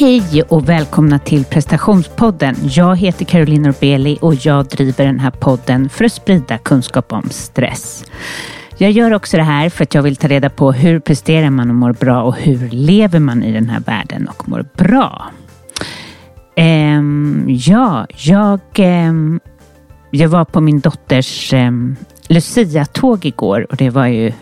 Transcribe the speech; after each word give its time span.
Hej 0.00 0.42
och 0.48 0.68
välkomna 0.68 1.18
till 1.18 1.44
prestationspodden. 1.44 2.54
Jag 2.62 2.96
heter 2.96 3.24
Caroline 3.24 3.62
Norbeli 3.62 4.18
och 4.20 4.34
jag 4.34 4.66
driver 4.66 5.06
den 5.06 5.20
här 5.20 5.30
podden 5.30 5.88
för 5.88 6.04
att 6.04 6.12
sprida 6.12 6.58
kunskap 6.58 7.12
om 7.12 7.30
stress. 7.30 8.04
Jag 8.78 8.90
gör 8.90 9.14
också 9.14 9.36
det 9.36 9.42
här 9.42 9.68
för 9.68 9.82
att 9.82 9.94
jag 9.94 10.02
vill 10.02 10.16
ta 10.16 10.28
reda 10.28 10.50
på 10.50 10.72
hur 10.72 11.00
presterar 11.00 11.50
man 11.50 11.68
och 11.68 11.74
mår 11.74 11.92
bra 11.92 12.22
och 12.22 12.36
hur 12.36 12.68
lever 12.68 13.18
man 13.18 13.42
i 13.42 13.52
den 13.52 13.68
här 13.68 13.80
världen 13.80 14.28
och 14.28 14.48
mår 14.48 14.64
bra. 14.76 15.30
Ehm, 16.56 17.44
ja, 17.48 18.06
jag, 18.16 18.60
ehm, 18.74 19.40
jag 20.10 20.28
var 20.28 20.44
på 20.44 20.60
min 20.60 20.80
dotters 20.80 21.52
um, 21.52 21.96
Lucia-tåg 22.28 23.26
igår 23.26 23.66
och 23.70 23.76
det 23.76 23.90
var 23.90 24.06
ju 24.06 24.32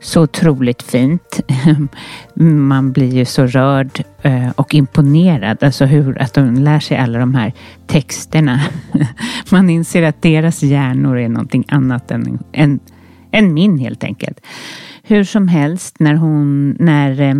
så 0.00 0.22
otroligt 0.22 0.82
fint. 0.82 1.40
Man 2.34 2.92
blir 2.92 3.14
ju 3.14 3.24
så 3.24 3.46
rörd 3.46 4.04
eh, 4.22 4.50
och 4.50 4.74
imponerad. 4.74 5.64
Alltså 5.64 5.84
hur 5.84 6.22
att 6.22 6.34
de 6.34 6.54
lär 6.54 6.80
sig 6.80 6.96
alla 6.96 7.18
de 7.18 7.34
här 7.34 7.52
texterna. 7.86 8.60
Man 9.50 9.70
inser 9.70 10.02
att 10.02 10.22
deras 10.22 10.62
hjärnor 10.62 11.18
är 11.18 11.28
någonting 11.28 11.64
annat 11.68 12.10
än, 12.10 12.38
än, 12.52 12.80
än 13.32 13.54
min 13.54 13.78
helt 13.78 14.04
enkelt. 14.04 14.40
Hur 15.02 15.24
som 15.24 15.48
helst, 15.48 16.00
när 16.00 16.14
hon, 16.14 16.76
när 16.78 17.20
eh, 17.20 17.36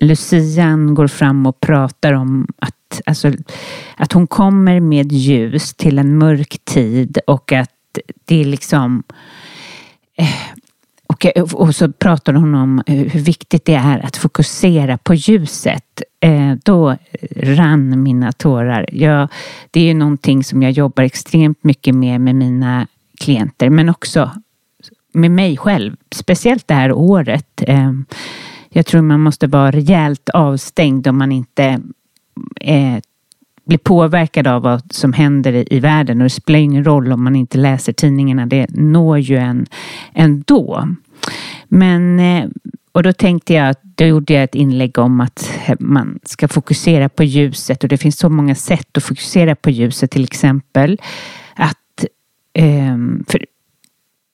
Lucian 0.00 0.94
går 0.94 1.06
fram 1.06 1.46
och 1.46 1.60
pratar 1.60 2.12
om 2.12 2.46
att, 2.58 3.00
alltså, 3.06 3.32
att 3.96 4.12
hon 4.12 4.26
kommer 4.26 4.80
med 4.80 5.12
ljus 5.12 5.74
till 5.74 5.98
en 5.98 6.18
mörk 6.18 6.58
tid 6.64 7.18
och 7.26 7.52
att 7.52 7.70
det 8.24 8.40
är 8.40 8.44
liksom 8.44 9.02
eh, 10.18 10.56
och, 11.16 11.26
eh, 11.36 11.42
och, 11.54 11.74
så 11.74 11.92
pratar 11.92 12.32
hon 12.32 12.54
om 12.54 12.82
eh, 12.86 12.94
hur 12.94 13.20
viktigt 13.20 13.64
det 13.64 13.74
är 13.74 14.06
att 14.06 14.16
fokusera 14.16 14.98
på 14.98 15.14
ljuset. 15.14 16.02
Eh, 16.20 16.52
då 16.64 16.96
rann 17.36 18.02
mina 18.02 18.32
tårar. 18.32 18.88
Jag, 18.92 19.28
det 19.70 19.80
är 19.80 19.84
ju 19.84 19.94
någonting 19.94 20.44
som 20.44 20.62
jag 20.62 20.72
jobbar 20.72 21.02
extremt 21.04 21.64
mycket 21.64 21.94
med 21.94 22.20
med 22.20 22.34
mina 22.34 22.86
klienter, 23.20 23.70
men 23.70 23.88
också 23.88 24.30
med 25.12 25.30
mig 25.30 25.56
själv. 25.56 25.96
Speciellt 26.14 26.68
det 26.68 26.74
här 26.74 26.92
året. 26.92 27.62
Eh, 27.66 27.92
jag 28.68 28.86
tror 28.86 29.02
man 29.02 29.20
måste 29.20 29.46
vara 29.46 29.70
rejält 29.70 30.28
avstängd 30.28 31.06
om 31.06 31.18
man 31.18 31.32
inte 31.32 31.80
eh, 32.60 32.98
blir 33.66 33.78
påverkad 33.78 34.46
av 34.46 34.62
vad 34.62 34.92
som 34.92 35.12
händer 35.12 35.52
i, 35.52 35.66
i 35.70 35.80
världen 35.80 36.20
och 36.20 36.24
det 36.24 36.30
spelar 36.30 36.58
ingen 36.58 36.84
roll 36.84 37.12
om 37.12 37.24
man 37.24 37.36
inte 37.36 37.58
läser 37.58 37.92
tidningarna. 37.92 38.46
Det 38.46 38.66
når 38.70 39.18
ju 39.18 39.36
en 39.36 39.66
ändå. 40.14 40.88
Men, 41.68 42.20
eh, 42.20 42.48
och 42.92 43.02
då 43.02 43.12
tänkte 43.12 43.54
jag, 43.54 43.76
då 43.82 44.04
gjorde 44.04 44.34
jag 44.34 44.44
ett 44.44 44.54
inlägg 44.54 44.98
om 44.98 45.20
att 45.20 45.50
man 45.78 46.18
ska 46.22 46.48
fokusera 46.48 47.08
på 47.08 47.24
ljuset 47.24 47.82
och 47.82 47.88
det 47.88 47.98
finns 47.98 48.18
så 48.18 48.28
många 48.28 48.54
sätt 48.54 48.96
att 48.96 49.02
fokusera 49.02 49.54
på 49.54 49.70
ljuset. 49.70 50.10
Till 50.10 50.24
exempel 50.24 51.00
att, 51.54 52.04
ehm, 52.54 53.24
för, 53.28 53.46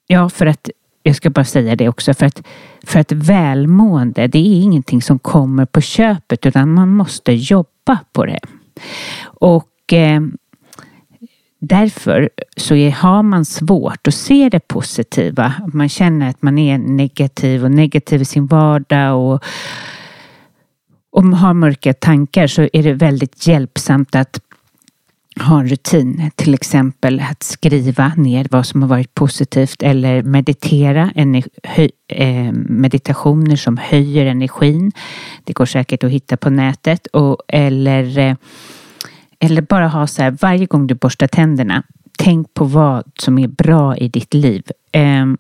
ja 0.06 0.28
för 0.28 0.47
att 0.47 0.70
jag 1.03 1.16
ska 1.16 1.30
bara 1.30 1.44
säga 1.44 1.77
det 1.77 1.88
också, 1.88 2.14
för 2.14 2.27
att, 2.27 2.42
för 2.83 3.00
att 3.00 3.12
välmående, 3.12 4.27
det 4.27 4.38
är 4.38 4.62
ingenting 4.62 5.03
som 5.03 5.19
kommer 5.19 5.66
på 5.66 5.80
köpet 5.80 6.47
utan 6.47 6.75
man 6.75 6.88
måste 6.88 7.33
jobba 7.33 7.98
på 8.12 8.27
det. 8.27 8.41
Och 9.22 9.92
eh, 9.92 10.20
Därför 11.64 12.30
så 12.56 12.74
är, 12.74 12.91
har 12.91 13.22
man 13.22 13.44
svårt 13.44 14.06
att 14.06 14.14
se 14.14 14.48
det 14.48 14.68
positiva. 14.68 15.55
Man 15.72 15.88
känner 15.88 16.30
att 16.30 16.42
man 16.42 16.58
är 16.58 16.78
negativ 16.78 17.64
och 17.64 17.70
negativ 17.70 18.22
i 18.22 18.24
sin 18.24 18.46
vardag 18.46 19.20
och 19.20 19.44
om 21.10 21.30
man 21.30 21.38
har 21.38 21.54
mörka 21.54 21.94
tankar 21.94 22.46
så 22.46 22.69
är 22.72 22.82
det 22.82 22.92
väldigt 22.92 23.46
hjälpsamt 23.46 24.14
att 24.14 24.41
ha 25.41 25.60
en 25.60 25.69
rutin, 25.69 26.31
till 26.37 26.54
exempel 26.54 27.20
att 27.31 27.42
skriva 27.42 28.12
ner 28.16 28.47
vad 28.50 28.66
som 28.66 28.82
har 28.82 28.88
varit 28.88 29.14
positivt 29.14 29.82
eller 29.82 30.22
meditera, 30.22 31.12
eh, 32.08 32.53
meditationer 32.53 33.56
som 33.56 33.76
höjer 33.76 34.26
energin. 34.26 34.92
Det 35.44 35.53
går 35.53 35.66
säkert 35.66 36.04
att 36.04 36.10
hitta 36.10 36.37
på 36.37 36.50
nätet 36.50 37.06
och, 37.06 37.37
eller 37.48 38.19
eh, 38.19 38.34
eller 39.42 39.62
bara 39.62 39.88
ha 39.88 40.06
så 40.06 40.22
här, 40.22 40.30
varje 40.30 40.66
gång 40.66 40.86
du 40.86 40.94
borstar 40.94 41.26
tänderna, 41.26 41.82
tänk 42.19 42.54
på 42.54 42.64
vad 42.64 43.04
som 43.19 43.38
är 43.38 43.48
bra 43.48 43.97
i 43.97 44.08
ditt 44.08 44.34
liv. 44.34 44.62
Ehm, 44.92 45.38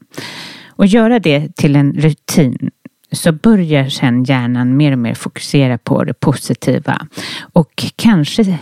och 0.68 0.86
göra 0.86 1.18
det 1.18 1.56
till 1.56 1.76
en 1.76 1.92
rutin 1.92 2.70
så 3.12 3.32
börjar 3.32 3.88
sen 3.88 4.24
hjärnan 4.24 4.76
mer 4.76 4.92
och 4.92 4.98
mer 4.98 5.14
fokusera 5.14 5.78
på 5.78 6.04
det 6.04 6.14
positiva. 6.14 7.06
Och 7.52 7.84
kanske 7.96 8.58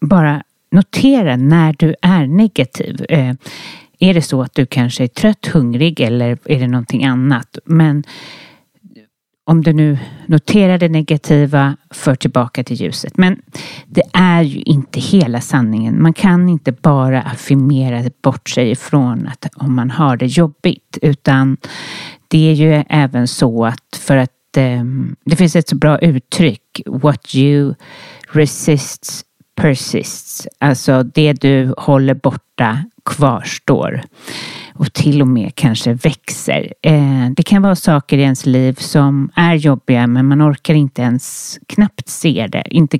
bara 0.00 0.42
notera 0.70 1.36
när 1.36 1.74
du 1.78 1.94
är 2.02 2.26
negativ. 2.26 3.06
Ehm, 3.08 3.36
är 3.98 4.14
det 4.14 4.22
så 4.22 4.42
att 4.42 4.54
du 4.54 4.66
kanske 4.66 5.04
är 5.04 5.08
trött, 5.08 5.46
hungrig 5.46 6.00
eller 6.00 6.38
är 6.44 6.60
det 6.60 6.68
någonting 6.68 7.04
annat? 7.04 7.58
Men 7.64 8.04
om 9.50 9.62
du 9.62 9.72
nu 9.72 9.98
noterar 10.26 10.78
det 10.78 10.88
negativa, 10.88 11.76
för 11.90 12.14
tillbaka 12.14 12.64
till 12.64 12.80
ljuset. 12.80 13.16
Men 13.16 13.42
det 13.86 14.02
är 14.12 14.42
ju 14.42 14.60
inte 14.60 15.00
hela 15.00 15.40
sanningen. 15.40 16.02
Man 16.02 16.12
kan 16.12 16.48
inte 16.48 16.72
bara 16.72 17.22
affirmera 17.22 18.10
bort 18.22 18.48
sig 18.48 18.70
ifrån 18.70 19.26
att 19.26 19.46
om 19.56 19.76
man 19.76 19.90
har 19.90 20.16
det 20.16 20.26
jobbigt, 20.26 20.98
utan 21.02 21.56
det 22.28 22.50
är 22.50 22.54
ju 22.54 22.84
även 22.88 23.28
så 23.28 23.66
att 23.66 23.96
för 23.96 24.16
att 24.16 24.56
eh, 24.56 24.84
det 25.24 25.36
finns 25.36 25.56
ett 25.56 25.68
så 25.68 25.76
bra 25.76 25.98
uttryck, 25.98 26.82
what 26.86 27.34
you 27.34 27.74
resist 28.32 29.26
persists. 29.54 30.48
Alltså 30.58 31.02
det 31.02 31.32
du 31.32 31.74
håller 31.78 32.14
borta 32.14 32.84
kvarstår 33.04 34.02
och 34.80 34.92
till 34.92 35.22
och 35.22 35.28
med 35.28 35.54
kanske 35.54 35.92
växer. 35.92 36.74
Eh, 36.82 37.30
det 37.36 37.42
kan 37.42 37.62
vara 37.62 37.76
saker 37.76 38.18
i 38.18 38.22
ens 38.22 38.46
liv 38.46 38.74
som 38.78 39.30
är 39.34 39.54
jobbiga 39.54 40.06
men 40.06 40.26
man 40.26 40.42
orkar 40.42 40.74
inte 40.74 41.02
ens 41.02 41.58
knappt 41.66 42.08
se 42.08 42.48
det, 42.52 42.64
inte 42.70 42.98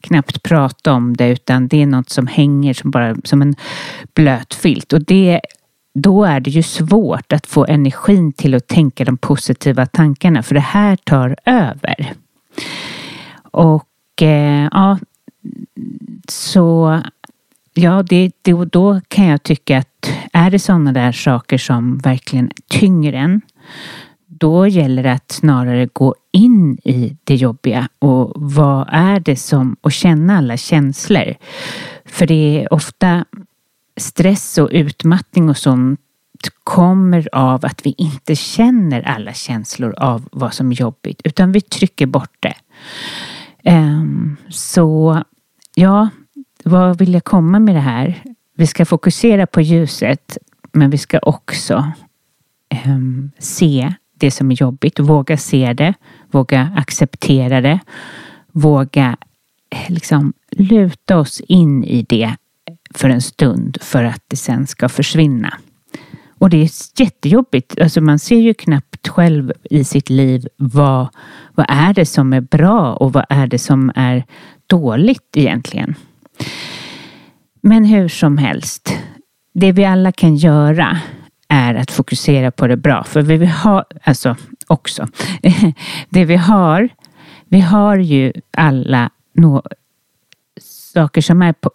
knappt 0.00 0.42
prata 0.42 0.92
om 0.92 1.16
det 1.16 1.28
utan 1.28 1.68
det 1.68 1.82
är 1.82 1.86
något 1.86 2.10
som 2.10 2.26
hänger 2.26 2.74
som 2.74 2.90
bara 2.90 3.16
som 3.24 3.42
en 3.42 3.54
blöt 4.14 4.54
filt 4.54 4.92
och 4.92 5.04
det 5.04 5.40
då 5.94 6.24
är 6.24 6.40
det 6.40 6.50
ju 6.50 6.62
svårt 6.62 7.32
att 7.32 7.46
få 7.46 7.66
energin 7.66 8.32
till 8.32 8.54
att 8.54 8.68
tänka 8.68 9.04
de 9.04 9.16
positiva 9.16 9.86
tankarna 9.86 10.42
för 10.42 10.54
det 10.54 10.60
här 10.60 10.96
tar 10.96 11.36
över. 11.44 12.12
Och 13.50 14.22
eh, 14.22 14.68
ja, 14.72 14.98
så 16.28 17.00
ja, 17.74 18.02
det, 18.02 18.32
det, 18.42 18.52
då 18.52 19.00
kan 19.08 19.24
jag 19.26 19.42
tycka 19.42 19.78
att 19.78 19.95
är 20.32 20.50
det 20.50 20.58
sådana 20.58 20.92
där 20.92 21.12
saker 21.12 21.58
som 21.58 21.98
verkligen 21.98 22.50
tynger 22.68 23.12
en, 23.12 23.40
då 24.26 24.66
gäller 24.66 25.02
det 25.02 25.12
att 25.12 25.32
snarare 25.32 25.88
gå 25.92 26.14
in 26.32 26.78
i 26.84 27.16
det 27.24 27.34
jobbiga 27.34 27.88
och 27.98 28.32
vad 28.36 28.88
är 28.90 29.20
det 29.20 29.36
som, 29.36 29.76
och 29.80 29.92
känna 29.92 30.38
alla 30.38 30.56
känslor. 30.56 31.34
För 32.04 32.26
det 32.26 32.62
är 32.62 32.72
ofta 32.72 33.24
stress 33.96 34.58
och 34.58 34.68
utmattning 34.72 35.48
och 35.48 35.56
sånt 35.56 36.00
kommer 36.64 37.28
av 37.32 37.64
att 37.64 37.86
vi 37.86 37.94
inte 37.98 38.36
känner 38.36 39.02
alla 39.02 39.32
känslor 39.32 39.94
av 39.98 40.28
vad 40.32 40.54
som 40.54 40.70
är 40.70 40.74
jobbigt 40.74 41.20
utan 41.24 41.52
vi 41.52 41.60
trycker 41.60 42.06
bort 42.06 42.36
det. 42.40 42.54
Um, 43.70 44.36
så 44.48 45.22
ja, 45.74 46.08
vad 46.64 46.98
vill 46.98 47.14
jag 47.14 47.24
komma 47.24 47.58
med 47.58 47.74
det 47.74 47.80
här? 47.80 48.22
Vi 48.58 48.66
ska 48.66 48.84
fokusera 48.84 49.46
på 49.46 49.60
ljuset, 49.60 50.38
men 50.72 50.90
vi 50.90 50.98
ska 50.98 51.18
också 51.18 51.92
um, 52.86 53.30
se 53.38 53.94
det 54.14 54.30
som 54.30 54.50
är 54.50 54.54
jobbigt. 54.54 54.98
Våga 54.98 55.36
se 55.36 55.72
det, 55.72 55.94
våga 56.30 56.72
acceptera 56.76 57.60
det, 57.60 57.80
våga 58.52 59.16
eh, 59.70 59.92
liksom 59.92 60.32
luta 60.50 61.18
oss 61.18 61.40
in 61.40 61.84
i 61.84 62.02
det 62.02 62.36
för 62.94 63.08
en 63.08 63.22
stund 63.22 63.78
för 63.80 64.04
att 64.04 64.22
det 64.28 64.36
sen 64.36 64.66
ska 64.66 64.88
försvinna. 64.88 65.58
Och 66.38 66.50
det 66.50 66.56
är 66.56 66.70
jättejobbigt. 67.00 67.80
Alltså 67.80 68.00
man 68.00 68.18
ser 68.18 68.36
ju 68.36 68.54
knappt 68.54 69.08
själv 69.08 69.52
i 69.70 69.84
sitt 69.84 70.10
liv 70.10 70.48
vad, 70.56 71.08
vad 71.54 71.66
är 71.68 71.94
det 71.94 72.06
som 72.06 72.32
är 72.32 72.40
bra 72.40 72.94
och 72.94 73.12
vad 73.12 73.24
är 73.28 73.46
det 73.46 73.58
som 73.58 73.92
är 73.94 74.24
dåligt 74.66 75.36
egentligen. 75.36 75.94
Men 77.66 77.84
hur 77.84 78.08
som 78.08 78.38
helst, 78.38 78.98
det 79.52 79.72
vi 79.72 79.84
alla 79.84 80.12
kan 80.12 80.36
göra 80.36 80.98
är 81.48 81.74
att 81.74 81.90
fokusera 81.90 82.50
på 82.50 82.66
det 82.66 82.76
bra. 82.76 83.04
För 83.04 83.22
vi 83.22 83.46
har, 83.46 83.84
alltså 84.02 84.36
också, 84.66 85.06
det 86.08 86.24
vi 86.24 86.36
har, 86.36 86.88
vi 87.48 87.60
har 87.60 87.96
ju 87.96 88.32
alla 88.50 89.10
no 89.32 89.62
saker 90.92 91.20
som 91.20 91.42
är 91.42 91.52
på, 91.52 91.70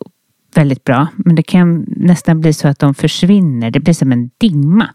väldigt 0.56 0.84
bra, 0.84 1.08
men 1.16 1.36
det 1.36 1.44
kan 1.44 1.86
nästan 1.88 2.42
bli 2.42 2.54
så 2.54 2.68
att 2.68 2.80
de 2.80 2.94
försvinner. 2.94 3.72
Det 3.72 3.80
blir 3.80 3.94
som 3.94 4.12
en 4.12 4.30
dimma, 4.38 4.90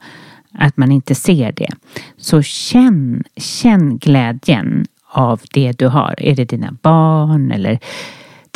att 0.59 0.77
man 0.77 0.93
inte 0.93 1.15
ser 1.15 1.53
det. 1.53 1.71
Så 2.17 2.43
känn, 2.43 3.25
känn 3.37 3.99
glädjen 3.99 4.87
av 5.09 5.41
det 5.53 5.73
du 5.79 5.87
har? 5.87 6.15
Är 6.19 6.35
det 6.35 6.45
dina 6.45 6.77
barn 6.83 7.51
eller 7.51 7.79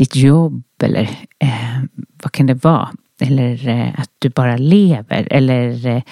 ditt 0.00 0.16
jobb 0.16 0.62
eller 0.82 1.02
eh, 1.38 1.80
vad 2.22 2.32
kan 2.32 2.46
det 2.46 2.64
vara? 2.64 2.90
Eller 3.20 3.68
eh, 3.68 4.00
att 4.00 4.10
du 4.18 4.28
bara 4.28 4.56
lever 4.56 5.28
eller 5.30 5.86
eh, 5.86 6.02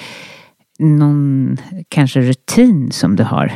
någon 0.79 1.56
kanske 1.88 2.20
rutin 2.20 2.93
som 2.93 3.17
du 3.17 3.23
har. 3.23 3.52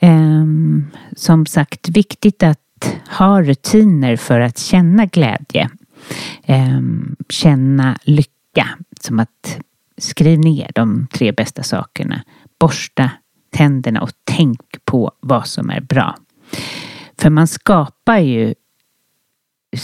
Ehm, 0.00 0.86
som 1.16 1.46
sagt, 1.46 1.88
viktigt 1.88 2.42
att 2.42 2.96
ha 3.18 3.42
rutiner 3.42 4.16
för 4.16 4.40
att 4.40 4.58
känna 4.58 5.06
glädje. 5.06 5.70
Ehm, 6.44 7.16
känna 7.28 7.98
lycka. 8.02 8.68
Som 9.00 9.20
att 9.20 9.58
skriv 9.98 10.38
ner 10.38 10.70
de 10.74 11.06
tre 11.12 11.32
bästa 11.32 11.62
sakerna. 11.62 12.22
Borsta 12.60 13.10
tänderna 13.50 14.00
och 14.00 14.10
tänk 14.24 14.60
på 14.84 15.12
vad 15.20 15.46
som 15.46 15.70
är 15.70 15.80
bra. 15.80 16.16
För 17.18 17.30
man 17.30 17.46
skapar 17.46 18.18
ju 18.18 18.54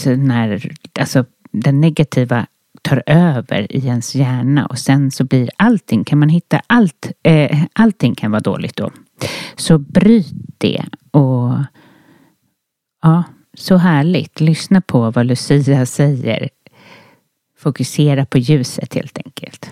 när 0.05 0.71
alltså, 0.99 1.25
den 1.51 1.81
negativa 1.81 2.47
tar 2.81 3.03
över 3.05 3.75
i 3.75 3.87
ens 3.87 4.15
hjärna 4.15 4.65
och 4.65 4.79
sen 4.79 5.11
så 5.11 5.23
blir 5.23 5.49
allting, 5.55 6.03
kan 6.03 6.19
man 6.19 6.29
hitta 6.29 6.61
allt, 6.67 7.11
eh, 7.23 7.63
allting 7.73 8.15
kan 8.15 8.31
vara 8.31 8.41
dåligt 8.41 8.75
då. 8.75 8.91
Så 9.55 9.77
bryt 9.77 10.33
det 10.57 10.85
och 11.11 11.53
ja, 13.01 13.23
så 13.53 13.77
härligt. 13.77 14.39
Lyssna 14.39 14.81
på 14.81 15.11
vad 15.11 15.25
Lucia 15.25 15.85
säger. 15.85 16.49
Fokusera 17.57 18.25
på 18.25 18.37
ljuset 18.37 18.93
helt 18.93 19.17
enkelt. 19.17 19.71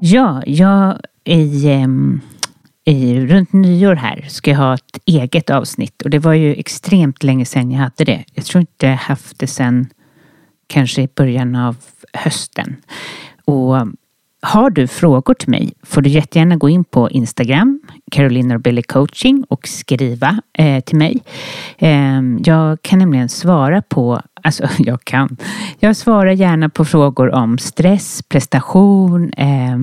Ja, 0.00 0.42
jag 0.46 1.00
i, 1.24 1.86
i, 2.84 3.20
runt 3.26 3.52
nyår 3.52 3.94
här 3.94 4.26
ska 4.28 4.50
jag 4.50 4.58
ha 4.58 4.74
ett 4.74 4.98
eget 5.04 5.50
avsnitt 5.50 6.02
och 6.02 6.10
det 6.10 6.18
var 6.18 6.32
ju 6.32 6.54
extremt 6.54 7.22
länge 7.22 7.44
sedan 7.44 7.70
jag 7.70 7.78
hade 7.78 8.04
det. 8.04 8.24
Jag 8.34 8.44
tror 8.44 8.60
inte 8.60 8.86
jag 8.86 8.96
haft 8.96 9.38
det 9.38 9.46
sedan 9.46 9.86
kanske 10.66 11.02
i 11.02 11.08
början 11.14 11.56
av 11.56 11.76
hösten. 12.12 12.76
Och 13.44 13.76
har 14.40 14.70
du 14.70 14.86
frågor 14.86 15.34
till 15.34 15.48
mig 15.48 15.72
får 15.82 16.02
du 16.02 16.10
jättegärna 16.10 16.56
gå 16.56 16.68
in 16.68 16.84
på 16.84 17.10
Instagram, 17.10 17.80
Caroline 18.12 18.48
Norbelli 18.48 18.82
coaching 18.82 19.44
och 19.48 19.68
skriva 19.68 20.40
eh, 20.52 20.80
till 20.80 20.96
mig. 20.96 21.22
Eh, 21.78 22.20
jag 22.44 22.82
kan 22.82 22.98
nämligen 22.98 23.28
svara 23.28 23.82
på, 23.82 24.22
alltså 24.42 24.68
jag 24.78 25.04
kan, 25.04 25.36
jag 25.78 25.96
svarar 25.96 26.32
gärna 26.32 26.68
på 26.68 26.84
frågor 26.84 27.34
om 27.34 27.58
stress, 27.58 28.22
prestation, 28.22 29.32
eh, 29.32 29.76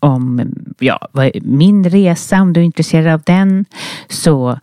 om 0.00 0.52
ja, 0.78 1.08
min 1.42 1.84
resa 1.84 2.42
om 2.42 2.52
du 2.52 2.60
är 2.60 2.64
intresserad 2.64 3.14
av 3.14 3.22
den. 3.26 3.64
Så 4.08 4.58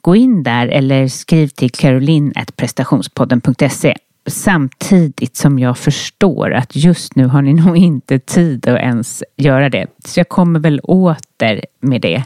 gå 0.00 0.16
in 0.16 0.42
där 0.42 0.68
eller 0.68 1.08
skriv 1.08 1.48
till 1.48 1.70
caroline.prestationspodden.se 1.70 3.96
samtidigt 4.30 5.36
som 5.36 5.58
jag 5.58 5.78
förstår 5.78 6.52
att 6.52 6.76
just 6.76 7.16
nu 7.16 7.26
har 7.26 7.42
ni 7.42 7.54
nog 7.64 7.76
inte 7.76 8.18
tid 8.18 8.68
att 8.68 8.78
ens 8.78 9.22
göra 9.36 9.68
det. 9.68 9.86
Så 10.04 10.20
jag 10.20 10.28
kommer 10.28 10.60
väl 10.60 10.80
åter 10.80 11.64
med 11.80 12.00
det. 12.00 12.24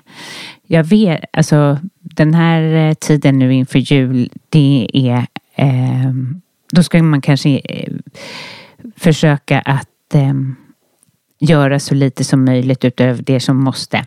Jag 0.67 0.85
vet, 0.85 1.25
alltså 1.33 1.79
den 2.01 2.35
här 2.35 2.89
eh, 2.89 2.95
tiden 2.95 3.39
nu 3.39 3.55
inför 3.55 3.79
jul, 3.79 4.31
det 4.49 4.91
är, 4.93 5.27
eh, 5.55 6.13
då 6.73 6.83
ska 6.83 7.03
man 7.03 7.21
kanske 7.21 7.61
eh, 7.65 7.93
försöka 8.97 9.61
att 9.61 10.15
eh, 10.15 10.35
göra 11.39 11.81
så 11.81 11.95
lite 11.95 12.25
som 12.25 12.45
möjligt 12.45 12.85
utöver 12.85 13.23
det 13.23 13.41
som 13.41 13.65
måste. 13.65 14.07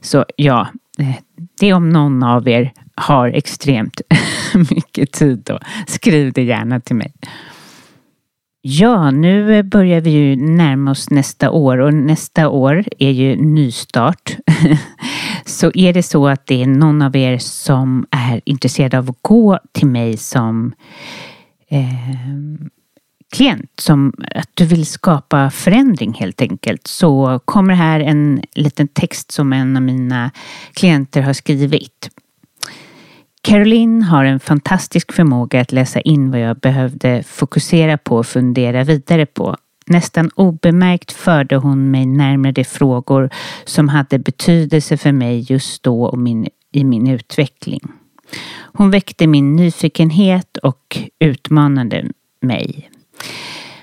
Så 0.00 0.24
ja, 0.36 0.68
eh, 0.98 1.14
det 1.60 1.66
det 1.66 1.72
om 1.72 1.90
någon 1.90 2.22
av 2.22 2.48
er 2.48 2.72
har 2.94 3.28
extremt 3.28 4.00
mycket 4.70 5.12
tid 5.12 5.42
då, 5.46 5.58
skriv 5.86 6.32
det 6.32 6.42
gärna 6.42 6.80
till 6.80 6.96
mig. 6.96 7.12
Ja, 8.62 9.10
nu 9.10 9.62
börjar 9.62 10.00
vi 10.00 10.10
ju 10.10 10.36
närma 10.36 10.90
oss 10.90 11.10
nästa 11.10 11.50
år 11.50 11.78
och 11.78 11.94
nästa 11.94 12.48
år 12.48 12.84
är 12.98 13.10
ju 13.10 13.36
nystart. 13.36 14.36
så 15.44 15.70
är 15.74 15.92
det 15.92 16.02
så 16.02 16.28
att 16.28 16.46
det 16.46 16.62
är 16.62 16.66
någon 16.66 17.02
av 17.02 17.16
er 17.16 17.38
som 17.38 18.06
är 18.10 18.40
intresserad 18.44 18.94
av 18.94 19.10
att 19.10 19.22
gå 19.22 19.58
till 19.72 19.86
mig 19.86 20.16
som 20.16 20.72
eh, 21.68 22.75
klient, 23.32 23.80
som 23.80 24.12
att 24.34 24.50
du 24.54 24.64
vill 24.64 24.86
skapa 24.86 25.50
förändring 25.50 26.14
helt 26.14 26.40
enkelt, 26.40 26.86
så 26.86 27.40
kommer 27.44 27.74
här 27.74 28.00
en 28.00 28.42
liten 28.54 28.88
text 28.88 29.32
som 29.32 29.52
en 29.52 29.76
av 29.76 29.82
mina 29.82 30.30
klienter 30.72 31.22
har 31.22 31.32
skrivit. 31.32 32.10
Caroline 33.42 34.02
har 34.02 34.24
en 34.24 34.40
fantastisk 34.40 35.12
förmåga 35.12 35.60
att 35.60 35.72
läsa 35.72 36.00
in 36.00 36.30
vad 36.30 36.40
jag 36.40 36.56
behövde 36.56 37.22
fokusera 37.22 37.98
på 37.98 38.16
och 38.16 38.26
fundera 38.26 38.84
vidare 38.84 39.26
på. 39.26 39.56
Nästan 39.86 40.30
obemärkt 40.34 41.12
förde 41.12 41.56
hon 41.56 41.90
mig 41.90 42.06
närmare 42.06 42.52
de 42.52 42.64
frågor 42.64 43.30
som 43.64 43.88
hade 43.88 44.18
betydelse 44.18 44.96
för 44.96 45.12
mig 45.12 45.52
just 45.52 45.82
då 45.82 46.04
och 46.04 46.18
min, 46.18 46.46
i 46.72 46.84
min 46.84 47.08
utveckling. 47.08 47.80
Hon 48.72 48.90
väckte 48.90 49.26
min 49.26 49.56
nyfikenhet 49.56 50.56
och 50.56 50.98
utmanade 51.18 52.04
mig. 52.40 52.90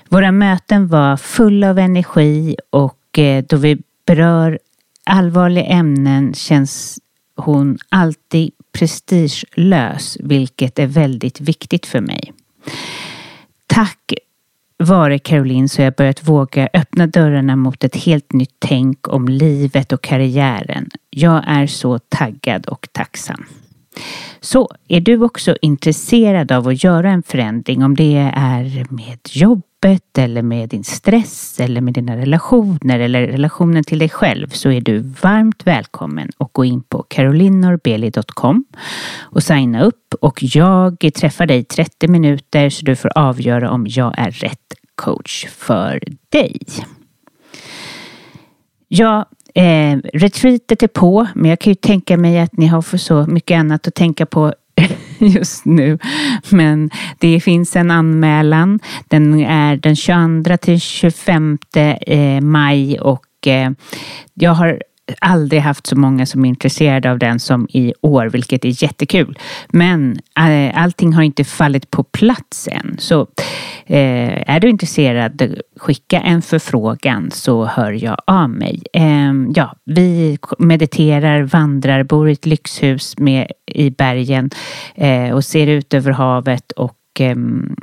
Våra 0.08 0.32
möten 0.32 0.88
var 0.88 1.16
fulla 1.16 1.70
av 1.70 1.78
energi 1.78 2.56
och 2.70 3.18
eh, 3.18 3.44
då 3.48 3.56
vi 3.56 3.78
berör 4.06 4.58
allvarliga 5.04 5.64
ämnen 5.64 6.34
känns 6.34 6.98
hon 7.36 7.78
alltid 7.88 8.50
prestigelös, 8.72 10.16
vilket 10.20 10.78
är 10.78 10.86
väldigt 10.86 11.40
viktigt 11.40 11.86
för 11.86 12.00
mig. 12.00 12.32
Tack 13.66 14.14
vare 14.78 15.18
Caroline 15.18 15.68
så 15.68 15.82
har 15.82 15.84
jag 15.84 15.94
börjat 15.94 16.28
våga 16.28 16.68
öppna 16.74 17.06
dörrarna 17.06 17.56
mot 17.56 17.84
ett 17.84 17.96
helt 17.96 18.32
nytt 18.32 18.56
tänk 18.58 19.08
om 19.08 19.28
livet 19.28 19.92
och 19.92 20.02
karriären. 20.02 20.90
Jag 21.10 21.44
är 21.46 21.66
så 21.66 21.98
taggad 21.98 22.66
och 22.66 22.88
tacksam. 22.92 23.44
Så 24.40 24.68
är 24.88 25.00
du 25.00 25.22
också 25.22 25.56
intresserad 25.62 26.52
av 26.52 26.68
att 26.68 26.84
göra 26.84 27.10
en 27.10 27.22
förändring, 27.22 27.84
om 27.84 27.94
det 27.94 28.30
är 28.34 28.92
med 28.92 29.18
jobbet 29.30 30.18
eller 30.18 30.42
med 30.42 30.68
din 30.68 30.84
stress 30.84 31.60
eller 31.60 31.80
med 31.80 31.94
dina 31.94 32.16
relationer 32.16 33.00
eller 33.00 33.26
relationen 33.26 33.84
till 33.84 33.98
dig 33.98 34.08
själv 34.08 34.48
så 34.48 34.70
är 34.70 34.80
du 34.80 34.98
varmt 34.98 35.66
välkommen 35.66 36.30
att 36.38 36.52
gå 36.52 36.64
in 36.64 36.82
på 36.82 37.02
carolinorbeli.com 37.02 38.64
och 39.20 39.42
signa 39.42 39.82
upp 39.82 40.14
och 40.20 40.38
jag 40.42 41.10
träffar 41.14 41.46
dig 41.46 41.64
30 41.64 42.08
minuter 42.08 42.70
så 42.70 42.84
du 42.84 42.96
får 42.96 43.18
avgöra 43.18 43.70
om 43.70 43.86
jag 43.88 44.14
är 44.16 44.30
rätt 44.30 44.74
coach 44.94 45.46
för 45.46 46.02
dig. 46.28 46.60
Ja, 48.88 49.28
Eh, 49.54 49.98
retreatet 50.12 50.82
är 50.82 50.88
på, 50.88 51.26
men 51.34 51.50
jag 51.50 51.58
kan 51.58 51.70
ju 51.70 51.74
tänka 51.74 52.16
mig 52.16 52.38
att 52.38 52.56
ni 52.56 52.66
har 52.66 52.82
för 52.82 52.98
så 52.98 53.26
mycket 53.26 53.58
annat 53.58 53.88
att 53.88 53.94
tänka 53.94 54.26
på 54.26 54.54
just 55.18 55.64
nu. 55.64 55.98
Men 56.50 56.90
det 57.18 57.40
finns 57.40 57.76
en 57.76 57.90
anmälan. 57.90 58.80
Den 59.08 59.40
är 59.40 59.76
den 59.76 59.96
22 59.96 60.56
till 60.56 60.80
25 60.80 61.58
eh, 61.74 62.40
maj 62.40 63.00
och 63.00 63.46
eh, 63.46 63.70
jag 64.34 64.54
har 64.54 64.82
aldrig 65.20 65.60
haft 65.60 65.86
så 65.86 65.96
många 65.96 66.26
som 66.26 66.44
är 66.44 66.48
intresserade 66.48 67.10
av 67.10 67.18
den 67.18 67.40
som 67.40 67.68
i 67.70 67.92
år, 68.00 68.26
vilket 68.26 68.64
är 68.64 68.82
jättekul. 68.82 69.38
Men 69.68 70.18
eh, 70.38 70.82
allting 70.82 71.12
har 71.12 71.22
inte 71.22 71.44
fallit 71.44 71.90
på 71.90 72.04
plats 72.04 72.68
än. 72.72 72.96
Så 72.98 73.20
eh, 73.86 74.50
är 74.50 74.60
du 74.60 74.70
intresserad, 74.70 75.54
skicka 75.76 76.20
en 76.20 76.42
förfrågan 76.42 77.30
så 77.30 77.64
hör 77.64 77.92
jag 77.92 78.16
av 78.26 78.50
mig. 78.50 78.82
Eh, 78.92 79.32
ja, 79.54 79.74
vi 79.84 80.38
mediterar, 80.58 81.42
vandrar, 81.42 82.02
bor 82.02 82.28
i 82.28 82.32
ett 82.32 82.46
lyxhus 82.46 83.18
med, 83.18 83.52
i 83.66 83.90
bergen 83.90 84.50
eh, 84.94 85.30
och 85.30 85.44
ser 85.44 85.66
ut 85.66 85.94
över 85.94 86.10
havet 86.10 86.72
och 86.72 86.98
ehm, 87.18 87.76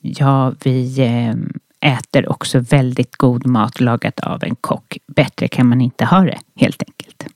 ja, 0.00 0.54
vi 0.62 0.96
ehm, 0.98 1.52
äter 1.80 2.30
också 2.30 2.58
väldigt 2.58 3.16
god 3.16 3.46
mat 3.46 3.80
lagat 3.80 4.20
av 4.20 4.44
en 4.44 4.56
kock. 4.56 4.98
Bättre 5.06 5.48
kan 5.48 5.66
man 5.66 5.80
inte 5.80 6.04
ha 6.04 6.20
det 6.20 6.38
helt 6.56 6.82
enkelt. 6.82 7.26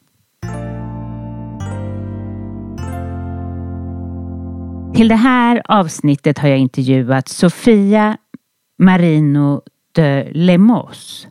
Till 4.94 5.08
det 5.08 5.14
här 5.14 5.62
avsnittet 5.64 6.38
har 6.38 6.48
jag 6.48 6.58
intervjuat 6.58 7.28
Sofia 7.28 8.16
Marino 8.78 9.62
de 9.92 10.30
Lemos. 10.32 11.28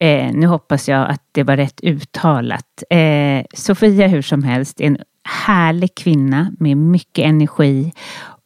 Eh, 0.00 0.32
nu 0.32 0.46
hoppas 0.46 0.88
jag 0.88 1.10
att 1.10 1.22
det 1.32 1.42
var 1.42 1.56
rätt 1.56 1.80
uttalat. 1.82 2.82
Eh, 2.90 3.44
Sofia 3.54 4.06
hur 4.06 4.22
som 4.22 4.42
helst 4.42 4.80
är 4.80 4.84
en 4.84 4.98
härlig 5.46 5.94
kvinna 5.94 6.52
med 6.58 6.76
mycket 6.76 7.24
energi 7.24 7.92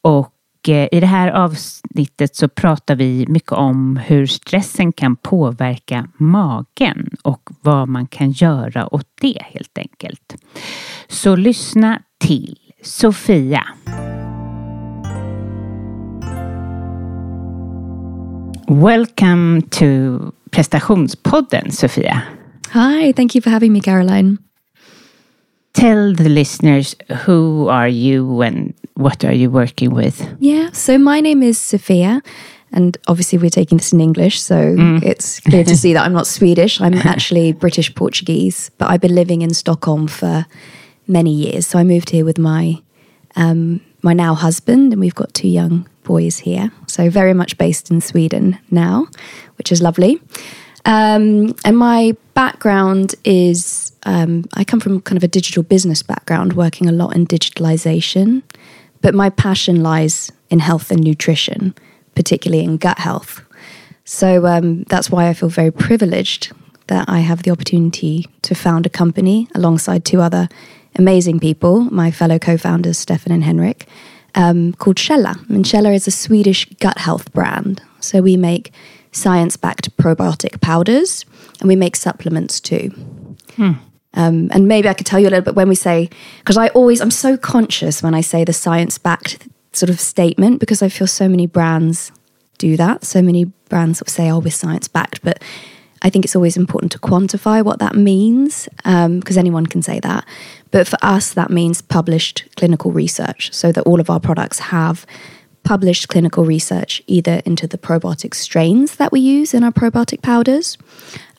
och 0.02 0.32
i 0.68 1.00
det 1.00 1.06
här 1.06 1.30
avsnittet 1.30 2.36
så 2.36 2.48
pratar 2.48 2.96
vi 2.96 3.26
mycket 3.28 3.52
om 3.52 3.96
hur 3.96 4.26
stressen 4.26 4.92
kan 4.92 5.16
påverka 5.16 6.08
magen 6.16 7.10
och 7.22 7.50
vad 7.60 7.88
man 7.88 8.06
kan 8.06 8.30
göra 8.30 8.94
åt 8.94 9.06
det 9.20 9.42
helt 9.42 9.78
enkelt. 9.78 10.36
Så 11.08 11.36
lyssna 11.36 12.02
till 12.20 12.58
Sofia. 12.82 13.66
Welcome 18.68 19.62
to 19.70 20.18
prestationspodden 20.50 21.72
Sofia. 21.72 22.22
Hi, 22.72 23.12
thank 23.12 23.34
you 23.34 23.42
for 23.42 23.50
having 23.50 23.72
me 23.72 23.80
Caroline. 23.80 24.36
Tell 25.72 26.16
the 26.16 26.28
listeners 26.28 26.96
who 27.26 27.68
are 27.68 27.88
you 27.88 28.42
and 28.42 28.74
what 28.98 29.24
are 29.24 29.32
you 29.32 29.48
working 29.48 29.94
with? 29.94 30.26
Yeah, 30.40 30.72
so 30.72 30.98
my 30.98 31.20
name 31.20 31.40
is 31.40 31.56
Sophia, 31.56 32.20
and 32.72 32.98
obviously 33.06 33.38
we're 33.38 33.48
taking 33.48 33.78
this 33.78 33.92
in 33.92 34.00
English, 34.00 34.40
so 34.40 34.74
mm. 34.74 35.00
it's 35.04 35.38
clear 35.38 35.62
to 35.62 35.76
see 35.82 35.92
that 35.92 36.04
I'm 36.04 36.12
not 36.12 36.26
Swedish. 36.26 36.80
I'm 36.80 36.94
actually 36.94 37.52
British 37.52 37.94
Portuguese, 37.94 38.72
but 38.76 38.90
I've 38.90 39.00
been 39.00 39.14
living 39.14 39.42
in 39.42 39.54
Stockholm 39.54 40.08
for 40.08 40.46
many 41.06 41.32
years. 41.32 41.64
So 41.64 41.78
I 41.78 41.84
moved 41.84 42.10
here 42.10 42.24
with 42.24 42.38
my 42.38 42.82
um, 43.36 43.80
my 44.02 44.14
now 44.14 44.34
husband, 44.34 44.92
and 44.92 45.00
we've 45.00 45.14
got 45.14 45.32
two 45.32 45.48
young 45.48 45.88
boys 46.02 46.38
here. 46.38 46.72
So 46.88 47.08
very 47.08 47.34
much 47.34 47.56
based 47.56 47.92
in 47.92 48.00
Sweden 48.00 48.58
now, 48.72 49.06
which 49.58 49.70
is 49.70 49.80
lovely. 49.80 50.20
Um, 50.84 51.54
and 51.64 51.78
my 51.78 52.16
background 52.34 53.14
is 53.24 53.92
um, 54.06 54.44
I 54.54 54.64
come 54.64 54.80
from 54.80 55.00
kind 55.02 55.16
of 55.16 55.22
a 55.22 55.28
digital 55.28 55.62
business 55.62 56.02
background, 56.02 56.54
working 56.54 56.88
a 56.88 56.92
lot 56.92 57.14
in 57.14 57.28
digitalization. 57.28 58.42
But 59.00 59.14
my 59.14 59.30
passion 59.30 59.82
lies 59.82 60.32
in 60.50 60.58
health 60.58 60.90
and 60.90 61.02
nutrition, 61.02 61.74
particularly 62.14 62.64
in 62.64 62.76
gut 62.76 62.98
health. 62.98 63.42
So 64.04 64.46
um, 64.46 64.84
that's 64.84 65.10
why 65.10 65.28
I 65.28 65.34
feel 65.34 65.48
very 65.48 65.70
privileged 65.70 66.52
that 66.86 67.08
I 67.08 67.20
have 67.20 67.42
the 67.42 67.50
opportunity 67.50 68.26
to 68.42 68.54
found 68.54 68.86
a 68.86 68.90
company 68.90 69.48
alongside 69.54 70.04
two 70.04 70.20
other 70.20 70.48
amazing 70.96 71.38
people, 71.38 71.82
my 71.82 72.10
fellow 72.10 72.38
co 72.38 72.56
founders, 72.56 72.98
Stefan 72.98 73.32
and 73.32 73.44
Henrik, 73.44 73.86
um, 74.34 74.72
called 74.74 74.96
Källa. 74.96 75.36
And 75.50 75.64
Källa 75.64 75.94
is 75.94 76.06
a 76.06 76.10
Swedish 76.10 76.64
gut 76.80 76.98
health 76.98 77.32
brand. 77.32 77.82
So 78.00 78.22
we 78.22 78.36
make 78.36 78.72
science 79.12 79.56
backed 79.56 79.96
probiotic 79.96 80.60
powders 80.60 81.24
and 81.60 81.68
we 81.68 81.76
make 81.76 81.96
supplements 81.96 82.60
too. 82.60 82.88
Hmm. 83.56 83.72
Um, 84.18 84.48
and 84.50 84.66
maybe 84.66 84.88
I 84.88 84.94
could 84.94 85.06
tell 85.06 85.20
you 85.20 85.28
a 85.28 85.30
little 85.30 85.44
bit 85.44 85.54
when 85.54 85.68
we 85.68 85.76
say, 85.76 86.10
because 86.40 86.56
I 86.56 86.68
always, 86.68 87.00
I'm 87.00 87.10
so 87.10 87.36
conscious 87.36 88.02
when 88.02 88.14
I 88.14 88.20
say 88.20 88.44
the 88.44 88.52
science 88.52 88.98
backed 88.98 89.46
sort 89.72 89.90
of 89.90 90.00
statement 90.00 90.58
because 90.58 90.82
I 90.82 90.88
feel 90.88 91.06
so 91.06 91.28
many 91.28 91.46
brands 91.46 92.10
do 92.58 92.76
that. 92.76 93.04
So 93.04 93.22
many 93.22 93.44
brands 93.44 93.98
sort 93.98 94.08
of 94.08 94.12
say, 94.12 94.28
oh, 94.28 94.40
we're 94.40 94.50
science 94.50 94.88
backed. 94.88 95.22
But 95.22 95.40
I 96.02 96.10
think 96.10 96.24
it's 96.24 96.34
always 96.34 96.56
important 96.56 96.90
to 96.92 96.98
quantify 96.98 97.64
what 97.64 97.78
that 97.78 97.94
means 97.94 98.68
because 98.76 99.36
um, 99.36 99.38
anyone 99.38 99.66
can 99.66 99.82
say 99.82 100.00
that. 100.00 100.26
But 100.72 100.88
for 100.88 100.98
us, 101.00 101.32
that 101.34 101.50
means 101.50 101.80
published 101.80 102.44
clinical 102.56 102.90
research 102.90 103.52
so 103.54 103.70
that 103.70 103.84
all 103.84 104.00
of 104.00 104.10
our 104.10 104.20
products 104.20 104.58
have 104.58 105.06
published 105.62 106.08
clinical 106.08 106.44
research 106.44 107.02
either 107.06 107.40
into 107.44 107.68
the 107.68 107.78
probiotic 107.78 108.34
strains 108.34 108.96
that 108.96 109.12
we 109.12 109.20
use 109.20 109.54
in 109.54 109.62
our 109.62 109.70
probiotic 109.70 110.22
powders 110.22 110.78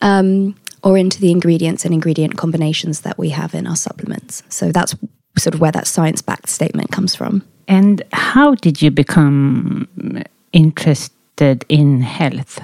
um, 0.01 0.55
or 0.83 0.97
into 0.97 1.19
the 1.19 1.31
ingredients 1.31 1.85
and 1.85 1.93
ingredient 1.93 2.37
combinations 2.37 3.01
that 3.01 3.17
we 3.17 3.29
have 3.29 3.53
in 3.53 3.67
our 3.67 3.75
supplements. 3.75 4.43
So 4.49 4.71
that's 4.71 4.95
sort 5.37 5.53
of 5.53 5.61
where 5.61 5.71
that 5.71 5.87
science 5.87 6.21
backed 6.21 6.49
statement 6.49 6.91
comes 6.91 7.15
from. 7.15 7.43
And 7.67 8.01
how 8.11 8.55
did 8.55 8.81
you 8.81 8.91
become 8.91 10.23
interested 10.51 11.65
in 11.69 12.01
health? 12.01 12.59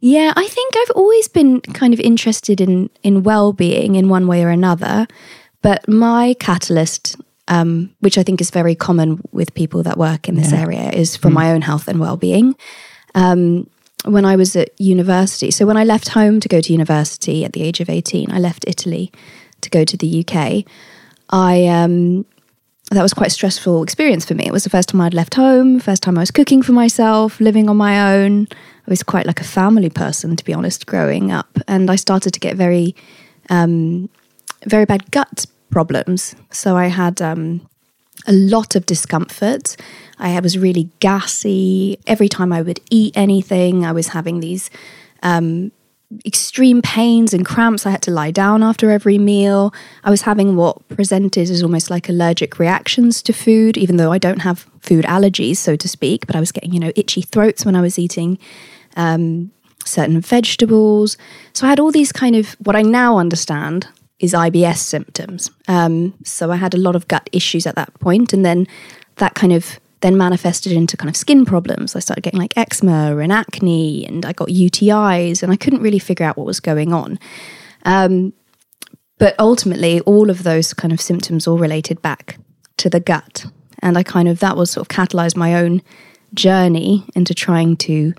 Yeah, 0.00 0.32
I 0.34 0.46
think 0.46 0.74
I've 0.76 0.96
always 0.96 1.28
been 1.28 1.60
kind 1.60 1.92
of 1.92 2.00
interested 2.00 2.60
in 2.60 2.88
in 3.02 3.22
well-being 3.22 3.96
in 3.96 4.08
one 4.08 4.26
way 4.26 4.42
or 4.42 4.48
another, 4.48 5.06
but 5.60 5.86
my 5.86 6.34
catalyst 6.40 7.16
um, 7.50 7.94
which 7.98 8.16
I 8.16 8.22
think 8.22 8.40
is 8.40 8.50
very 8.50 8.74
common 8.74 9.20
with 9.32 9.52
people 9.54 9.82
that 9.82 9.98
work 9.98 10.28
in 10.28 10.36
this 10.36 10.52
yeah. 10.52 10.60
area, 10.60 10.90
is 10.90 11.16
from 11.16 11.32
mm. 11.32 11.36
my 11.36 11.52
own 11.52 11.62
health 11.62 11.88
and 11.88 11.98
well-being. 11.98 12.54
Um, 13.14 13.68
when 14.04 14.24
I 14.24 14.36
was 14.36 14.56
at 14.56 14.78
university. 14.80 15.50
So 15.50 15.66
when 15.66 15.76
I 15.76 15.84
left 15.84 16.08
home 16.08 16.40
to 16.40 16.48
go 16.48 16.60
to 16.60 16.72
university 16.72 17.44
at 17.44 17.52
the 17.52 17.62
age 17.62 17.80
of 17.80 17.90
18, 17.90 18.30
I 18.30 18.38
left 18.38 18.64
Italy 18.66 19.12
to 19.60 19.70
go 19.70 19.84
to 19.84 19.96
the 19.96 20.24
UK. 20.24 20.64
I 21.30 21.66
um, 21.66 22.24
that 22.90 23.02
was 23.02 23.14
quite 23.14 23.28
a 23.28 23.30
stressful 23.30 23.82
experience 23.82 24.24
for 24.24 24.34
me. 24.34 24.46
It 24.46 24.52
was 24.52 24.64
the 24.64 24.70
first 24.70 24.88
time 24.88 25.00
I'd 25.00 25.14
left 25.14 25.34
home, 25.34 25.78
first 25.78 26.02
time 26.02 26.18
I 26.18 26.22
was 26.22 26.32
cooking 26.32 26.62
for 26.62 26.72
myself, 26.72 27.40
living 27.40 27.68
on 27.68 27.76
my 27.76 28.16
own. 28.16 28.48
I 28.50 28.90
was 28.90 29.02
quite 29.02 29.26
like 29.26 29.40
a 29.40 29.44
family 29.44 29.90
person, 29.90 30.34
to 30.34 30.44
be 30.44 30.52
honest, 30.52 30.86
growing 30.86 31.30
up, 31.30 31.58
and 31.68 31.90
I 31.90 31.96
started 31.96 32.34
to 32.34 32.40
get 32.40 32.56
very, 32.56 32.96
um, 33.48 34.08
very 34.66 34.86
bad 34.86 35.10
gut 35.12 35.46
problems. 35.70 36.34
So 36.50 36.76
I 36.76 36.88
had 36.88 37.22
um, 37.22 37.68
a 38.26 38.32
lot 38.32 38.74
of 38.74 38.86
discomfort. 38.86 39.76
I 40.20 40.38
was 40.40 40.58
really 40.58 40.90
gassy. 41.00 41.98
Every 42.06 42.28
time 42.28 42.52
I 42.52 42.62
would 42.62 42.80
eat 42.90 43.16
anything, 43.16 43.84
I 43.84 43.92
was 43.92 44.08
having 44.08 44.40
these 44.40 44.70
um, 45.22 45.72
extreme 46.26 46.82
pains 46.82 47.32
and 47.32 47.46
cramps. 47.46 47.86
I 47.86 47.90
had 47.90 48.02
to 48.02 48.10
lie 48.10 48.30
down 48.30 48.62
after 48.62 48.90
every 48.90 49.18
meal. 49.18 49.72
I 50.04 50.10
was 50.10 50.22
having 50.22 50.56
what 50.56 50.86
presented 50.88 51.48
as 51.48 51.62
almost 51.62 51.90
like 51.90 52.08
allergic 52.08 52.58
reactions 52.58 53.22
to 53.22 53.32
food, 53.32 53.76
even 53.76 53.96
though 53.96 54.12
I 54.12 54.18
don't 54.18 54.40
have 54.40 54.66
food 54.80 55.04
allergies, 55.04 55.56
so 55.56 55.76
to 55.76 55.88
speak. 55.88 56.26
But 56.26 56.36
I 56.36 56.40
was 56.40 56.52
getting, 56.52 56.72
you 56.72 56.80
know, 56.80 56.92
itchy 56.96 57.22
throats 57.22 57.64
when 57.64 57.76
I 57.76 57.80
was 57.80 57.98
eating 57.98 58.38
um, 58.96 59.52
certain 59.84 60.20
vegetables. 60.20 61.16
So 61.52 61.66
I 61.66 61.70
had 61.70 61.80
all 61.80 61.92
these 61.92 62.12
kind 62.12 62.36
of 62.36 62.54
what 62.60 62.76
I 62.76 62.82
now 62.82 63.18
understand 63.18 63.88
is 64.18 64.34
IBS 64.34 64.78
symptoms. 64.78 65.50
Um, 65.66 66.12
so 66.24 66.50
I 66.50 66.56
had 66.56 66.74
a 66.74 66.78
lot 66.78 66.94
of 66.94 67.08
gut 67.08 67.30
issues 67.32 67.66
at 67.66 67.76
that 67.76 67.94
point, 68.00 68.32
and 68.32 68.44
then 68.44 68.66
that 69.16 69.34
kind 69.34 69.52
of 69.52 69.80
then 70.00 70.16
manifested 70.16 70.72
into 70.72 70.96
kind 70.96 71.08
of 71.10 71.16
skin 71.16 71.44
problems. 71.44 71.94
I 71.94 72.00
started 72.00 72.22
getting 72.22 72.40
like 72.40 72.56
eczema 72.56 73.16
and 73.18 73.32
acne, 73.32 74.06
and 74.06 74.24
I 74.24 74.32
got 74.32 74.48
UTIs, 74.48 75.42
and 75.42 75.52
I 75.52 75.56
couldn't 75.56 75.82
really 75.82 75.98
figure 75.98 76.26
out 76.26 76.36
what 76.36 76.46
was 76.46 76.60
going 76.60 76.92
on. 76.92 77.18
Um, 77.84 78.32
but 79.18 79.34
ultimately, 79.38 80.00
all 80.00 80.30
of 80.30 80.42
those 80.42 80.72
kind 80.72 80.92
of 80.92 81.00
symptoms 81.00 81.46
all 81.46 81.58
related 81.58 82.00
back 82.00 82.38
to 82.78 82.88
the 82.88 83.00
gut. 83.00 83.44
And 83.80 83.98
I 83.98 84.02
kind 84.02 84.28
of, 84.28 84.40
that 84.40 84.56
was 84.56 84.70
sort 84.70 84.90
of 84.90 84.96
catalyzed 84.96 85.36
my 85.36 85.54
own 85.54 85.82
journey 86.34 87.04
into 87.14 87.34
trying 87.34 87.76
to 87.76 88.14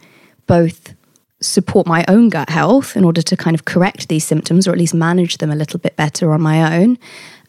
both 0.46 0.94
support 1.42 1.88
my 1.88 2.06
own 2.08 2.30
gut 2.30 2.50
health 2.50 2.96
in 2.96 3.04
order 3.04 3.22
to 3.24 3.36
kind 3.36 3.56
of 3.56 3.66
correct 3.66 4.10
these 4.10 4.24
symptoms 4.24 4.68
or 4.68 4.72
at 4.72 4.78
least 4.78 4.94
manage 4.94 5.38
them 5.40 5.50
a 5.50 5.56
little 5.56 5.80
bit 5.80 5.96
better 5.96 6.32
on 6.32 6.42
my 6.42 6.78
own, 6.78 7.00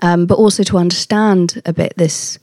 um, 0.00 0.24
but 0.24 0.38
also 0.38 0.62
to 0.62 0.78
understand 0.78 1.60
a 1.66 1.72
bit 1.72 1.92
this 1.96 2.38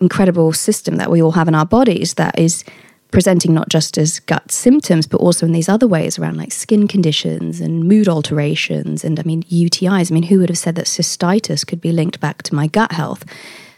incredible 0.00 0.52
system 0.52 0.96
that 0.96 1.10
we 1.10 1.22
all 1.22 1.32
have 1.32 1.48
in 1.48 1.54
our 1.54 1.66
bodies 1.66 2.14
that 2.14 2.38
is 2.38 2.64
presenting 3.10 3.54
not 3.54 3.68
just 3.68 3.96
as 3.96 4.20
gut 4.20 4.50
symptoms, 4.52 5.06
but 5.06 5.20
also 5.20 5.46
in 5.46 5.52
these 5.52 5.68
other 5.68 5.86
ways 5.86 6.18
around 6.18 6.36
like 6.36 6.52
skin 6.52 6.86
conditions 6.86 7.60
and 7.60 7.84
mood 7.84 8.08
alterations. 8.08 9.02
And 9.02 9.18
I 9.18 9.22
mean, 9.22 9.44
UTIs. 9.44 10.10
I 10.10 10.14
mean, 10.14 10.24
who 10.24 10.40
would 10.40 10.50
have 10.50 10.58
said 10.58 10.74
that 10.74 10.86
cystitis 10.86 11.66
could 11.66 11.80
be 11.80 11.92
linked 11.92 12.20
back 12.20 12.42
to 12.44 12.54
my 12.54 12.66
gut 12.66 12.92
health? 12.92 13.24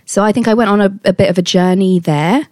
So 0.05 0.25
I 0.25 0.33
think 0.33 0.49
I 0.49 0.55
went 0.55 0.71
on 0.71 0.81
a, 0.81 0.99
a 1.05 1.13
bit 1.13 1.31
of 1.31 1.39
a 1.39 1.43
journey 1.43 2.01
there. 2.01 2.49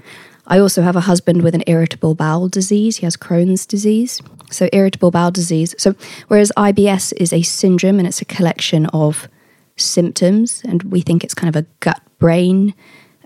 I 0.46 0.60
also 0.60 0.82
have 0.82 0.96
a 0.96 1.00
husband 1.00 1.42
with 1.42 1.54
an 1.54 1.64
irritable 1.66 2.14
bowel 2.14 2.48
disease. 2.48 2.98
He 2.98 3.06
has 3.06 3.16
Crohn's 3.16 3.66
disease. 3.66 4.22
So, 4.50 4.68
irritable 4.72 5.10
bowel 5.10 5.30
disease. 5.30 5.74
So, 5.76 5.94
whereas 6.28 6.50
IBS 6.56 7.12
is 7.18 7.34
a 7.34 7.42
syndrome 7.42 7.98
and 7.98 8.08
it's 8.08 8.22
a 8.22 8.24
collection 8.24 8.86
of 8.86 9.28
symptoms, 9.76 10.62
and 10.66 10.82
we 10.84 11.02
think 11.02 11.22
it's 11.22 11.34
kind 11.34 11.54
of 11.54 11.62
a 11.62 11.66
gut 11.80 12.00
brain 12.18 12.74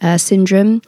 uh, 0.03 0.19
syndrome, 0.19 0.83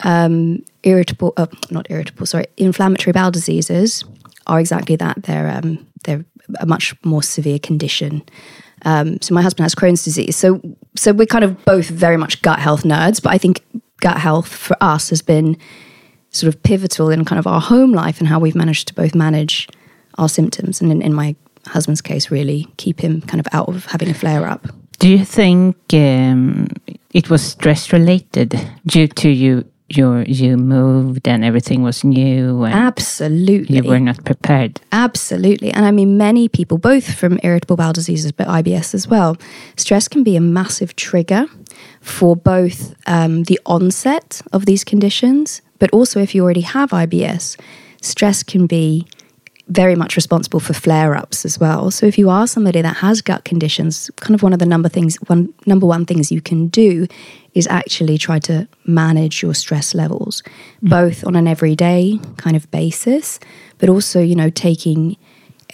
um, 0.00 0.62
irritable, 0.82 1.32
uh, 1.36 1.46
not 1.70 1.86
irritable, 1.90 2.26
sorry, 2.26 2.46
inflammatory 2.56 3.12
bowel 3.12 3.30
diseases 3.30 4.04
are 4.46 4.60
exactly 4.60 4.96
that. 4.96 5.22
They're, 5.24 5.48
um, 5.48 5.86
they're 6.04 6.24
a 6.60 6.66
much 6.66 6.94
more 7.04 7.22
severe 7.22 7.58
condition. 7.58 8.22
Um, 8.84 9.20
so 9.20 9.34
my 9.34 9.42
husband 9.42 9.64
has 9.64 9.74
Crohn's 9.74 10.04
disease. 10.04 10.36
So 10.36 10.60
so 10.94 11.12
we're 11.12 11.26
kind 11.26 11.44
of 11.44 11.64
both 11.64 11.88
very 11.88 12.16
much 12.16 12.42
gut 12.42 12.58
health 12.58 12.82
nerds, 12.82 13.22
but 13.22 13.32
I 13.32 13.38
think 13.38 13.64
gut 14.00 14.18
health 14.18 14.48
for 14.48 14.76
us 14.80 15.10
has 15.10 15.22
been 15.22 15.56
sort 16.30 16.54
of 16.54 16.62
pivotal 16.62 17.10
in 17.10 17.24
kind 17.24 17.38
of 17.38 17.46
our 17.46 17.60
home 17.60 17.92
life 17.92 18.18
and 18.18 18.28
how 18.28 18.38
we've 18.38 18.54
managed 18.54 18.88
to 18.88 18.94
both 18.94 19.14
manage 19.14 19.68
our 20.18 20.28
symptoms 20.28 20.80
and 20.80 20.90
in, 20.90 21.00
in 21.00 21.14
my 21.14 21.34
husband's 21.66 22.02
case 22.02 22.30
really 22.30 22.66
keep 22.76 23.00
him 23.00 23.20
kind 23.22 23.40
of 23.40 23.46
out 23.52 23.68
of 23.68 23.86
having 23.86 24.10
a 24.10 24.14
flare 24.14 24.46
up. 24.46 24.66
Do 24.98 25.08
you 25.08 25.24
think 25.24 25.76
um, 25.92 26.68
it 27.12 27.30
was 27.30 27.42
stress 27.42 27.92
related 27.92 28.58
due 28.86 29.08
to 29.08 29.28
you 29.28 29.64
you 29.88 30.24
you 30.26 30.56
moved 30.56 31.28
and 31.28 31.44
everything 31.44 31.82
was 31.82 32.04
new 32.04 32.64
and 32.64 32.74
Absolutely. 32.74 33.76
you 33.76 33.84
were 33.84 34.00
not 34.00 34.24
prepared? 34.24 34.80
Absolutely. 34.92 35.70
And 35.70 35.84
I 35.84 35.90
mean, 35.90 36.16
many 36.16 36.48
people, 36.48 36.78
both 36.78 37.14
from 37.14 37.38
irritable 37.42 37.76
bowel 37.76 37.92
diseases, 37.92 38.32
but 38.32 38.48
IBS 38.48 38.94
as 38.94 39.06
well, 39.06 39.36
stress 39.76 40.08
can 40.08 40.22
be 40.22 40.36
a 40.36 40.40
massive 40.40 40.96
trigger 40.96 41.46
for 42.00 42.34
both 42.34 42.94
um, 43.06 43.44
the 43.44 43.60
onset 43.66 44.40
of 44.52 44.66
these 44.66 44.84
conditions, 44.84 45.60
but 45.78 45.90
also 45.90 46.20
if 46.20 46.34
you 46.34 46.42
already 46.42 46.62
have 46.62 46.90
IBS, 46.90 47.58
stress 48.00 48.42
can 48.42 48.66
be 48.66 49.06
very 49.68 49.94
much 49.94 50.14
responsible 50.14 50.60
for 50.60 50.74
flare 50.74 51.16
ups 51.16 51.44
as 51.44 51.58
well. 51.58 51.90
So 51.90 52.06
if 52.06 52.18
you 52.18 52.28
are 52.28 52.46
somebody 52.46 52.82
that 52.82 52.96
has 52.96 53.22
gut 53.22 53.44
conditions, 53.44 54.10
kind 54.16 54.34
of 54.34 54.42
one 54.42 54.52
of 54.52 54.58
the 54.58 54.66
number 54.66 54.88
things 54.88 55.16
one 55.26 55.54
number 55.64 55.86
one 55.86 56.04
things 56.04 56.30
you 56.30 56.42
can 56.42 56.68
do 56.68 57.06
is 57.54 57.66
actually 57.68 58.18
try 58.18 58.38
to 58.40 58.68
manage 58.84 59.42
your 59.42 59.54
stress 59.54 59.94
levels, 59.94 60.42
mm. 60.82 60.90
both 60.90 61.24
on 61.24 61.34
an 61.36 61.48
everyday 61.48 62.18
kind 62.36 62.56
of 62.56 62.70
basis, 62.70 63.40
but 63.78 63.88
also, 63.88 64.20
you 64.20 64.34
know, 64.34 64.50
taking 64.50 65.16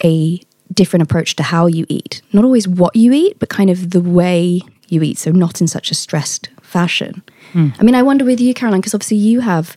a 0.03 0.39
different 0.73 1.03
approach 1.03 1.35
to 1.35 1.43
how 1.43 1.65
you 1.67 1.85
eat. 1.89 2.21
Not 2.31 2.45
always 2.45 2.67
what 2.67 2.95
you 2.95 3.11
eat, 3.11 3.39
but 3.39 3.49
kind 3.49 3.69
of 3.69 3.89
the 3.89 4.01
way 4.01 4.61
you 4.87 5.01
eat. 5.01 5.17
So 5.17 5.31
not 5.31 5.59
in 5.59 5.67
such 5.67 5.91
a 5.91 5.95
stressed 5.95 6.49
fashion. 6.61 7.23
Mm. 7.53 7.75
I 7.77 7.83
mean, 7.83 7.95
I 7.95 8.03
wonder 8.03 8.23
with 8.23 8.39
you, 8.39 8.53
Caroline, 8.53 8.79
because 8.79 8.93
obviously 8.93 9.17
you 9.17 9.41
have 9.41 9.75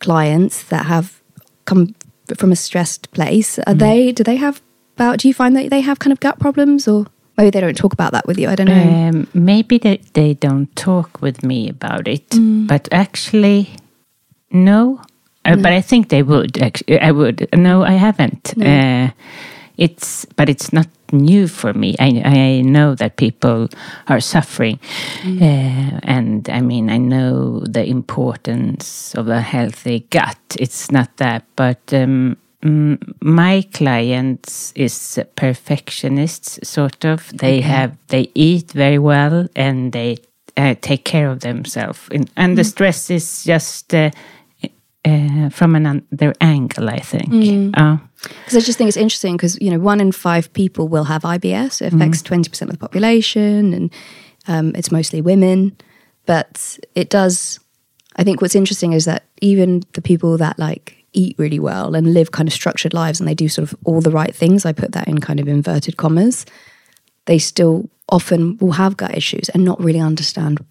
clients 0.00 0.64
that 0.64 0.86
have 0.86 1.22
come 1.64 1.94
from 2.36 2.52
a 2.52 2.56
stressed 2.56 3.10
place. 3.12 3.58
Are 3.66 3.74
they? 3.74 4.12
Do 4.12 4.22
they 4.24 4.36
have? 4.36 4.60
About? 4.96 5.20
Do 5.20 5.28
you 5.28 5.34
find 5.34 5.54
that 5.56 5.70
they 5.70 5.80
have 5.80 5.98
kind 6.00 6.12
of 6.12 6.18
gut 6.20 6.38
problems, 6.40 6.88
or 6.88 7.06
maybe 7.36 7.50
they 7.50 7.60
don't 7.60 7.76
talk 7.76 7.92
about 7.92 8.12
that 8.12 8.26
with 8.26 8.38
you? 8.38 8.48
I 8.48 8.54
don't 8.56 8.66
know. 8.66 9.08
Um, 9.08 9.28
maybe 9.32 9.78
they, 9.78 9.98
they 10.14 10.34
don't 10.34 10.74
talk 10.74 11.22
with 11.22 11.44
me 11.44 11.68
about 11.68 12.08
it, 12.08 12.26
but 12.66 12.88
actually, 12.90 13.68
no. 14.50 15.00
Uh, 15.44 15.56
But 15.56 15.72
I 15.72 15.80
think 15.80 16.08
they 16.08 16.22
would. 16.22 16.60
Actually, 16.60 17.00
I 17.00 17.12
would. 17.12 17.48
No, 17.56 17.82
I 17.84 17.92
haven't. 17.92 18.54
Uh, 18.58 19.10
it's 19.78 20.26
but 20.36 20.48
it's 20.48 20.72
not 20.72 20.88
new 21.12 21.48
for 21.48 21.72
me. 21.72 21.94
I 21.98 22.22
I 22.24 22.60
know 22.62 22.94
that 22.96 23.16
people 23.16 23.68
are 24.08 24.20
suffering, 24.20 24.78
uh, 25.24 26.00
and 26.02 26.48
I 26.50 26.60
mean 26.60 26.90
I 26.90 26.98
know 26.98 27.60
the 27.60 27.84
importance 27.84 29.14
of 29.14 29.28
a 29.28 29.40
healthy 29.40 30.06
gut. 30.10 30.38
It's 30.58 30.90
not 30.90 31.16
that, 31.16 31.44
but. 31.56 31.80
Um, 31.92 32.36
mm, 32.62 32.98
my 33.22 33.62
clients 33.72 34.72
is 34.74 35.20
perfectionists 35.36 36.58
sort 36.68 37.04
of. 37.04 37.30
They 37.38 37.60
have 37.60 37.96
they 38.08 38.30
eat 38.34 38.72
very 38.72 38.98
well 38.98 39.46
and 39.54 39.92
they 39.92 40.18
uh, 40.56 40.74
take 40.80 41.04
care 41.04 41.30
of 41.30 41.40
themselves. 41.40 42.00
And, 42.10 42.28
and 42.36 42.58
the 42.58 42.64
stress 42.64 43.10
is 43.10 43.44
just 43.44 43.94
uh, 43.94 44.10
uh, 45.04 45.48
from 45.50 45.76
another 45.76 46.34
angle 46.40 46.90
i 46.90 46.98
think. 46.98 47.28
Uh, 47.74 47.98
Because 48.22 48.56
I 48.56 48.60
just 48.60 48.78
think 48.78 48.88
it's 48.88 48.96
interesting 48.96 49.36
because 49.36 49.60
you 49.60 49.70
know 49.70 49.78
one 49.78 50.00
in 50.00 50.12
five 50.12 50.52
people 50.52 50.88
will 50.88 51.04
have 51.04 51.22
IBS. 51.22 51.80
It 51.82 51.92
affects 51.92 52.22
20 52.22 52.48
percent 52.50 52.70
of 52.70 52.76
the 52.76 52.80
population, 52.80 53.72
and 53.72 53.92
um, 54.46 54.74
it's 54.74 54.90
mostly 54.90 55.20
women. 55.20 55.76
But 56.26 56.78
it 56.94 57.10
does. 57.10 57.60
I 58.16 58.24
think 58.24 58.40
what's 58.40 58.56
interesting 58.56 58.92
is 58.92 59.04
that 59.04 59.24
even 59.40 59.84
the 59.92 60.02
people 60.02 60.36
that 60.38 60.58
like 60.58 61.04
eat 61.12 61.36
really 61.38 61.60
well 61.60 61.94
and 61.94 62.12
live 62.12 62.32
kind 62.32 62.48
of 62.48 62.52
structured 62.52 62.92
lives, 62.92 63.20
and 63.20 63.28
they 63.28 63.34
do 63.34 63.48
sort 63.48 63.70
of 63.70 63.78
all 63.84 64.00
the 64.00 64.10
right 64.10 64.34
things. 64.34 64.66
I 64.66 64.72
put 64.72 64.92
that 64.92 65.08
in 65.08 65.18
kind 65.18 65.40
of 65.40 65.48
inverted 65.48 65.96
commas. 65.96 66.44
They 67.26 67.38
still 67.38 67.88
often 68.08 68.56
will 68.58 68.72
have 68.72 68.96
gut 68.96 69.16
issues 69.16 69.48
and 69.50 69.64
not 69.64 69.80
really 69.80 70.00
understand 70.00 70.64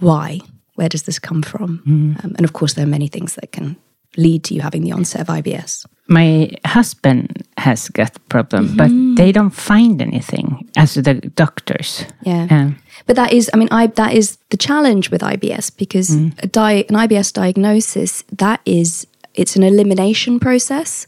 why. 0.00 0.40
Where 0.74 0.88
does 0.88 1.04
this 1.04 1.18
come 1.18 1.42
from? 1.42 1.82
Um, 2.24 2.34
and 2.36 2.44
of 2.44 2.52
course, 2.52 2.74
there 2.74 2.84
are 2.84 2.88
many 2.88 3.08
things 3.08 3.34
that 3.34 3.52
can 3.52 3.76
lead 4.16 4.42
to 4.44 4.54
you 4.54 4.60
having 4.60 4.82
the 4.82 4.92
onset 4.92 5.20
of 5.20 5.28
IBS. 5.28 5.86
my 6.08 6.50
husband 6.66 7.26
has 7.56 7.88
gut 7.88 8.18
problem 8.28 8.76
but 8.76 8.90
they 9.16 9.32
don't 9.32 9.54
find 9.54 10.02
anything 10.02 10.68
as 10.76 10.94
the 10.94 11.14
doctors 11.36 12.04
Yeah. 12.26 12.46
Um, 12.50 12.76
But 13.06 13.16
that 13.16 13.32
is, 13.32 13.50
I 13.54 13.56
mean, 13.56 13.68
I, 13.70 13.86
that 13.86 14.12
is 14.12 14.38
the 14.50 14.56
challenge 14.56 15.10
with 15.10 15.22
IBS 15.22 15.70
because 15.76 16.10
a 16.42 16.46
di- 16.46 16.84
an 16.88 16.96
IBS 17.08 17.32
diagnosis 17.32 18.24
that 18.38 18.60
is 18.64 19.06
it's 19.34 19.56
an 19.56 19.62
elimination 19.62 20.38
process. 20.40 21.06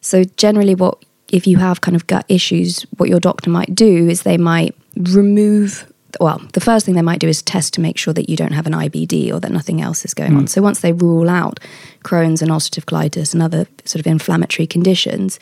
So 0.00 0.24
generally, 0.36 0.74
what 0.74 1.04
if 1.32 1.46
you 1.46 1.58
have 1.58 1.80
kind 1.80 1.96
of 1.96 2.06
gut 2.06 2.24
issues, 2.28 2.86
what 2.98 3.08
your 3.08 3.20
doctor 3.20 3.50
might 3.50 3.74
do 3.74 4.08
is 4.08 4.22
they 4.22 4.38
might 4.38 4.74
remove. 4.96 5.84
Well, 6.20 6.40
the 6.52 6.60
first 6.60 6.86
thing 6.86 6.94
they 6.94 7.02
might 7.02 7.20
do 7.20 7.28
is 7.28 7.42
test 7.42 7.74
to 7.74 7.80
make 7.80 7.98
sure 7.98 8.14
that 8.14 8.30
you 8.30 8.36
don't 8.36 8.52
have 8.52 8.66
an 8.66 8.72
IBD 8.72 9.32
or 9.32 9.40
that 9.40 9.52
nothing 9.52 9.80
else 9.80 10.04
is 10.04 10.14
going 10.14 10.36
on. 10.36 10.46
So 10.46 10.62
once 10.62 10.80
they 10.80 10.92
rule 10.92 11.28
out 11.28 11.60
Crohn's 12.04 12.42
and 12.42 12.50
ulcerative 12.50 12.84
colitis 12.84 13.34
and 13.34 13.42
other 13.42 13.66
sort 13.84 14.00
of 14.00 14.06
inflammatory 14.06 14.66
conditions, 14.66 15.38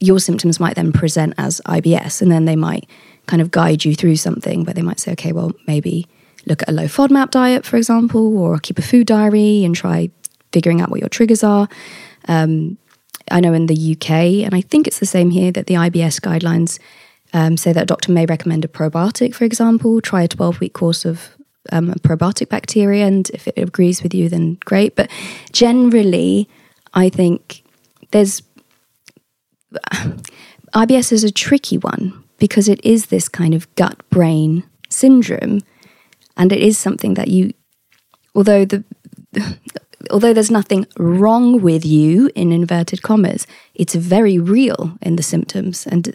your 0.00 0.20
symptoms 0.20 0.60
might 0.60 0.76
then 0.76 0.92
present 0.92 1.34
as 1.38 1.60
IBS, 1.66 2.22
and 2.22 2.30
then 2.30 2.44
they 2.44 2.56
might 2.56 2.88
kind 3.26 3.42
of 3.42 3.50
guide 3.50 3.84
you 3.84 3.94
through 3.94 4.16
something 4.16 4.64
where 4.64 4.74
they 4.74 4.82
might 4.82 5.00
say, 5.00 5.12
okay, 5.12 5.32
well, 5.32 5.52
maybe 5.66 6.06
look 6.46 6.62
at 6.62 6.68
a 6.68 6.72
low 6.72 6.84
FODMAP 6.84 7.30
diet, 7.30 7.66
for 7.66 7.76
example, 7.76 8.38
or 8.38 8.58
keep 8.58 8.78
a 8.78 8.82
food 8.82 9.06
diary 9.06 9.64
and 9.64 9.74
try 9.74 10.10
figuring 10.52 10.80
out 10.80 10.90
what 10.90 11.00
your 11.00 11.08
triggers 11.08 11.44
are. 11.44 11.68
Um, 12.26 12.78
I 13.30 13.40
know 13.40 13.52
in 13.52 13.66
the 13.66 13.92
UK, 13.92 14.44
and 14.44 14.54
I 14.54 14.62
think 14.62 14.86
it's 14.86 15.00
the 15.00 15.06
same 15.06 15.30
here, 15.30 15.52
that 15.52 15.66
the 15.66 15.74
IBS 15.74 16.20
guidelines 16.20 16.78
um, 17.32 17.56
say 17.56 17.72
that 17.72 17.82
a 17.82 17.86
doctor 17.86 18.12
may 18.12 18.26
recommend 18.26 18.64
a 18.64 18.68
probiotic, 18.68 19.34
for 19.34 19.44
example, 19.44 20.00
try 20.00 20.22
a 20.22 20.28
12 20.28 20.60
week 20.60 20.72
course 20.72 21.04
of 21.04 21.36
um, 21.72 21.92
probiotic 21.94 22.48
bacteria, 22.48 23.06
and 23.06 23.30
if 23.30 23.46
it 23.48 23.58
agrees 23.58 24.02
with 24.02 24.14
you, 24.14 24.28
then 24.28 24.58
great. 24.64 24.96
But 24.96 25.10
generally, 25.52 26.48
I 26.94 27.08
think 27.08 27.62
there's 28.10 28.42
IBS 30.74 31.12
is 31.12 31.24
a 31.24 31.30
tricky 31.30 31.78
one 31.78 32.24
because 32.38 32.68
it 32.68 32.84
is 32.84 33.06
this 33.06 33.28
kind 33.28 33.54
of 33.54 33.72
gut 33.74 33.98
brain 34.10 34.64
syndrome. 34.88 35.60
And 36.36 36.52
it 36.52 36.60
is 36.60 36.78
something 36.78 37.14
that 37.14 37.28
you, 37.28 37.52
although 38.34 38.64
the, 38.64 38.84
although 40.10 40.32
there's 40.32 40.50
nothing 40.50 40.86
wrong 40.96 41.60
with 41.60 41.84
you 41.84 42.30
in 42.34 42.52
inverted 42.52 43.02
commas, 43.02 43.46
it's 43.74 43.94
very 43.94 44.38
real 44.38 44.96
in 45.02 45.16
the 45.16 45.22
symptoms, 45.22 45.86
and 45.86 46.14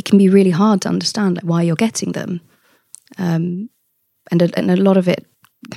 it 0.00 0.06
can 0.06 0.16
be 0.16 0.30
really 0.30 0.50
hard 0.50 0.80
to 0.80 0.88
understand 0.88 1.36
like, 1.36 1.44
why 1.44 1.60
you're 1.60 1.76
getting 1.76 2.12
them. 2.12 2.40
Um, 3.18 3.68
and 4.30 4.40
a, 4.40 4.58
and 4.58 4.70
a 4.70 4.76
lot 4.76 4.96
of 4.96 5.08
it 5.08 5.26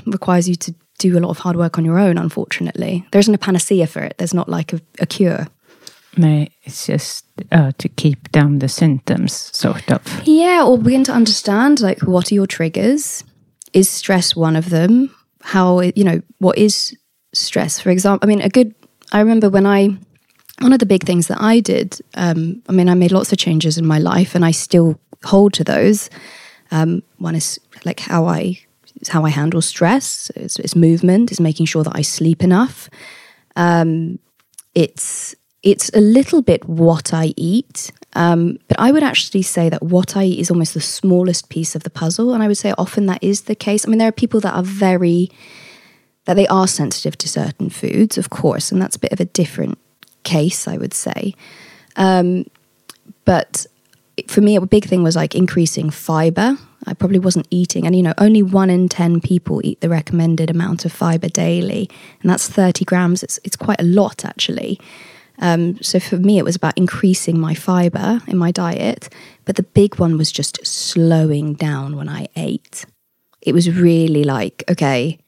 requires 0.05 0.47
you 0.47 0.55
to 0.55 0.73
do 0.97 1.17
a 1.17 1.19
lot 1.19 1.29
of 1.29 1.39
hard 1.39 1.57
work 1.57 1.77
on 1.77 1.83
your 1.83 1.99
own. 1.99 2.17
Unfortunately, 2.17 3.05
there 3.11 3.19
isn't 3.19 3.35
a 3.35 3.37
panacea 3.37 3.85
for 3.85 4.01
it. 4.01 4.15
There's 4.17 4.33
not 4.33 4.47
like 4.47 4.71
a, 4.71 4.79
a 5.01 5.05
cure. 5.05 5.47
No, 6.15 6.47
it's 6.63 6.85
just 6.85 7.25
uh, 7.51 7.73
to 7.79 7.89
keep 7.89 8.31
down 8.31 8.59
the 8.59 8.69
symptoms, 8.69 9.33
sort 9.33 9.91
of. 9.91 10.01
Yeah, 10.23 10.63
or 10.65 10.77
begin 10.77 11.03
to 11.03 11.11
understand 11.11 11.81
like 11.81 11.99
what 12.03 12.31
are 12.31 12.35
your 12.35 12.47
triggers? 12.47 13.25
Is 13.73 13.89
stress 13.89 14.37
one 14.37 14.55
of 14.55 14.69
them? 14.69 15.13
How 15.41 15.81
you 15.81 16.05
know 16.05 16.21
what 16.37 16.57
is 16.57 16.95
stress? 17.33 17.81
For 17.81 17.89
example, 17.89 18.25
I 18.25 18.27
mean, 18.29 18.41
a 18.41 18.47
good. 18.47 18.73
I 19.11 19.19
remember 19.19 19.49
when 19.49 19.65
I 19.65 19.97
one 20.63 20.73
of 20.73 20.79
the 20.79 20.85
big 20.85 21.03
things 21.03 21.27
that 21.27 21.41
I 21.41 21.59
did. 21.59 21.99
Um, 22.15 22.63
I 22.67 22.71
mean, 22.71 22.89
I 22.89 22.93
made 22.93 23.11
lots 23.11 23.31
of 23.31 23.37
changes 23.37 23.77
in 23.77 23.85
my 23.85 23.99
life, 23.99 24.33
and 24.33 24.45
I 24.45 24.51
still 24.51 24.99
hold 25.23 25.53
to 25.53 25.63
those. 25.63 26.09
Um, 26.71 27.03
one 27.17 27.35
is 27.35 27.59
like 27.85 27.99
how 27.99 28.25
I 28.25 28.59
how 29.09 29.25
I 29.25 29.29
handle 29.29 29.61
stress. 29.61 30.31
It's, 30.35 30.57
it's, 30.59 30.75
movement. 30.75 31.31
It's 31.31 31.39
making 31.39 31.65
sure 31.65 31.83
that 31.83 31.95
I 31.95 32.01
sleep 32.01 32.41
enough. 32.41 32.89
Um, 33.55 34.19
it's 34.73 35.35
it's 35.61 35.89
a 35.93 35.99
little 35.99 36.41
bit 36.41 36.67
what 36.67 37.13
I 37.13 37.33
eat, 37.37 37.91
um, 38.13 38.57
but 38.67 38.79
I 38.79 38.91
would 38.91 39.03
actually 39.03 39.43
say 39.43 39.69
that 39.69 39.83
what 39.83 40.17
I 40.17 40.23
eat 40.23 40.39
is 40.39 40.51
almost 40.51 40.73
the 40.73 40.81
smallest 40.81 41.49
piece 41.49 41.75
of 41.75 41.83
the 41.83 41.89
puzzle, 41.89 42.33
and 42.33 42.41
I 42.41 42.47
would 42.47 42.57
say 42.57 42.73
often 42.77 43.05
that 43.07 43.23
is 43.23 43.41
the 43.41 43.55
case. 43.55 43.85
I 43.85 43.89
mean, 43.89 43.99
there 43.99 44.07
are 44.07 44.13
people 44.13 44.39
that 44.39 44.55
are 44.55 44.63
very 44.63 45.29
that 46.25 46.35
they 46.35 46.47
are 46.47 46.67
sensitive 46.67 47.17
to 47.17 47.27
certain 47.27 47.69
foods, 47.69 48.17
of 48.17 48.29
course, 48.29 48.71
and 48.71 48.81
that's 48.81 48.95
a 48.95 48.99
bit 48.99 49.11
of 49.11 49.19
a 49.19 49.25
different 49.25 49.77
case, 50.23 50.67
I 50.67 50.77
would 50.77 50.93
say. 50.93 51.35
Um, 51.95 52.45
but 53.25 53.65
for 54.27 54.41
me, 54.41 54.55
a 54.55 54.61
big 54.61 54.85
thing 54.85 55.03
was 55.03 55.15
like 55.15 55.35
increasing 55.35 55.89
fiber. 55.89 56.57
I 56.85 56.93
probably 56.93 57.19
wasn't 57.19 57.47
eating, 57.49 57.85
and 57.85 57.95
you 57.95 58.03
know, 58.03 58.13
only 58.17 58.43
one 58.43 58.69
in 58.69 58.89
ten 58.89 59.21
people 59.21 59.61
eat 59.63 59.81
the 59.81 59.89
recommended 59.89 60.49
amount 60.49 60.85
of 60.85 60.91
fiber 60.91 61.29
daily, 61.29 61.89
and 62.21 62.29
that's 62.29 62.47
thirty 62.47 62.85
grams. 62.85 63.23
It's 63.23 63.39
it's 63.43 63.55
quite 63.55 63.79
a 63.79 63.85
lot 63.85 64.25
actually. 64.25 64.79
Um, 65.39 65.81
so 65.81 65.99
for 65.99 66.17
me, 66.17 66.37
it 66.37 66.45
was 66.45 66.55
about 66.55 66.77
increasing 66.77 67.39
my 67.39 67.55
fiber 67.55 68.21
in 68.27 68.37
my 68.37 68.51
diet. 68.51 69.09
But 69.45 69.55
the 69.55 69.63
big 69.63 69.97
one 69.97 70.17
was 70.17 70.31
just 70.31 70.65
slowing 70.65 71.55
down 71.55 71.95
when 71.95 72.07
I 72.07 72.27
ate. 72.35 72.85
It 73.41 73.53
was 73.53 73.69
really 73.69 74.23
like, 74.23 74.63
okay, 74.69 75.19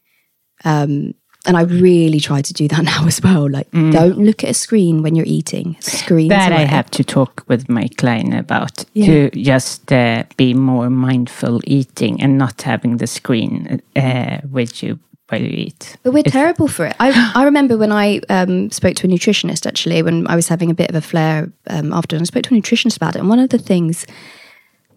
um, 0.64 1.16
and 1.46 1.58
I 1.58 1.62
really 1.62 2.20
try 2.20 2.42
to 2.42 2.54
do 2.54 2.68
that 2.68 2.84
now 2.94 3.06
as 3.06 3.22
well. 3.22 3.50
Like, 3.50 3.70
mm. 3.72 3.92
don't 3.92 4.18
look 4.18 4.44
at 4.44 4.50
a 4.50 4.54
screen 4.54 5.04
when 5.04 5.16
you're 5.16 5.26
eating. 5.28 5.78
Screen. 5.80 6.30
That 6.30 6.52
away. 6.52 6.62
I 6.62 6.66
have 6.66 6.90
to 6.92 7.04
talk 7.04 7.44
with 7.48 7.70
my 7.70 7.88
client 7.98 8.34
about 8.34 8.86
yeah. 8.94 9.06
to 9.06 9.30
just 9.32 9.92
uh, 9.92 10.24
be 10.38 10.54
more 10.54 10.90
mindful 10.90 11.62
eating 11.66 12.22
and 12.22 12.38
not 12.38 12.62
having 12.62 12.98
the 12.98 13.08
screen 13.08 13.82
uh, 13.96 14.40
with 14.50 14.84
you 14.84 15.00
while 15.30 15.42
you 15.42 15.50
eat. 15.50 15.98
But 16.04 16.14
we're 16.14 16.24
if, 16.26 16.32
terrible 16.32 16.68
for 16.68 16.86
it. 16.86 16.96
I, 17.00 17.32
I 17.36 17.46
remember 17.46 17.78
when 17.78 17.92
I 17.92 18.22
um, 18.30 18.70
spoke 18.72 18.96
to 18.98 19.08
a 19.08 19.10
nutritionist 19.10 19.66
actually, 19.66 20.02
when 20.04 20.28
I 20.28 20.36
was 20.36 20.48
having 20.48 20.70
a 20.70 20.76
bit 20.76 20.90
of 20.90 20.96
a 20.96 21.02
flare 21.02 21.52
um, 21.68 21.94
after, 21.94 22.16
and 22.16 22.22
I 22.22 22.26
spoke 22.26 22.44
to 22.44 22.56
a 22.56 22.58
nutritionist 22.58 22.98
about 22.98 23.16
it. 23.16 23.20
And 23.20 23.30
one 23.30 23.40
of 23.40 23.50
the 23.50 23.58
things 23.58 24.06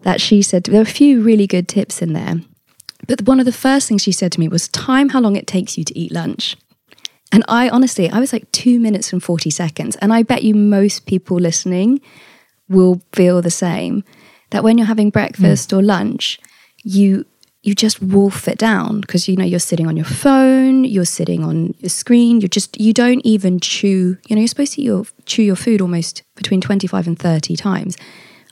that 0.01 0.21
she 0.21 0.41
said, 0.41 0.63
there 0.63 0.79
are 0.79 0.83
a 0.83 0.85
few 0.85 1.21
really 1.21 1.47
good 1.47 1.67
tips 1.67 2.01
in 2.01 2.13
there. 2.13 2.35
But 3.07 3.23
one 3.23 3.39
of 3.39 3.45
the 3.45 3.51
first 3.51 3.87
things 3.87 4.01
she 4.01 4.11
said 4.11 4.31
to 4.33 4.39
me 4.39 4.47
was, 4.47 4.67
time 4.67 5.09
how 5.09 5.19
long 5.19 5.35
it 5.35 5.47
takes 5.47 5.77
you 5.77 5.83
to 5.83 5.97
eat 5.97 6.11
lunch. 6.11 6.55
And 7.31 7.43
I 7.47 7.69
honestly, 7.69 8.09
I 8.09 8.19
was 8.19 8.33
like 8.33 8.51
two 8.51 8.79
minutes 8.79 9.13
and 9.13 9.23
40 9.23 9.49
seconds. 9.49 9.95
And 9.97 10.11
I 10.11 10.23
bet 10.23 10.43
you 10.43 10.55
most 10.55 11.05
people 11.05 11.37
listening 11.37 12.01
will 12.67 13.01
feel 13.13 13.41
the 13.41 13.51
same 13.51 14.03
that 14.49 14.63
when 14.63 14.77
you're 14.77 14.87
having 14.87 15.09
breakfast 15.09 15.69
mm. 15.69 15.77
or 15.77 15.81
lunch, 15.83 16.39
you 16.83 17.25
you 17.61 17.75
just 17.75 18.01
wolf 18.01 18.47
it 18.47 18.57
down 18.57 19.01
because 19.01 19.27
you 19.27 19.35
know 19.35 19.43
you're 19.43 19.59
sitting 19.59 19.85
on 19.85 19.97
your 19.97 20.05
phone, 20.05 20.85
you're 20.85 21.05
sitting 21.05 21.43
on 21.43 21.75
your 21.79 21.89
screen, 21.89 22.39
you're 22.39 22.47
just 22.47 22.79
you 22.79 22.93
don't 22.93 23.19
even 23.25 23.59
chew. 23.59 24.17
You 24.27 24.35
know, 24.35 24.39
you're 24.39 24.47
supposed 24.47 24.73
to 24.73 24.81
your, 24.81 25.05
chew 25.25 25.43
your 25.43 25.57
food 25.57 25.81
almost 25.81 26.23
between 26.35 26.61
25 26.61 27.07
and 27.07 27.19
30 27.19 27.55
times. 27.57 27.97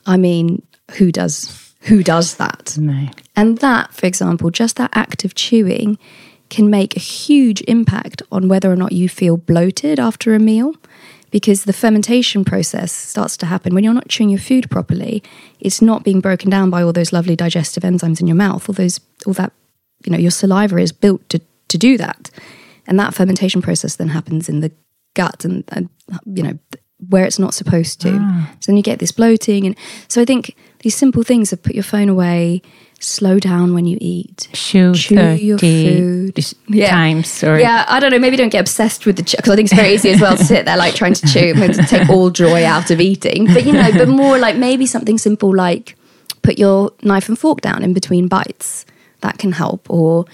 I 0.04 0.18
mean, 0.18 0.62
who 0.92 1.10
does 1.10 1.67
who 1.80 2.02
does 2.02 2.36
that? 2.36 2.76
No. 2.78 3.08
And 3.36 3.58
that, 3.58 3.94
for 3.94 4.06
example, 4.06 4.50
just 4.50 4.76
that 4.76 4.90
act 4.94 5.24
of 5.24 5.34
chewing 5.34 5.98
can 6.50 6.70
make 6.70 6.96
a 6.96 7.00
huge 7.00 7.60
impact 7.62 8.22
on 8.32 8.48
whether 8.48 8.70
or 8.70 8.76
not 8.76 8.92
you 8.92 9.08
feel 9.08 9.36
bloated 9.36 10.00
after 10.00 10.34
a 10.34 10.38
meal 10.38 10.74
because 11.30 11.64
the 11.64 11.72
fermentation 11.72 12.44
process 12.44 12.90
starts 12.90 13.36
to 13.36 13.46
happen 13.46 13.74
when 13.74 13.84
you're 13.84 13.92
not 13.92 14.08
chewing 14.08 14.30
your 14.30 14.38
food 14.38 14.70
properly. 14.70 15.22
It's 15.60 15.82
not 15.82 16.04
being 16.04 16.20
broken 16.20 16.50
down 16.50 16.70
by 16.70 16.82
all 16.82 16.92
those 16.92 17.12
lovely 17.12 17.36
digestive 17.36 17.82
enzymes 17.82 18.20
in 18.20 18.26
your 18.26 18.36
mouth. 18.36 18.68
All 18.68 18.72
those, 18.72 18.98
all 19.26 19.34
that, 19.34 19.52
you 20.04 20.12
know, 20.12 20.18
your 20.18 20.30
saliva 20.30 20.78
is 20.78 20.92
built 20.92 21.28
to 21.28 21.40
to 21.68 21.76
do 21.78 21.98
that, 21.98 22.30
and 22.86 22.98
that 22.98 23.14
fermentation 23.14 23.60
process 23.60 23.96
then 23.96 24.08
happens 24.08 24.48
in 24.48 24.60
the 24.60 24.72
gut 25.14 25.44
and, 25.44 25.64
and 25.68 25.90
you 26.24 26.42
know 26.42 26.58
where 27.08 27.24
it's 27.24 27.38
not 27.38 27.54
supposed 27.54 28.00
to. 28.00 28.18
Ah. 28.18 28.50
So 28.60 28.72
then 28.72 28.76
you 28.76 28.82
get 28.82 28.98
this 28.98 29.12
bloating, 29.12 29.66
and 29.66 29.76
so 30.08 30.22
I 30.22 30.24
think 30.24 30.56
these 30.80 30.94
simple 30.94 31.22
things 31.22 31.52
of 31.52 31.62
put 31.62 31.74
your 31.74 31.84
phone 31.84 32.08
away, 32.08 32.62
slow 33.00 33.38
down 33.38 33.74
when 33.74 33.86
you 33.86 33.98
eat. 34.00 34.48
Chew, 34.52 34.94
Chew 34.94 35.34
your 35.34 35.58
food. 35.58 36.38
Yeah. 36.68 36.90
times. 36.90 37.42
Or... 37.42 37.58
Yeah, 37.58 37.84
I 37.88 38.00
don't 38.00 38.10
know. 38.10 38.18
Maybe 38.18 38.36
don't 38.36 38.48
get 38.48 38.60
obsessed 38.60 39.06
with 39.06 39.16
the 39.16 39.22
chew 39.22 39.36
because 39.36 39.52
I 39.52 39.56
think 39.56 39.66
it's 39.66 39.74
very 39.74 39.94
easy 39.94 40.10
as 40.10 40.20
well 40.20 40.36
to 40.36 40.44
sit 40.44 40.64
there 40.64 40.76
like 40.76 40.94
trying 40.94 41.14
to 41.14 41.26
chew 41.26 41.54
and 41.56 41.74
to 41.74 41.82
take 41.82 42.08
all 42.08 42.30
joy 42.30 42.64
out 42.64 42.90
of 42.90 43.00
eating. 43.00 43.46
But 43.46 43.64
you 43.64 43.72
know, 43.72 43.90
but 43.92 44.08
more 44.08 44.38
like 44.38 44.56
maybe 44.56 44.86
something 44.86 45.18
simple 45.18 45.54
like 45.54 45.96
put 46.42 46.58
your 46.58 46.92
knife 47.02 47.28
and 47.28 47.38
fork 47.38 47.60
down 47.60 47.82
in 47.82 47.92
between 47.92 48.28
bites. 48.28 48.86
That 49.20 49.38
can 49.38 49.52
help. 49.52 49.90
Or 49.90 50.26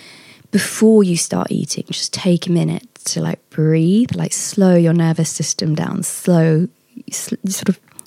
before 0.50 1.02
you 1.02 1.16
start 1.16 1.50
eating, 1.50 1.85
just 1.88 2.12
take 2.12 2.46
a 2.46 2.52
minute 2.52 2.94
to 3.07 3.20
like 3.20 3.38
breathe, 3.50 4.14
like 4.14 4.33
slow 4.33 4.74
your 4.74 4.92
nervous 4.92 5.30
system 5.30 5.74
down, 5.74 6.02
slow, 6.02 6.68
sort 7.11 7.68
of 7.68 7.80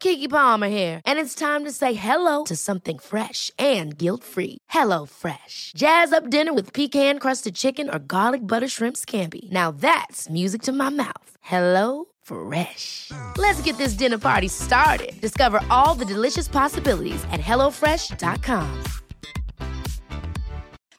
Keke 0.00 0.28
Palmer 0.28 0.68
here. 0.68 1.00
And 1.06 1.18
it's 1.18 1.34
time 1.34 1.64
to 1.64 1.70
say 1.72 1.92
hello 1.92 2.44
to 2.44 2.56
something 2.56 2.98
fresh 2.98 3.50
and 3.58 3.96
guilt-free. 3.96 4.58
Hello 4.68 5.06
Fresh. 5.06 5.72
Jazz 5.76 6.12
up 6.12 6.30
dinner 6.30 6.52
with 6.52 6.72
pecan-crusted 6.72 7.54
chicken 7.54 7.88
or 7.88 7.98
garlic 7.98 8.46
butter 8.46 8.68
shrimp 8.68 8.96
scampi. 8.96 9.50
Now 9.52 9.70
that's 9.70 10.28
music 10.28 10.62
to 10.62 10.72
my 10.72 10.88
mouth. 10.88 11.36
Hello 11.40 12.06
Fresh. 12.22 13.12
Let's 13.36 13.62
get 13.62 13.76
this 13.78 13.94
dinner 13.94 14.18
party 14.18 14.48
started. 14.48 15.20
Discover 15.20 15.60
all 15.70 15.94
the 15.94 16.06
delicious 16.06 16.48
possibilities 16.48 17.22
at 17.30 17.40
hellofresh.com. 17.40 18.84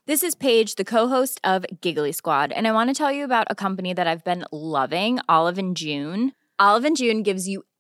This 0.08 0.24
is 0.24 0.36
Paige, 0.36 0.76
the 0.76 0.84
co-host 0.84 1.40
of 1.44 1.66
Giggly 1.80 2.12
Squad, 2.12 2.52
and 2.52 2.68
I 2.68 2.72
want 2.72 2.90
to 2.90 2.94
tell 2.94 3.12
you 3.12 3.24
about 3.24 3.48
a 3.50 3.56
company 3.56 3.94
that 3.94 4.08
I've 4.08 4.26
been 4.26 4.44
loving, 4.52 5.20
Olive 5.30 5.58
and 5.58 5.78
June. 5.78 6.34
Olive 6.60 6.86
and 6.86 6.98
June 6.98 7.24
gives 7.24 7.48
you 7.48 7.64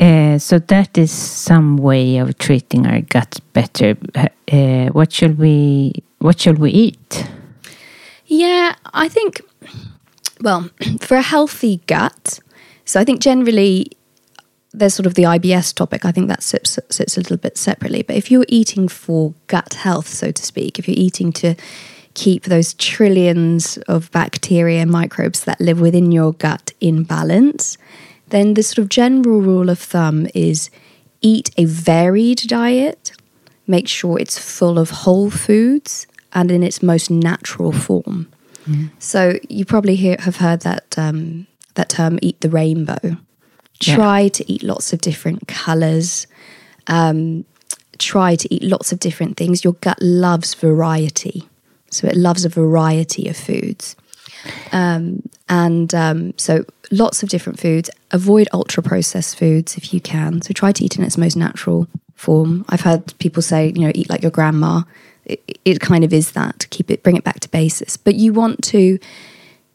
Uh, 0.00 0.38
so 0.38 0.58
that 0.58 0.98
is 0.98 1.12
some 1.12 1.76
way 1.76 2.18
of 2.18 2.36
treating 2.38 2.86
our 2.86 3.02
gut 3.02 3.38
better. 3.52 3.96
Uh, 4.50 4.86
what 4.88 5.12
should 5.12 5.38
we 5.38 5.92
What 6.18 6.40
should 6.40 6.58
we 6.58 6.70
eat? 6.70 7.26
Yeah, 8.26 8.74
I 8.92 9.08
think. 9.08 9.42
Well, 10.40 10.70
for 11.00 11.16
a 11.16 11.22
healthy 11.22 11.80
gut, 11.86 12.40
so 12.84 12.98
I 12.98 13.04
think 13.04 13.20
generally 13.20 13.86
there's 14.72 14.94
sort 14.94 15.06
of 15.06 15.14
the 15.14 15.24
IBS 15.24 15.74
topic. 15.74 16.04
I 16.04 16.12
think 16.12 16.28
that 16.28 16.42
sits, 16.42 16.78
sits 16.88 17.16
a 17.16 17.20
little 17.20 17.36
bit 17.36 17.58
separately. 17.58 18.02
But 18.02 18.16
if 18.16 18.30
you're 18.30 18.46
eating 18.48 18.88
for 18.88 19.34
gut 19.46 19.74
health, 19.74 20.08
so 20.08 20.32
to 20.32 20.42
speak, 20.42 20.78
if 20.78 20.88
you're 20.88 20.98
eating 20.98 21.32
to 21.34 21.54
keep 22.14 22.44
those 22.44 22.74
trillions 22.74 23.78
of 23.88 24.10
bacteria 24.10 24.80
and 24.80 24.90
microbes 24.90 25.44
that 25.44 25.60
live 25.60 25.80
within 25.80 26.12
your 26.12 26.32
gut 26.32 26.72
in 26.80 27.04
balance, 27.04 27.78
then 28.28 28.54
the 28.54 28.62
sort 28.62 28.78
of 28.78 28.88
general 28.88 29.40
rule 29.40 29.68
of 29.70 29.78
thumb 29.78 30.26
is 30.34 30.70
eat 31.20 31.50
a 31.56 31.64
varied 31.64 32.38
diet, 32.46 33.12
make 33.66 33.88
sure 33.88 34.18
it's 34.18 34.38
full 34.38 34.78
of 34.78 34.90
whole 34.90 35.30
foods 35.30 36.06
and 36.32 36.50
in 36.50 36.62
its 36.62 36.82
most 36.82 37.10
natural 37.10 37.72
form. 37.72 38.30
Mm. 38.66 38.90
So 38.98 39.38
you 39.48 39.64
probably 39.64 39.96
hear, 39.96 40.16
have 40.20 40.36
heard 40.36 40.60
that 40.60 40.98
um, 40.98 41.46
that 41.74 41.88
term 41.88 42.18
"eat 42.22 42.40
the 42.40 42.48
rainbow." 42.48 43.16
Try 43.80 44.20
yeah. 44.20 44.28
to 44.28 44.52
eat 44.52 44.62
lots 44.62 44.92
of 44.92 45.00
different 45.00 45.48
colors. 45.48 46.26
Um, 46.86 47.44
try 47.98 48.36
to 48.36 48.54
eat 48.54 48.62
lots 48.62 48.92
of 48.92 48.98
different 48.98 49.36
things. 49.36 49.64
Your 49.64 49.74
gut 49.74 49.98
loves 50.00 50.54
variety, 50.54 51.48
so 51.92 52.08
it 52.08 52.16
loves 52.16 52.44
a 52.44 52.48
variety 52.48 53.28
of 53.28 53.36
foods. 53.36 53.96
Um, 54.72 55.22
and 55.48 55.94
um, 55.94 56.36
so 56.36 56.64
lots 56.90 57.22
of 57.22 57.28
different 57.28 57.60
foods. 57.60 57.90
Avoid 58.10 58.48
ultra 58.52 58.82
processed 58.82 59.38
foods 59.38 59.76
if 59.76 59.92
you 59.94 60.00
can. 60.00 60.42
So 60.42 60.52
try 60.52 60.72
to 60.72 60.84
eat 60.84 60.96
in 60.96 61.04
its 61.04 61.18
most 61.18 61.36
natural 61.36 61.86
form. 62.14 62.64
I've 62.68 62.80
heard 62.80 63.16
people 63.18 63.42
say, 63.42 63.72
you 63.74 63.82
know, 63.82 63.92
eat 63.94 64.10
like 64.10 64.22
your 64.22 64.30
grandma. 64.30 64.82
It, 65.24 65.58
it 65.64 65.80
kind 65.80 66.02
of 66.02 66.12
is 66.12 66.32
that. 66.32 66.66
Keep 66.70 66.90
it, 66.90 67.02
bring 67.02 67.16
it 67.16 67.24
back 67.24 67.40
to 67.40 67.48
basis. 67.50 67.96
But 67.96 68.16
you 68.16 68.32
want 68.32 68.62
to, 68.64 68.98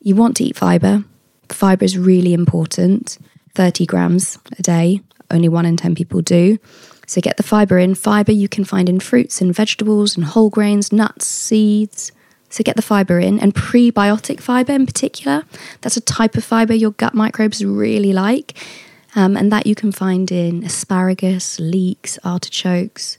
you 0.02 0.16
want 0.16 0.36
to 0.38 0.44
eat 0.44 0.58
fiber. 0.58 1.04
Fiber 1.50 1.86
is 1.86 1.98
really 1.98 2.34
important. 2.34 3.18
Thirty 3.54 3.86
grams 3.86 4.38
a 4.60 4.62
day. 4.62 5.02
Only 5.32 5.50
one 5.50 5.66
in 5.66 5.78
ten 5.78 5.96
people 5.96 6.22
do. 6.22 6.58
So 7.08 7.22
get 7.22 7.38
the 7.38 7.44
fiber 7.44 7.80
in. 7.80 7.96
Fiber 7.96 8.34
you 8.34 8.50
can 8.50 8.66
find 8.66 8.90
in 8.90 9.00
fruits 9.00 9.42
and 9.42 9.56
vegetables 9.56 10.16
and 10.16 10.26
whole 10.26 10.50
grains, 10.50 10.92
nuts, 10.92 11.26
seeds. 11.26 12.12
So 12.50 12.64
get 12.64 12.76
the 12.76 12.82
fiber 12.82 13.20
in, 13.20 13.40
and 13.40 13.54
prebiotic 13.56 14.40
fiber 14.40 14.74
in 14.74 14.86
particular. 14.86 15.44
That's 15.82 15.98
a 15.98 16.02
type 16.02 16.36
of 16.36 16.44
fiber 16.44 16.74
your 16.74 16.92
gut 16.92 17.14
microbes 17.14 17.64
really 17.64 18.14
like, 18.14 18.58
um, 19.16 19.36
and 19.36 19.52
that 19.52 19.68
you 19.68 19.76
can 19.76 19.92
find 19.92 20.32
in 20.32 20.64
asparagus, 20.64 21.60
leeks, 21.60 22.20
artichokes. 22.24 23.18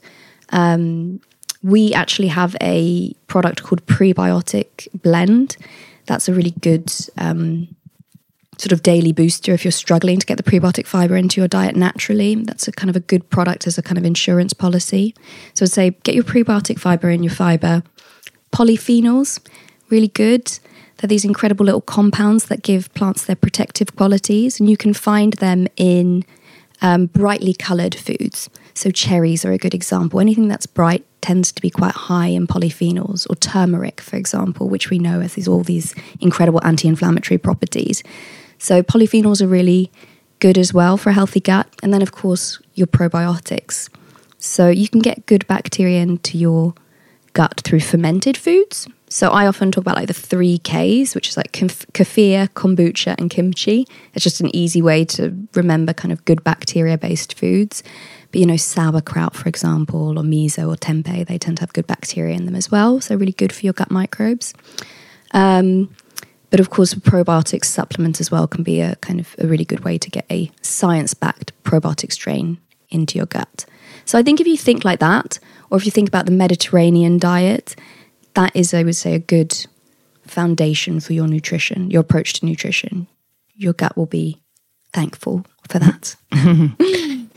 Um, 0.50 1.20
we 1.62 1.92
actually 1.92 2.28
have 2.28 2.56
a 2.60 3.12
product 3.26 3.62
called 3.62 3.84
Prebiotic 3.86 4.88
Blend. 5.02 5.56
That's 6.06 6.28
a 6.28 6.32
really 6.32 6.52
good 6.52 6.90
um, 7.18 7.68
sort 8.58 8.72
of 8.72 8.82
daily 8.82 9.12
booster 9.12 9.52
if 9.52 9.64
you're 9.64 9.72
struggling 9.72 10.18
to 10.18 10.26
get 10.26 10.36
the 10.36 10.42
prebiotic 10.42 10.86
fiber 10.86 11.16
into 11.16 11.40
your 11.40 11.48
diet 11.48 11.76
naturally. 11.76 12.34
That's 12.34 12.68
a 12.68 12.72
kind 12.72 12.90
of 12.90 12.96
a 12.96 13.00
good 13.00 13.30
product 13.30 13.66
as 13.66 13.78
a 13.78 13.82
kind 13.82 13.98
of 13.98 14.04
insurance 14.04 14.52
policy. 14.52 15.14
So 15.54 15.64
I'd 15.64 15.70
say 15.70 15.90
get 16.02 16.14
your 16.14 16.24
prebiotic 16.24 16.78
fiber 16.78 17.08
in 17.08 17.22
your 17.22 17.32
fiber 17.32 17.82
Polyphenols, 18.52 19.40
really 19.90 20.08
good. 20.08 20.58
They're 20.96 21.08
these 21.08 21.24
incredible 21.24 21.64
little 21.64 21.80
compounds 21.80 22.46
that 22.46 22.62
give 22.62 22.92
plants 22.94 23.24
their 23.24 23.36
protective 23.36 23.94
qualities, 23.94 24.58
and 24.58 24.68
you 24.68 24.76
can 24.76 24.94
find 24.94 25.34
them 25.34 25.68
in 25.76 26.24
um, 26.80 27.06
brightly 27.06 27.54
coloured 27.54 27.94
foods. 27.94 28.50
So, 28.74 28.90
cherries 28.90 29.44
are 29.44 29.52
a 29.52 29.58
good 29.58 29.74
example. 29.74 30.20
Anything 30.20 30.48
that's 30.48 30.66
bright 30.66 31.04
tends 31.20 31.52
to 31.52 31.62
be 31.62 31.70
quite 31.70 31.94
high 31.94 32.28
in 32.28 32.46
polyphenols, 32.46 33.28
or 33.30 33.36
turmeric, 33.36 34.00
for 34.00 34.16
example, 34.16 34.68
which 34.68 34.90
we 34.90 34.98
know 34.98 35.20
has 35.20 35.34
these, 35.34 35.48
all 35.48 35.62
these 35.62 35.94
incredible 36.20 36.60
anti 36.64 36.88
inflammatory 36.88 37.38
properties. 37.38 38.02
So, 38.58 38.82
polyphenols 38.82 39.40
are 39.40 39.46
really 39.46 39.90
good 40.40 40.58
as 40.58 40.74
well 40.74 40.96
for 40.96 41.10
a 41.10 41.14
healthy 41.14 41.40
gut. 41.40 41.68
And 41.82 41.92
then, 41.92 42.02
of 42.02 42.12
course, 42.12 42.60
your 42.74 42.86
probiotics. 42.86 43.88
So, 44.38 44.68
you 44.68 44.88
can 44.88 45.00
get 45.00 45.26
good 45.26 45.46
bacteria 45.46 46.00
into 46.00 46.38
your 46.38 46.74
gut 47.32 47.60
through 47.64 47.80
fermented 47.80 48.36
foods. 48.36 48.88
So 49.08 49.30
I 49.30 49.46
often 49.46 49.72
talk 49.72 49.82
about 49.82 49.96
like 49.96 50.08
the 50.08 50.14
three 50.14 50.58
Ks, 50.58 51.14
which 51.14 51.28
is 51.28 51.36
like 51.36 51.52
kefir, 51.52 52.48
kombucha, 52.48 53.14
and 53.18 53.30
kimchi. 53.30 53.86
It's 54.12 54.22
just 54.22 54.40
an 54.40 54.54
easy 54.54 54.82
way 54.82 55.04
to 55.06 55.34
remember 55.54 55.92
kind 55.92 56.12
of 56.12 56.24
good 56.24 56.44
bacteria 56.44 56.98
based 56.98 57.38
foods. 57.38 57.82
But 58.30 58.40
you 58.40 58.46
know, 58.46 58.56
sauerkraut, 58.56 59.34
for 59.34 59.48
example, 59.48 60.18
or 60.18 60.22
miso 60.22 60.68
or 60.68 60.76
tempeh, 60.76 61.26
they 61.26 61.38
tend 61.38 61.56
to 61.58 61.62
have 61.62 61.72
good 61.72 61.86
bacteria 61.86 62.36
in 62.36 62.44
them 62.44 62.54
as 62.54 62.70
well. 62.70 63.00
So 63.00 63.14
really 63.14 63.32
good 63.32 63.52
for 63.52 63.64
your 63.64 63.72
gut 63.72 63.90
microbes. 63.90 64.52
Um, 65.32 65.94
but 66.50 66.60
of 66.60 66.70
course, 66.70 66.94
probiotic 66.94 67.64
supplement 67.64 68.20
as 68.20 68.30
well 68.30 68.46
can 68.46 68.62
be 68.62 68.80
a 68.80 68.96
kind 68.96 69.20
of 69.20 69.34
a 69.38 69.46
really 69.46 69.64
good 69.64 69.84
way 69.84 69.98
to 69.98 70.10
get 70.10 70.26
a 70.30 70.50
science 70.62 71.14
backed 71.14 71.52
probiotic 71.62 72.12
strain 72.12 72.58
into 72.90 73.18
your 73.18 73.26
gut. 73.26 73.66
So 74.04 74.18
I 74.18 74.22
think 74.22 74.40
if 74.40 74.46
you 74.46 74.56
think 74.56 74.84
like 74.84 75.00
that, 75.00 75.38
or 75.70 75.76
if 75.76 75.84
you 75.84 75.90
think 75.90 76.08
about 76.08 76.24
the 76.24 76.32
Mediterranean 76.32 77.18
diet, 77.18 77.76
that 78.34 78.54
is, 78.56 78.72
I 78.72 78.82
would 78.82 78.96
say, 78.96 79.14
a 79.14 79.18
good 79.18 79.66
foundation 80.26 81.00
for 81.00 81.12
your 81.12 81.26
nutrition, 81.26 81.90
your 81.90 82.00
approach 82.00 82.34
to 82.34 82.46
nutrition. 82.46 83.06
Your 83.54 83.72
gut 83.72 83.96
will 83.96 84.06
be 84.06 84.40
thankful 84.92 85.44
for 85.68 85.78
that. 85.78 86.16
uh, 86.32 86.68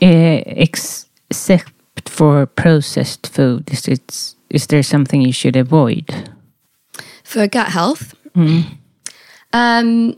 except 0.00 2.08
for 2.08 2.46
processed 2.46 3.26
food, 3.26 3.70
is, 3.70 3.88
it, 3.88 4.34
is 4.48 4.66
there 4.68 4.82
something 4.82 5.20
you 5.20 5.32
should 5.32 5.56
avoid? 5.56 6.30
For 7.24 7.46
gut 7.48 7.68
health? 7.68 8.14
Mm. 8.34 8.78
Um, 9.52 10.16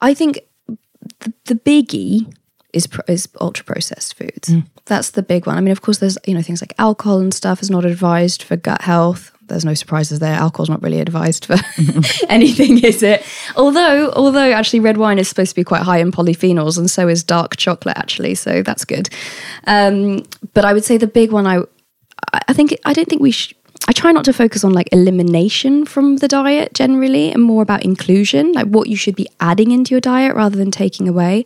I 0.00 0.14
think 0.14 0.40
the, 0.66 1.32
the 1.46 1.54
biggie 1.54 2.32
is 2.72 2.88
is 3.08 3.28
ultra 3.40 3.64
processed 3.64 4.14
foods. 4.14 4.48
Mm. 4.48 4.66
That's 4.86 5.10
the 5.12 5.22
big 5.22 5.46
one. 5.46 5.56
I 5.56 5.60
mean, 5.60 5.72
of 5.72 5.80
course, 5.80 5.98
there's 5.98 6.18
you 6.26 6.34
know 6.34 6.42
things 6.42 6.60
like 6.60 6.74
alcohol 6.78 7.20
and 7.20 7.32
stuff 7.32 7.62
is 7.62 7.70
not 7.70 7.84
advised 7.84 8.42
for 8.42 8.56
gut 8.56 8.82
health. 8.82 9.30
There's 9.46 9.64
no 9.64 9.74
surprises 9.74 10.20
there. 10.20 10.34
Alcohol's 10.34 10.70
not 10.70 10.82
really 10.82 11.00
advised 11.00 11.44
for 11.44 11.56
anything, 12.28 12.82
is 12.82 13.02
it? 13.02 13.24
Although, 13.56 14.10
although 14.12 14.52
actually, 14.52 14.80
red 14.80 14.96
wine 14.96 15.18
is 15.18 15.28
supposed 15.28 15.50
to 15.50 15.56
be 15.56 15.64
quite 15.64 15.82
high 15.82 15.98
in 15.98 16.12
polyphenols, 16.12 16.76
and 16.76 16.90
so 16.90 17.08
is 17.08 17.22
dark 17.22 17.56
chocolate 17.56 17.96
actually. 17.96 18.34
So 18.34 18.62
that's 18.62 18.84
good. 18.84 19.08
Um, 19.66 20.24
but 20.52 20.64
I 20.64 20.72
would 20.72 20.84
say 20.84 20.98
the 20.98 21.06
big 21.06 21.32
one. 21.32 21.46
I 21.46 21.62
I 22.48 22.52
think 22.52 22.76
I 22.84 22.92
don't 22.92 23.08
think 23.08 23.22
we 23.22 23.30
should. 23.30 23.56
I 23.86 23.92
try 23.92 24.12
not 24.12 24.24
to 24.24 24.32
focus 24.32 24.64
on 24.64 24.72
like 24.72 24.88
elimination 24.92 25.84
from 25.84 26.16
the 26.16 26.28
diet 26.28 26.72
generally 26.74 27.30
and 27.30 27.42
more 27.42 27.62
about 27.62 27.84
inclusion, 27.84 28.52
like 28.52 28.66
what 28.66 28.88
you 28.88 28.96
should 28.96 29.16
be 29.16 29.28
adding 29.40 29.72
into 29.72 29.90
your 29.90 30.00
diet 30.00 30.34
rather 30.34 30.56
than 30.56 30.70
taking 30.70 31.08
away. 31.08 31.44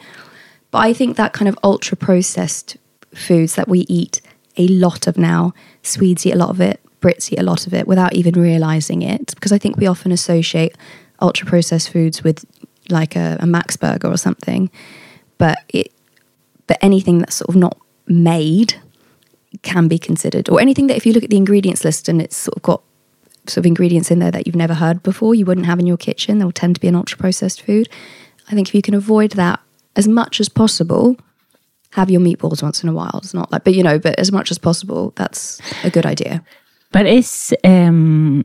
But 0.70 0.78
I 0.78 0.92
think 0.92 1.16
that 1.16 1.32
kind 1.32 1.48
of 1.48 1.58
ultra 1.64 1.96
processed 1.96 2.76
foods 3.14 3.54
that 3.56 3.68
we 3.68 3.80
eat 3.88 4.20
a 4.56 4.68
lot 4.68 5.06
of 5.06 5.16
now, 5.16 5.52
Swedes 5.82 6.26
eat 6.26 6.32
a 6.32 6.36
lot 6.36 6.50
of 6.50 6.60
it, 6.60 6.80
Brits 7.00 7.32
eat 7.32 7.38
a 7.38 7.42
lot 7.42 7.66
of 7.66 7.74
it 7.74 7.86
without 7.86 8.14
even 8.14 8.34
realizing 8.34 9.02
it. 9.02 9.34
Because 9.34 9.52
I 9.52 9.58
think 9.58 9.76
we 9.76 9.86
often 9.86 10.12
associate 10.12 10.76
ultra 11.20 11.46
processed 11.46 11.90
foods 11.90 12.22
with 12.22 12.44
like 12.88 13.16
a, 13.16 13.36
a 13.40 13.46
Max 13.46 13.76
burger 13.76 14.08
or 14.08 14.16
something. 14.16 14.70
But 15.38 15.58
it, 15.68 15.92
but 16.66 16.78
anything 16.82 17.18
that's 17.18 17.36
sort 17.36 17.48
of 17.48 17.56
not 17.56 17.78
made 18.06 18.80
can 19.62 19.88
be 19.88 19.98
considered, 19.98 20.48
or 20.48 20.60
anything 20.60 20.86
that 20.88 20.96
if 20.96 21.06
you 21.06 21.12
look 21.12 21.24
at 21.24 21.30
the 21.30 21.36
ingredients 21.36 21.84
list 21.84 22.08
and 22.08 22.20
it's 22.20 22.36
sort 22.36 22.56
of 22.56 22.62
got 22.62 22.82
sort 23.46 23.58
of 23.58 23.66
ingredients 23.66 24.10
in 24.10 24.18
there 24.18 24.30
that 24.30 24.46
you've 24.46 24.56
never 24.56 24.74
heard 24.74 25.02
before, 25.02 25.34
you 25.34 25.46
wouldn't 25.46 25.66
have 25.66 25.78
in 25.78 25.86
your 25.86 25.96
kitchen. 25.96 26.38
They'll 26.38 26.52
tend 26.52 26.74
to 26.76 26.80
be 26.80 26.88
an 26.88 26.94
ultra 26.94 27.16
processed 27.18 27.62
food. 27.62 27.88
I 28.48 28.52
think 28.54 28.68
if 28.68 28.74
you 28.74 28.82
can 28.82 28.94
avoid 28.94 29.32
that 29.32 29.60
as 29.96 30.06
much 30.06 30.38
as 30.40 30.48
possible, 30.48 31.16
have 31.92 32.10
your 32.10 32.20
meatballs 32.20 32.62
once 32.62 32.82
in 32.82 32.88
a 32.88 32.92
while. 32.92 33.20
It's 33.22 33.32
not 33.34 33.50
like, 33.50 33.64
but 33.64 33.74
you 33.74 33.82
know, 33.82 33.98
but 33.98 34.18
as 34.18 34.30
much 34.30 34.50
as 34.50 34.58
possible, 34.58 35.12
that's 35.16 35.60
a 35.82 35.90
good 35.90 36.04
idea. 36.04 36.44
But 36.92 37.06
is 37.06 37.54
um, 37.64 38.44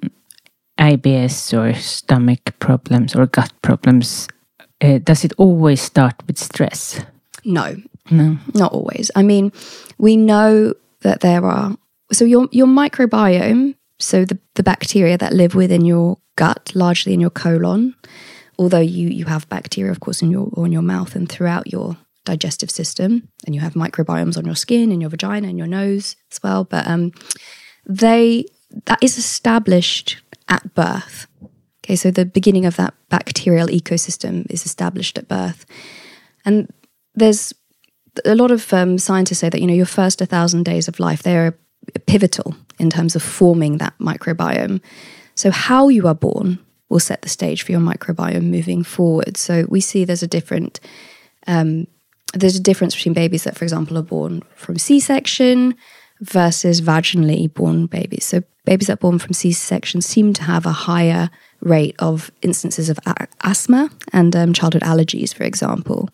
IBS 0.80 1.54
or 1.58 1.74
stomach 1.80 2.58
problems 2.60 3.16
or 3.16 3.26
gut 3.28 3.52
problems, 3.62 4.28
uh, 4.82 5.00
does 5.04 5.24
it 5.24 5.34
always 5.38 5.82
start 5.82 6.16
with 6.28 6.38
stress? 6.38 7.02
No, 7.46 7.76
No. 8.10 8.38
not 8.54 8.72
always. 8.74 9.12
I 9.16 9.24
mean, 9.24 9.52
we 9.98 10.16
know 10.18 10.74
that 11.04 11.22
there 11.22 11.46
are 11.46 11.78
so 12.12 12.26
your 12.26 12.48
your 12.52 12.68
microbiome, 12.68 13.76
so 14.00 14.26
the, 14.26 14.38
the 14.56 14.64
bacteria 14.64 15.18
that 15.18 15.34
live 15.34 15.56
within 15.56 15.86
your 15.86 16.18
gut, 16.36 16.72
largely 16.76 17.14
in 17.14 17.20
your 17.20 17.30
colon, 17.30 17.96
although 18.58 18.80
you 18.80 19.10
you 19.10 19.26
have 19.26 19.48
bacteria, 19.50 19.92
of 19.92 20.00
course, 20.00 20.22
in 20.22 20.32
your 20.32 20.50
or 20.54 20.66
in 20.66 20.72
your 20.72 20.82
mouth 20.82 21.16
and 21.16 21.30
throughout 21.30 21.72
your 21.72 21.98
digestive 22.26 22.72
system, 22.72 23.28
and 23.46 23.54
you 23.56 23.62
have 23.62 23.74
microbiomes 23.74 24.38
on 24.38 24.46
your 24.46 24.56
skin, 24.56 24.92
in 24.92 25.02
your 25.02 25.10
vagina, 25.10 25.48
and 25.48 25.58
your 25.58 25.68
nose 25.68 26.16
as 26.32 26.42
well. 26.44 26.64
But 26.64 26.88
um, 26.88 27.12
they 27.86 28.46
that 28.86 29.00
is 29.02 29.18
established 29.18 30.22
at 30.48 30.74
birth. 30.74 31.28
Okay, 31.84 31.96
so 31.96 32.12
the 32.12 32.26
beginning 32.26 32.66
of 32.66 32.78
that 32.78 32.94
bacterial 33.10 33.68
ecosystem 33.68 34.50
is 34.50 34.66
established 34.66 35.18
at 35.18 35.28
birth, 35.28 35.66
and 36.46 36.72
there's 37.16 37.54
a 38.26 38.36
lot 38.36 38.52
of 38.52 38.72
um, 38.74 38.98
scientists 38.98 39.40
say 39.40 39.50
that 39.50 39.60
you 39.60 39.68
know 39.68 39.74
your 39.74 39.86
first 39.86 40.20
1000 40.20 40.64
days 40.64 40.88
of 40.88 41.00
life 41.00 41.24
they're 41.24 41.58
pivotal 42.06 42.56
in 42.80 42.90
terms 42.90 43.16
of 43.16 43.24
forming 43.24 43.78
that 43.78 43.94
microbiome. 44.00 44.82
So 45.36 45.52
how 45.52 45.90
you 45.90 46.08
are 46.08 46.16
born 46.16 46.60
will 46.90 47.00
set 47.00 47.22
the 47.22 47.30
stage 47.30 47.64
for 47.64 47.72
your 47.72 47.82
microbiome 47.82 48.44
moving 48.44 48.84
forward. 48.84 49.38
So 49.38 49.66
we 49.68 49.82
see 49.82 50.06
there's 50.06 50.24
a 50.24 50.28
different 50.28 50.80
um, 51.48 51.88
there's 52.34 52.56
a 52.56 52.62
difference 52.62 52.96
between 52.96 53.14
babies 53.14 53.44
that 53.44 53.58
for 53.58 53.66
example 53.66 53.98
are 53.98 54.04
born 54.04 54.42
from 54.56 54.78
c-section 54.80 55.76
versus 56.22 56.82
vaginally 56.82 57.54
born 57.54 57.86
babies. 57.86 58.26
So 58.26 58.44
babies 58.66 58.88
that 58.88 58.94
are 58.94 58.98
born 58.98 59.20
from 59.20 59.34
c-section 59.34 60.02
seem 60.02 60.34
to 60.34 60.44
have 60.44 60.66
a 60.66 60.72
higher 60.72 61.30
rate 61.60 61.96
of 62.00 62.32
instances 62.42 62.90
of 62.90 63.00
a- 63.06 63.28
asthma 63.42 63.90
and 64.12 64.36
um, 64.36 64.54
childhood 64.54 64.84
allergies 64.84 65.34
for 65.34 65.44
example 65.44 66.10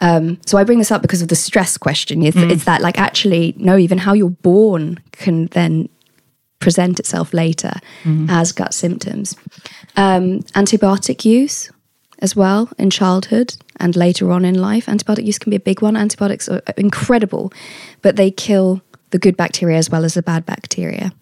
um, 0.00 0.38
so 0.46 0.58
I 0.58 0.64
bring 0.64 0.78
this 0.78 0.90
up 0.90 1.02
because 1.02 1.22
of 1.22 1.28
the 1.28 1.36
stress 1.36 1.76
question. 1.76 2.22
It's, 2.22 2.36
it's 2.36 2.64
that 2.64 2.80
like 2.80 2.98
actually 2.98 3.54
no, 3.56 3.76
even 3.76 3.98
how 3.98 4.12
you're 4.12 4.30
born 4.30 4.98
can 5.12 5.46
then 5.48 5.88
present 6.58 6.98
itself 6.98 7.32
later 7.34 7.72
as 8.30 8.52
gut 8.52 8.74
symptoms. 8.74 9.36
Um, 9.96 10.40
antibiotic 10.54 11.24
use 11.24 11.70
as 12.20 12.34
well 12.34 12.70
in 12.78 12.90
childhood 12.90 13.54
and 13.76 13.94
later 13.94 14.32
on 14.32 14.44
in 14.44 14.54
life. 14.54 14.86
Antibiotic 14.86 15.26
use 15.26 15.38
can 15.38 15.50
be 15.50 15.56
a 15.56 15.60
big 15.60 15.82
one. 15.82 15.96
Antibiotics 15.96 16.48
are 16.48 16.62
incredible, 16.76 17.52
but 18.02 18.16
they 18.16 18.30
kill 18.30 18.82
the 19.10 19.18
good 19.18 19.36
bacteria 19.36 19.76
as 19.76 19.90
well 19.90 20.04
as 20.04 20.14
the 20.14 20.22
bad 20.22 20.46
bacteria. 20.46 21.12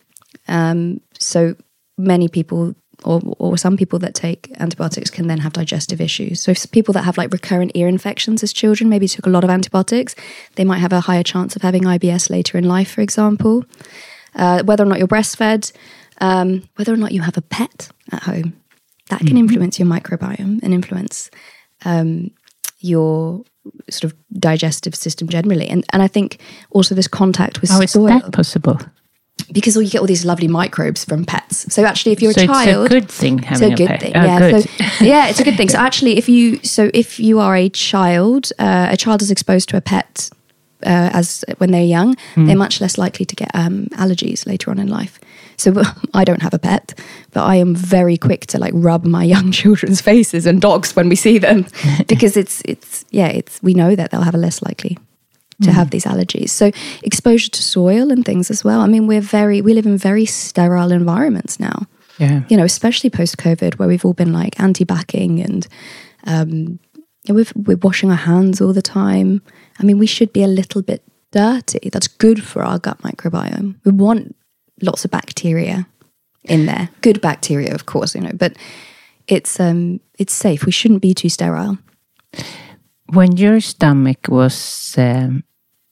Um, 0.49 1.01
so 1.19 1.57
many 1.99 2.29
people 2.29 2.75
or, 3.05 3.21
or 3.39 3.57
some 3.57 3.77
people 3.77 3.99
that 4.01 4.15
take 4.15 4.51
antibiotics 4.59 5.11
can 5.11 5.27
then 5.27 5.39
have 5.39 5.53
digestive 5.53 6.01
issues. 6.01 6.41
So 6.41 6.51
if 6.51 6.71
people 6.71 6.93
that 6.95 7.03
have 7.03 7.19
like 7.19 7.33
recurrent 7.33 7.73
ear 7.75 7.89
infections 7.89 8.43
as 8.43 8.53
children, 8.53 8.91
maybe 8.91 9.09
took 9.09 9.27
a 9.27 9.31
lot 9.31 9.45
of 9.45 9.51
antibiotics, 9.51 10.15
they 10.55 10.65
might 10.65 10.79
have 10.79 10.93
a 10.93 11.01
higher 11.01 11.23
chance 11.23 11.57
of 11.57 11.63
having 11.63 11.83
IBS 11.83 12.31
later 12.31 12.59
in 12.59 12.65
life, 12.65 12.91
for 12.91 13.01
example. 13.01 13.65
Uh, 14.35 14.63
whether 14.63 14.83
or 14.83 14.87
not 14.87 14.99
you're 14.99 15.09
breastfed, 15.09 15.73
um, 16.21 16.69
whether 16.77 16.93
or 16.93 16.97
not 16.97 17.13
you 17.13 17.21
have 17.21 17.37
a 17.37 17.43
pet 17.43 17.91
at 18.11 18.23
home, 18.23 18.55
that 19.11 19.21
can 19.21 19.37
influence 19.37 19.79
your 19.79 19.89
microbiome 19.89 20.63
and 20.63 20.73
influence 20.73 21.31
um, 21.85 22.31
your 22.79 23.45
sort 23.91 24.13
of 24.13 24.19
digestive 24.33 24.95
system 24.95 25.29
generally. 25.29 25.69
And 25.69 25.85
and 25.93 26.03
I 26.03 26.09
think 26.09 26.41
also 26.71 26.95
this 26.95 27.09
contact 27.09 27.61
with 27.61 27.71
How 27.71 27.81
is 27.81 27.93
soil 27.93 28.07
that 28.21 28.33
possible? 28.33 28.79
Because 29.53 29.77
you 29.77 29.89
get 29.89 30.01
all 30.01 30.07
these 30.07 30.25
lovely 30.25 30.49
microbes 30.49 31.05
from 31.05 31.25
pets. 31.25 31.73
So 31.75 31.85
actually, 31.85 32.13
if 32.13 32.23
you're 32.23 32.33
so 32.33 32.43
a 32.43 32.47
child, 32.47 32.87
it's 32.87 32.95
a 32.95 33.01
good 33.01 33.11
thing 33.11 33.39
it's 33.39 33.47
having 33.49 33.73
a 33.73 33.77
good 33.77 33.89
pet. 33.89 34.01
thing. 34.01 34.13
Oh, 34.17 34.25
yeah, 34.25 34.39
good. 34.39 34.63
So, 34.63 34.85
yeah, 35.05 35.29
it's 35.29 35.41
a 35.41 35.45
good 35.45 35.57
thing. 35.57 35.69
So 35.69 35.79
actually, 35.79 36.17
if 36.17 36.29
you 36.29 36.59
so 36.63 36.91
if 36.95 37.19
you 37.21 37.39
are 37.41 37.55
a 37.57 37.69
child, 37.69 38.51
uh, 38.59 38.89
a 38.91 38.97
child 38.97 39.21
is 39.23 39.31
exposed 39.31 39.69
to 39.71 39.77
a 39.77 39.81
pet 39.81 40.31
uh, 40.85 41.11
as 41.13 41.45
when 41.59 41.71
they're 41.71 41.85
young, 41.85 42.17
Hmm. 42.35 42.47
they're 42.47 42.57
much 42.57 42.81
less 42.81 42.97
likely 42.99 43.27
to 43.27 43.37
get 43.37 43.51
um, 43.55 43.87
allergies 43.93 44.47
later 44.47 44.71
on 44.71 44.79
in 44.79 44.89
life. 44.89 45.21
So 45.59 45.83
I 46.15 46.25
don't 46.25 46.43
have 46.43 46.55
a 46.55 46.59
pet, 46.59 46.99
but 47.33 47.45
I 47.45 47.57
am 47.57 47.75
very 47.75 48.17
quick 48.17 48.47
to 48.47 48.59
like 48.59 48.73
rub 48.75 49.05
my 49.05 49.23
young 49.25 49.53
children's 49.61 50.01
faces 50.01 50.47
and 50.47 50.61
dogs 50.61 50.97
when 50.97 51.09
we 51.09 51.17
see 51.17 51.39
them 51.39 51.67
because 52.09 52.37
it's 52.37 52.63
it's 52.65 53.05
yeah 53.11 53.29
it's 53.29 53.63
we 53.63 53.75
know 53.75 53.95
that 53.95 54.11
they'll 54.11 54.23
have 54.23 54.35
a 54.35 54.39
less 54.39 54.63
likely 54.63 54.97
to 55.65 55.73
have 55.73 55.91
these 55.91 56.05
allergies. 56.05 56.51
So 56.51 56.71
exposure 57.03 57.51
to 57.51 57.63
soil 57.63 58.11
and 58.11 58.25
things 58.25 58.51
as 58.51 58.65
well. 58.65 58.81
I 58.81 58.87
mean, 58.87 59.07
we're 59.07 59.21
very 59.21 59.63
we 59.63 59.75
live 59.75 59.87
in 59.87 59.99
very 59.99 60.27
sterile 60.27 60.93
environments 60.93 61.59
now. 61.59 61.87
yeah. 62.19 62.43
You 62.49 62.57
know, 62.57 62.65
especially 62.65 63.11
post 63.11 63.37
COVID, 63.37 63.79
where 63.79 63.89
we've 63.89 64.05
all 64.05 64.15
been 64.15 64.33
like 64.33 64.61
anti-backing 64.61 65.41
and 65.41 65.67
um, 66.25 66.79
we've, 67.29 67.53
we're 67.55 67.79
washing 67.79 68.11
our 68.11 68.17
hands 68.17 68.61
all 68.61 68.73
the 68.73 68.83
time. 68.83 69.43
I 69.79 69.85
mean, 69.85 69.99
we 69.99 70.07
should 70.07 70.33
be 70.33 70.43
a 70.43 70.49
little 70.49 70.83
bit 70.83 71.03
dirty. 71.31 71.91
That's 71.91 72.09
good 72.09 72.43
for 72.43 72.63
our 72.63 72.79
gut 72.79 72.99
microbiome. 73.03 73.77
We 73.85 73.93
want 73.93 74.37
lots 74.81 75.05
of 75.05 75.11
bacteria 75.11 75.87
in 76.45 76.67
there, 76.67 76.89
good 77.01 77.21
bacteria, 77.21 77.75
of 77.75 77.87
course. 77.87 78.15
You 78.15 78.21
know, 78.21 78.33
but 78.35 78.57
it's 79.29 79.61
um 79.61 80.01
it's 80.19 80.33
safe. 80.35 80.67
We 80.67 80.73
shouldn't 80.73 81.03
be 81.03 81.15
too 81.15 81.29
sterile. 81.29 81.79
When 83.07 83.37
your 83.37 83.61
stomach 83.61 84.29
was 84.29 84.95
um, 84.99 85.45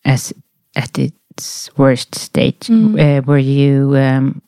as 0.04 0.32
at 0.76 0.98
its 0.98 1.70
worst 1.76 2.14
stage, 2.14 2.68
Mm. 2.68 2.98
uh, 2.98 3.22
were 3.22 3.38
you 3.38 3.96
um, 3.96 4.42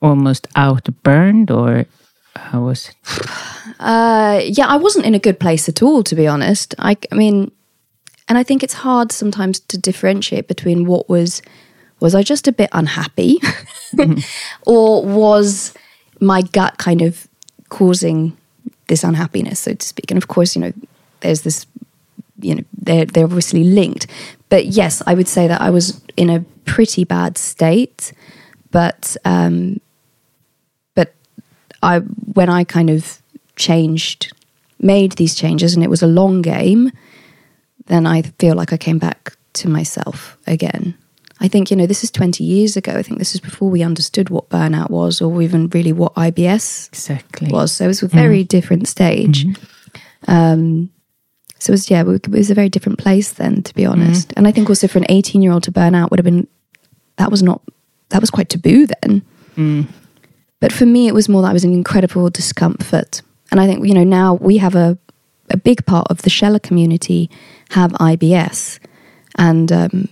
almost 0.00 0.46
outburned, 0.56 1.50
or 1.50 1.86
how 2.34 2.62
was 2.64 2.88
it? 2.90 2.96
Uh, 3.78 4.40
yeah, 4.42 4.66
I 4.66 4.76
wasn't 4.76 5.04
in 5.04 5.14
a 5.14 5.18
good 5.18 5.38
place 5.38 5.68
at 5.68 5.82
all, 5.82 6.02
to 6.04 6.14
be 6.14 6.26
honest. 6.26 6.74
I, 6.78 6.96
I 7.12 7.14
mean, 7.14 7.50
and 8.26 8.38
I 8.38 8.42
think 8.42 8.62
it's 8.62 8.72
hard 8.72 9.12
sometimes 9.12 9.60
to 9.60 9.76
differentiate 9.76 10.48
between 10.48 10.86
what 10.86 11.08
was 11.10 11.42
was 12.00 12.14
I 12.14 12.22
just 12.22 12.48
a 12.48 12.52
bit 12.52 12.70
unhappy, 12.72 13.38
or 14.66 15.04
was 15.04 15.74
my 16.20 16.40
gut 16.42 16.78
kind 16.78 17.02
of 17.02 17.26
causing 17.68 18.36
this 18.88 19.04
unhappiness, 19.04 19.60
so 19.60 19.74
to 19.74 19.86
speak. 19.86 20.10
And 20.10 20.16
of 20.18 20.28
course, 20.28 20.56
you 20.56 20.62
know, 20.62 20.72
there's 21.20 21.42
this, 21.42 21.66
you 22.40 22.54
know, 22.54 22.64
they're 22.72 23.04
they're 23.04 23.24
obviously 23.24 23.64
linked. 23.64 24.06
But 24.48 24.66
yes, 24.66 25.02
I 25.06 25.14
would 25.14 25.28
say 25.28 25.48
that 25.48 25.60
I 25.60 25.70
was 25.70 26.00
in 26.16 26.30
a 26.30 26.44
pretty 26.64 27.04
bad 27.04 27.36
state, 27.38 28.12
but 28.70 29.16
um, 29.24 29.80
but 30.94 31.14
I 31.82 31.98
when 31.98 32.48
I 32.48 32.64
kind 32.64 32.90
of 32.90 33.20
changed, 33.56 34.32
made 34.80 35.12
these 35.12 35.34
changes, 35.34 35.74
and 35.74 35.82
it 35.82 35.90
was 35.90 36.02
a 36.02 36.06
long 36.06 36.42
game, 36.42 36.92
then 37.86 38.06
I 38.06 38.22
feel 38.22 38.54
like 38.54 38.72
I 38.72 38.76
came 38.76 38.98
back 38.98 39.36
to 39.54 39.68
myself 39.68 40.36
again. 40.46 40.94
I 41.40 41.48
think 41.48 41.70
you 41.70 41.76
know 41.76 41.86
this 41.86 42.04
is 42.04 42.10
twenty 42.10 42.44
years 42.44 42.76
ago. 42.76 42.92
I 42.92 43.02
think 43.02 43.18
this 43.18 43.34
is 43.34 43.40
before 43.40 43.68
we 43.68 43.82
understood 43.82 44.30
what 44.30 44.48
burnout 44.48 44.90
was, 44.90 45.20
or 45.20 45.42
even 45.42 45.68
really 45.68 45.92
what 45.92 46.14
IBS 46.14 46.88
Exactly. 46.88 47.48
was. 47.50 47.72
So 47.72 47.84
it 47.84 47.88
was 47.88 48.02
a 48.02 48.08
very 48.08 48.44
different 48.44 48.86
stage. 48.88 49.44
Um, 50.28 50.90
so 51.58 51.70
it 51.70 51.74
was 51.74 51.90
yeah, 51.90 52.02
it 52.06 52.28
was 52.28 52.50
a 52.50 52.54
very 52.54 52.68
different 52.68 52.98
place 52.98 53.32
then, 53.32 53.62
to 53.62 53.74
be 53.74 53.86
honest. 53.86 54.32
And 54.36 54.46
I 54.46 54.52
think 54.52 54.68
also 54.68 54.88
for 54.88 54.98
an 54.98 55.06
eighteen-year-old 55.08 55.62
to 55.64 55.72
burn 55.72 55.94
out 55.94 56.10
would 56.10 56.18
have 56.18 56.24
been 56.24 56.46
that 57.16 57.30
was 57.30 57.42
not 57.42 57.62
that 58.10 58.20
was 58.20 58.30
quite 58.30 58.48
taboo 58.48 58.86
then. 58.86 59.22
But 60.60 60.72
for 60.72 60.86
me, 60.86 61.06
it 61.06 61.14
was 61.14 61.28
more 61.28 61.42
that 61.42 61.50
I 61.50 61.52
was 61.52 61.64
in 61.64 61.72
incredible 61.72 62.30
discomfort. 62.30 63.22
And 63.50 63.60
I 63.60 63.66
think, 63.66 63.86
you 63.86 63.94
know, 63.94 64.04
now 64.04 64.34
we 64.34 64.58
have 64.58 64.74
a, 64.74 64.98
a 65.50 65.56
big 65.56 65.84
part 65.86 66.06
of 66.10 66.22
the 66.22 66.30
Källa 66.30 66.60
community 66.62 67.30
have 67.70 67.92
IBS. 67.92 68.78
And, 69.36 69.70
um, 69.70 70.08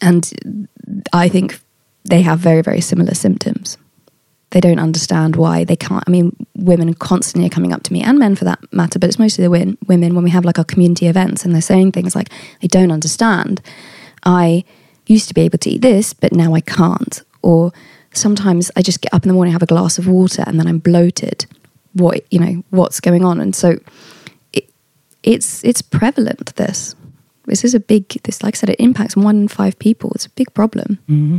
and 0.00 0.68
I 1.12 1.28
think 1.28 1.60
they 2.04 2.22
have 2.22 2.38
very, 2.38 2.62
very 2.62 2.80
similar 2.80 3.14
symptoms. 3.14 3.76
They 4.54 4.60
don't 4.60 4.78
understand 4.78 5.34
why 5.34 5.64
they 5.64 5.74
can't. 5.74 6.04
I 6.06 6.10
mean, 6.10 6.34
women 6.54 6.94
constantly 6.94 7.48
are 7.48 7.50
coming 7.50 7.72
up 7.72 7.82
to 7.82 7.92
me, 7.92 8.02
and 8.02 8.20
men 8.20 8.36
for 8.36 8.44
that 8.44 8.60
matter, 8.72 9.00
but 9.00 9.08
it's 9.08 9.18
mostly 9.18 9.42
the 9.42 9.50
women 9.50 10.14
when 10.14 10.22
we 10.22 10.30
have 10.30 10.44
like 10.44 10.60
our 10.60 10.64
community 10.64 11.08
events 11.08 11.44
and 11.44 11.52
they're 11.52 11.60
saying 11.60 11.90
things 11.90 12.14
like, 12.14 12.28
I 12.62 12.68
don't 12.68 12.92
understand. 12.92 13.60
I 14.22 14.62
used 15.08 15.26
to 15.26 15.34
be 15.34 15.40
able 15.40 15.58
to 15.58 15.70
eat 15.70 15.82
this, 15.82 16.14
but 16.14 16.32
now 16.32 16.54
I 16.54 16.60
can't. 16.60 17.20
Or 17.42 17.72
sometimes 18.12 18.70
I 18.76 18.82
just 18.82 19.00
get 19.00 19.12
up 19.12 19.24
in 19.24 19.28
the 19.28 19.34
morning, 19.34 19.50
have 19.52 19.60
a 19.60 19.66
glass 19.66 19.98
of 19.98 20.06
water, 20.06 20.44
and 20.46 20.60
then 20.60 20.68
I'm 20.68 20.78
bloated. 20.78 21.46
What 21.94 22.24
you 22.32 22.38
know, 22.38 22.62
what's 22.70 23.00
going 23.00 23.24
on? 23.24 23.40
And 23.40 23.56
so 23.56 23.80
it, 24.52 24.70
it's 25.24 25.64
it's 25.64 25.82
prevalent. 25.82 26.54
This 26.54 26.94
this 27.46 27.64
is 27.64 27.74
a 27.74 27.80
big. 27.80 28.08
This, 28.22 28.44
like 28.44 28.54
I 28.54 28.58
said, 28.58 28.70
it 28.70 28.78
impacts 28.78 29.16
one 29.16 29.36
in 29.36 29.48
five 29.48 29.80
people. 29.80 30.12
It's 30.14 30.26
a 30.26 30.30
big 30.30 30.54
problem. 30.54 31.00
Mm-hmm. 31.08 31.38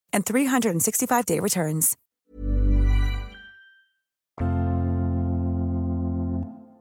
and 0.13 0.25
365-day 0.25 1.39
returns. 1.39 1.97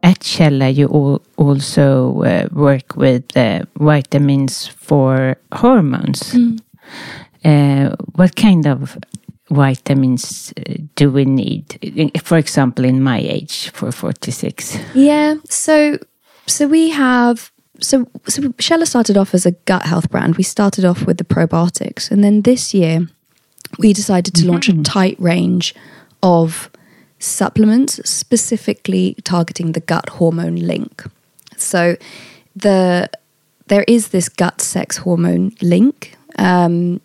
At 0.03 0.21
Källa, 0.21 0.75
you 0.75 0.87
all 0.87 1.23
also 1.37 2.23
uh, 2.23 2.49
work 2.53 2.97
with 2.97 3.37
uh, 3.37 3.65
vitamins 3.79 4.67
for 4.67 5.37
hormones. 5.53 6.35
Uh, 7.45 7.95
what 8.17 8.35
kind 8.37 8.67
of 8.67 8.99
vitamins 9.51 10.53
uh, 10.57 10.75
do 10.95 11.11
we 11.11 11.25
need? 11.25 11.79
For 12.23 12.39
example, 12.39 12.85
in 12.85 13.03
my 13.03 13.19
age, 13.19 13.71
for 13.71 13.93
46. 13.93 14.79
Yeah. 14.95 15.37
So 15.49 15.99
so 16.47 16.67
we 16.67 16.91
have 16.91 17.53
so 17.81 18.07
so 18.27 18.43
Källa 18.59 18.87
started 18.87 19.17
off 19.17 19.35
as 19.35 19.47
a 19.47 19.53
gut 19.53 19.83
health 19.83 20.11
brand. 20.11 20.37
We 20.37 20.43
started 20.43 20.85
off 20.85 21.07
with 21.07 21.19
the 21.19 21.25
probiotics, 21.25 22.11
and 22.11 22.25
then 22.25 22.43
this 22.43 22.75
year 22.75 23.07
we 23.79 23.93
decided 23.93 24.35
to 24.35 24.47
launch 24.47 24.69
a 24.69 24.83
tight 24.83 25.17
range 25.19 25.75
of 26.23 26.71
supplements 27.19 28.01
specifically 28.09 29.17
targeting 29.25 29.73
the 29.73 29.81
gut 29.81 30.09
hormone 30.09 30.57
link. 30.57 31.05
So 31.57 31.97
the 32.57 33.11
there 33.67 33.85
is 33.87 34.09
this 34.09 34.29
gut 34.29 34.61
sex 34.61 34.97
hormone 34.97 35.53
link. 35.63 36.17
Um, 36.39 37.01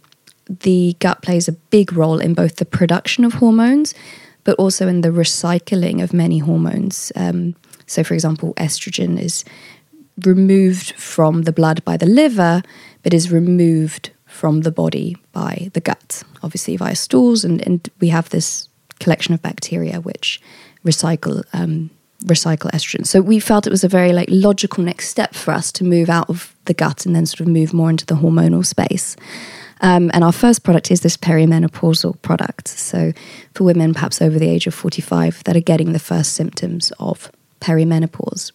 the 0.49 0.95
gut 0.99 1.21
plays 1.21 1.47
a 1.47 1.51
big 1.51 1.93
role 1.93 2.19
in 2.19 2.33
both 2.33 2.55
the 2.55 2.65
production 2.65 3.23
of 3.23 3.35
hormones, 3.35 3.93
but 4.43 4.57
also 4.57 4.87
in 4.87 5.01
the 5.01 5.09
recycling 5.09 6.01
of 6.01 6.13
many 6.13 6.39
hormones. 6.39 7.11
Um, 7.15 7.55
so, 7.85 8.03
for 8.03 8.13
example, 8.15 8.53
estrogen 8.55 9.19
is 9.19 9.45
removed 10.23 10.93
from 10.93 11.43
the 11.43 11.51
blood 11.51 11.83
by 11.85 11.97
the 11.97 12.05
liver, 12.05 12.63
but 13.03 13.13
is 13.13 13.31
removed 13.31 14.09
from 14.35 14.61
the 14.61 14.71
body 14.71 15.15
by 15.31 15.69
the 15.73 15.79
gut, 15.79 16.21
obviously 16.43 16.75
via 16.75 16.95
stools. 16.95 17.45
And, 17.45 17.65
and 17.65 17.89
we 18.01 18.09
have 18.09 18.29
this 18.29 18.67
collection 18.99 19.33
of 19.33 19.41
bacteria 19.41 20.01
which 20.01 20.41
recycle 20.83 21.43
um, 21.53 21.89
recycle 22.25 22.71
estrogen. 22.71 23.05
So 23.05 23.21
we 23.21 23.39
felt 23.39 23.67
it 23.67 23.71
was 23.71 23.83
a 23.83 23.89
very 23.89 24.11
like 24.13 24.27
logical 24.29 24.83
next 24.83 25.09
step 25.09 25.33
for 25.33 25.53
us 25.53 25.71
to 25.73 25.83
move 25.83 26.09
out 26.09 26.29
of 26.29 26.55
the 26.65 26.73
gut 26.73 27.05
and 27.05 27.15
then 27.15 27.25
sort 27.25 27.41
of 27.41 27.47
move 27.47 27.73
more 27.73 27.89
into 27.89 28.05
the 28.05 28.15
hormonal 28.15 28.65
space. 28.65 29.15
Um, 29.81 30.09
and 30.13 30.23
our 30.23 30.31
first 30.31 30.63
product 30.63 30.91
is 30.91 31.01
this 31.01 31.17
perimenopausal 31.17 32.21
product. 32.21 32.67
So 32.67 33.13
for 33.53 33.63
women 33.63 33.93
perhaps 33.93 34.21
over 34.21 34.39
the 34.39 34.49
age 34.49 34.67
of 34.67 34.73
45 34.73 35.43
that 35.43 35.55
are 35.55 35.61
getting 35.61 35.93
the 35.93 35.99
first 35.99 36.33
symptoms 36.33 36.91
of 36.99 37.31
perimenopause. 37.61 38.51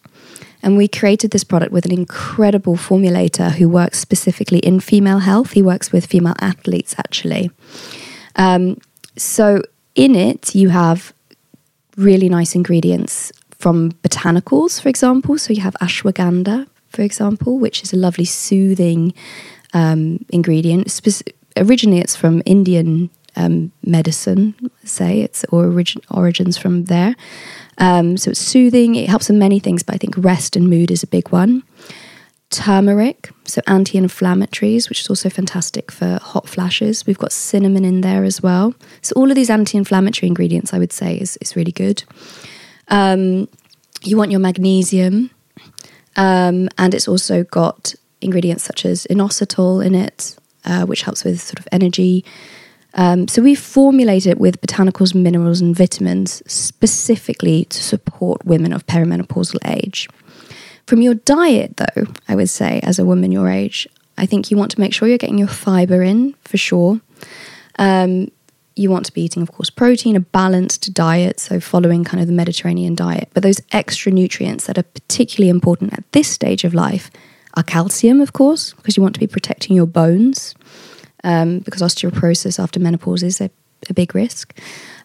And 0.63 0.77
we 0.77 0.87
created 0.87 1.31
this 1.31 1.43
product 1.43 1.71
with 1.71 1.85
an 1.85 1.91
incredible 1.91 2.75
formulator 2.75 3.51
who 3.51 3.67
works 3.67 3.99
specifically 3.99 4.59
in 4.59 4.79
female 4.79 5.19
health. 5.19 5.51
He 5.51 5.61
works 5.61 5.91
with 5.91 6.05
female 6.05 6.35
athletes, 6.39 6.95
actually. 6.97 7.51
Um, 8.35 8.77
so 9.17 9.61
in 9.95 10.15
it, 10.15 10.55
you 10.55 10.69
have 10.69 11.13
really 11.97 12.29
nice 12.29 12.55
ingredients 12.55 13.31
from 13.59 13.91
botanicals, 14.03 14.81
for 14.81 14.89
example. 14.89 15.37
So 15.37 15.53
you 15.53 15.61
have 15.61 15.75
ashwagandha, 15.81 16.67
for 16.89 17.01
example, 17.01 17.59
which 17.59 17.83
is 17.83 17.93
a 17.93 17.97
lovely 17.97 18.25
soothing 18.25 19.13
um, 19.73 20.25
ingredient. 20.29 20.91
Spec- 20.91 21.35
originally, 21.57 21.99
it's 21.99 22.15
from 22.15 22.41
Indian 22.45 23.09
um, 23.35 23.71
medicine, 23.83 24.55
say 24.83 25.21
its 25.21 25.45
origin 25.51 26.01
origins 26.09 26.57
from 26.57 26.85
there. 26.85 27.15
Um, 27.81 28.15
so 28.15 28.29
it's 28.29 28.39
soothing. 28.39 28.95
It 28.95 29.09
helps 29.09 29.29
in 29.29 29.39
many 29.39 29.59
things, 29.59 29.83
but 29.83 29.95
I 29.95 29.97
think 29.97 30.15
rest 30.15 30.55
and 30.55 30.69
mood 30.69 30.91
is 30.91 31.03
a 31.03 31.07
big 31.07 31.29
one. 31.29 31.63
Turmeric, 32.51 33.31
so 33.45 33.61
anti-inflammatories, 33.65 34.87
which 34.87 35.01
is 35.01 35.09
also 35.09 35.29
fantastic 35.29 35.91
for 35.91 36.19
hot 36.21 36.47
flashes. 36.47 37.07
We've 37.07 37.17
got 37.17 37.31
cinnamon 37.31 37.83
in 37.83 38.01
there 38.01 38.23
as 38.23 38.41
well. 38.41 38.75
So 39.01 39.13
all 39.15 39.31
of 39.31 39.35
these 39.35 39.49
anti-inflammatory 39.49 40.27
ingredients, 40.27 40.73
I 40.73 40.77
would 40.77 40.93
say, 40.93 41.17
is 41.17 41.37
is 41.37 41.55
really 41.55 41.71
good. 41.71 42.03
Um, 42.89 43.47
you 44.03 44.17
want 44.17 44.31
your 44.31 44.41
magnesium, 44.41 45.31
um, 46.17 46.69
and 46.77 46.93
it's 46.93 47.07
also 47.07 47.43
got 47.45 47.95
ingredients 48.19 48.63
such 48.63 48.85
as 48.85 49.07
inositol 49.09 49.83
in 49.83 49.95
it, 49.95 50.35
uh, 50.65 50.85
which 50.85 51.03
helps 51.03 51.23
with 51.23 51.41
sort 51.41 51.59
of 51.59 51.67
energy. 51.71 52.25
Um, 52.93 53.27
so 53.27 53.41
we 53.41 53.55
formulate 53.55 54.25
it 54.25 54.37
with 54.37 54.61
botanicals, 54.61 55.15
minerals, 55.15 55.61
and 55.61 55.75
vitamins 55.75 56.43
specifically 56.51 57.65
to 57.65 57.81
support 57.81 58.45
women 58.45 58.73
of 58.73 58.85
perimenopausal 58.85 59.57
age. 59.65 60.09
From 60.87 61.01
your 61.01 61.13
diet, 61.13 61.77
though, 61.77 62.05
I 62.27 62.35
would 62.35 62.49
say, 62.49 62.81
as 62.83 62.99
a 62.99 63.05
woman 63.05 63.31
your 63.31 63.49
age, 63.49 63.87
I 64.17 64.25
think 64.25 64.51
you 64.51 64.57
want 64.57 64.71
to 64.71 64.79
make 64.79 64.93
sure 64.93 65.07
you're 65.07 65.17
getting 65.17 65.37
your 65.37 65.47
fiber 65.47 66.03
in 66.03 66.35
for 66.43 66.57
sure. 66.57 66.99
Um, 67.79 68.29
you 68.75 68.89
want 68.89 69.05
to 69.05 69.13
be 69.13 69.21
eating, 69.21 69.41
of 69.41 69.51
course, 69.51 69.69
protein, 69.69 70.15
a 70.15 70.19
balanced 70.19 70.93
diet, 70.93 71.39
so 71.39 71.59
following 71.59 72.03
kind 72.03 72.21
of 72.21 72.27
the 72.27 72.33
Mediterranean 72.33 72.95
diet. 72.95 73.29
But 73.33 73.43
those 73.43 73.61
extra 73.71 74.11
nutrients 74.11 74.65
that 74.67 74.77
are 74.77 74.83
particularly 74.83 75.49
important 75.49 75.93
at 75.93 76.09
this 76.11 76.27
stage 76.27 76.63
of 76.63 76.73
life 76.73 77.11
are 77.55 77.63
calcium, 77.63 78.21
of 78.21 78.33
course, 78.33 78.73
because 78.73 78.95
you 78.95 79.03
want 79.03 79.13
to 79.15 79.19
be 79.19 79.27
protecting 79.27 79.75
your 79.75 79.85
bones, 79.85 80.55
um, 81.23 81.59
because 81.59 81.81
osteoporosis 81.81 82.61
after 82.61 82.79
menopause 82.79 83.23
is 83.23 83.41
a, 83.41 83.49
a 83.89 83.93
big 83.93 84.15
risk. 84.15 84.57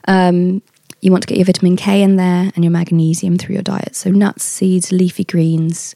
Um, 0.09 0.63
you 1.01 1.11
want 1.11 1.23
to 1.23 1.29
get 1.29 1.39
your 1.39 1.45
vitamin 1.45 1.77
K 1.77 2.03
in 2.03 2.17
there 2.17 2.51
and 2.55 2.65
your 2.65 2.71
magnesium 2.71 3.37
through 3.39 3.55
your 3.55 3.63
diet. 3.63 3.95
So, 3.95 4.11
nuts, 4.11 4.45
seeds, 4.45 4.93
leafy 4.93 5.25
greens, 5.25 5.95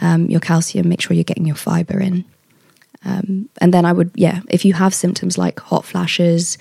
um, 0.00 0.26
your 0.26 0.40
calcium, 0.40 0.88
make 0.88 1.00
sure 1.00 1.14
you're 1.14 1.24
getting 1.24 1.46
your 1.46 1.56
fiber 1.56 2.00
in. 2.00 2.24
Um, 3.04 3.48
and 3.60 3.72
then 3.72 3.84
I 3.84 3.92
would, 3.92 4.10
yeah, 4.14 4.42
if 4.48 4.64
you 4.64 4.74
have 4.74 4.94
symptoms 4.94 5.38
like 5.38 5.58
hot 5.60 5.84
flashes, 5.84 6.58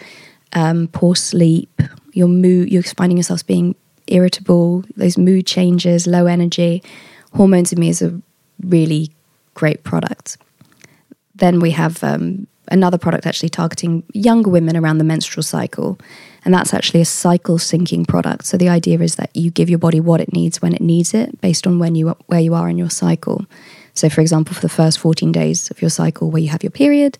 um, 0.53 0.87
poor 0.87 1.15
sleep, 1.15 1.81
your 2.13 2.27
mood, 2.27 2.71
you're 2.71 2.83
finding 2.83 3.17
yourself 3.17 3.45
being 3.45 3.75
irritable, 4.07 4.83
those 4.95 5.17
mood 5.17 5.45
changes, 5.45 6.07
low 6.07 6.25
energy, 6.25 6.83
hormones 7.33 7.71
in 7.71 7.79
me 7.79 7.89
is 7.89 8.01
a 8.01 8.19
really 8.63 9.09
great 9.53 9.83
product. 9.83 10.37
Then 11.35 11.59
we 11.59 11.71
have 11.71 12.03
um, 12.03 12.47
another 12.71 12.97
product 12.97 13.25
actually 13.25 13.49
targeting 13.49 14.03
younger 14.13 14.49
women 14.49 14.75
around 14.75 14.97
the 14.97 15.03
menstrual 15.03 15.43
cycle. 15.43 15.99
And 16.43 16.53
that's 16.53 16.73
actually 16.73 17.01
a 17.01 17.05
cycle 17.05 17.57
syncing 17.57 18.07
product. 18.07 18.45
So 18.45 18.57
the 18.57 18.69
idea 18.69 18.99
is 18.99 19.15
that 19.15 19.35
you 19.35 19.51
give 19.51 19.69
your 19.69 19.79
body 19.79 19.99
what 19.99 20.21
it 20.21 20.33
needs 20.33 20.61
when 20.61 20.73
it 20.73 20.81
needs 20.81 21.13
it 21.13 21.39
based 21.41 21.67
on 21.67 21.77
when 21.77 21.95
you 21.95 22.15
where 22.27 22.39
you 22.39 22.55
are 22.55 22.69
in 22.69 22.77
your 22.77 22.89
cycle. 22.89 23.45
So 23.93 24.09
for 24.09 24.21
example, 24.21 24.55
for 24.55 24.61
the 24.61 24.69
first 24.69 24.99
14 24.99 25.31
days 25.31 25.69
of 25.69 25.81
your 25.81 25.89
cycle 25.89 26.31
where 26.31 26.41
you 26.41 26.49
have 26.49 26.63
your 26.63 26.71
period, 26.71 27.17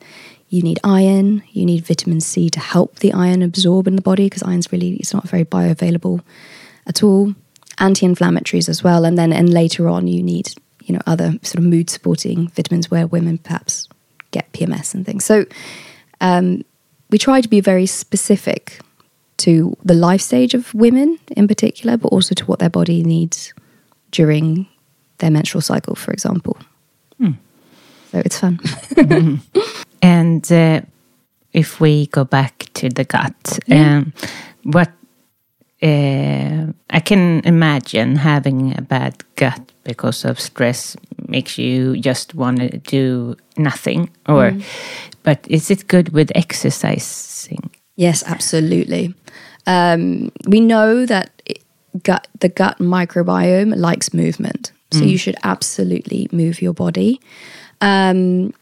you 0.49 0.61
need 0.61 0.79
iron, 0.83 1.43
you 1.51 1.65
need 1.65 1.85
vitamin 1.85 2.21
C 2.21 2.49
to 2.49 2.59
help 2.59 2.99
the 2.99 3.13
iron 3.13 3.41
absorb 3.41 3.87
in 3.87 3.95
the 3.95 4.01
body 4.01 4.25
because 4.25 4.43
iron's 4.43 4.71
really 4.71 4.95
it's 4.95 5.13
not 5.13 5.29
very 5.29 5.45
bioavailable 5.45 6.21
at 6.87 7.03
all. 7.03 7.35
anti-inflammatories 7.77 8.69
as 8.69 8.83
well, 8.83 9.05
and 9.05 9.17
then 9.17 9.33
and 9.33 9.51
later 9.51 9.87
on 9.87 10.07
you 10.07 10.21
need 10.21 10.53
you 10.83 10.93
know 10.93 11.01
other 11.05 11.31
sort 11.41 11.59
of 11.59 11.63
mood 11.63 11.89
supporting 11.89 12.47
vitamins 12.49 12.91
where 12.91 13.07
women 13.07 13.37
perhaps 13.37 13.87
get 14.31 14.51
PMS 14.53 14.93
and 14.93 15.05
things. 15.05 15.25
So 15.25 15.45
um, 16.21 16.63
we 17.09 17.17
try 17.17 17.41
to 17.41 17.47
be 17.49 17.61
very 17.61 17.85
specific 17.85 18.79
to 19.37 19.75
the 19.83 19.93
life 19.93 20.21
stage 20.21 20.53
of 20.53 20.73
women 20.73 21.17
in 21.35 21.47
particular, 21.47 21.97
but 21.97 22.09
also 22.09 22.35
to 22.35 22.45
what 22.45 22.59
their 22.59 22.69
body 22.69 23.03
needs 23.03 23.53
during 24.11 24.67
their 25.17 25.31
menstrual 25.31 25.61
cycle, 25.61 25.95
for 25.95 26.11
example. 26.13 26.57
Hmm. 27.17 27.31
So 28.11 28.21
it's 28.25 28.39
fun. 28.39 28.59
And 30.03 30.51
uh, 30.51 30.81
if 31.53 31.79
we 31.79 32.07
go 32.07 32.23
back 32.25 32.65
to 32.73 32.89
the 32.89 33.03
gut, 33.03 33.59
Yeah. 33.67 33.97
um, 33.97 34.13
what 34.63 34.89
uh, 35.83 36.65
I 36.89 36.99
can 36.99 37.41
imagine 37.45 38.15
having 38.15 38.77
a 38.77 38.81
bad 38.81 39.13
gut 39.35 39.70
because 39.83 40.25
of 40.25 40.39
stress 40.39 40.95
makes 41.27 41.57
you 41.57 41.97
just 41.97 42.35
want 42.35 42.59
to 42.59 42.77
do 42.77 43.35
nothing. 43.57 44.09
Or, 44.27 44.51
but 45.23 45.45
is 45.47 45.71
it 45.71 45.87
good 45.87 46.09
with 46.09 46.31
exercising? 46.35 47.69
Yes, 47.95 48.23
absolutely. 48.25 49.13
Um, 49.67 50.31
we 50.47 50.59
know 50.59 51.05
that 51.05 51.29
it, 51.45 51.63
gut, 52.03 52.27
the 52.39 52.49
gut 52.49 52.79
microbiome 52.79 53.75
likes 53.77 54.13
movement, 54.13 54.71
so 54.91 55.03
you 55.05 55.17
should 55.17 55.35
absolutely 55.43 56.27
move 56.31 56.61
your 56.61 56.73
body. 56.73 57.21
Um, 57.79 58.53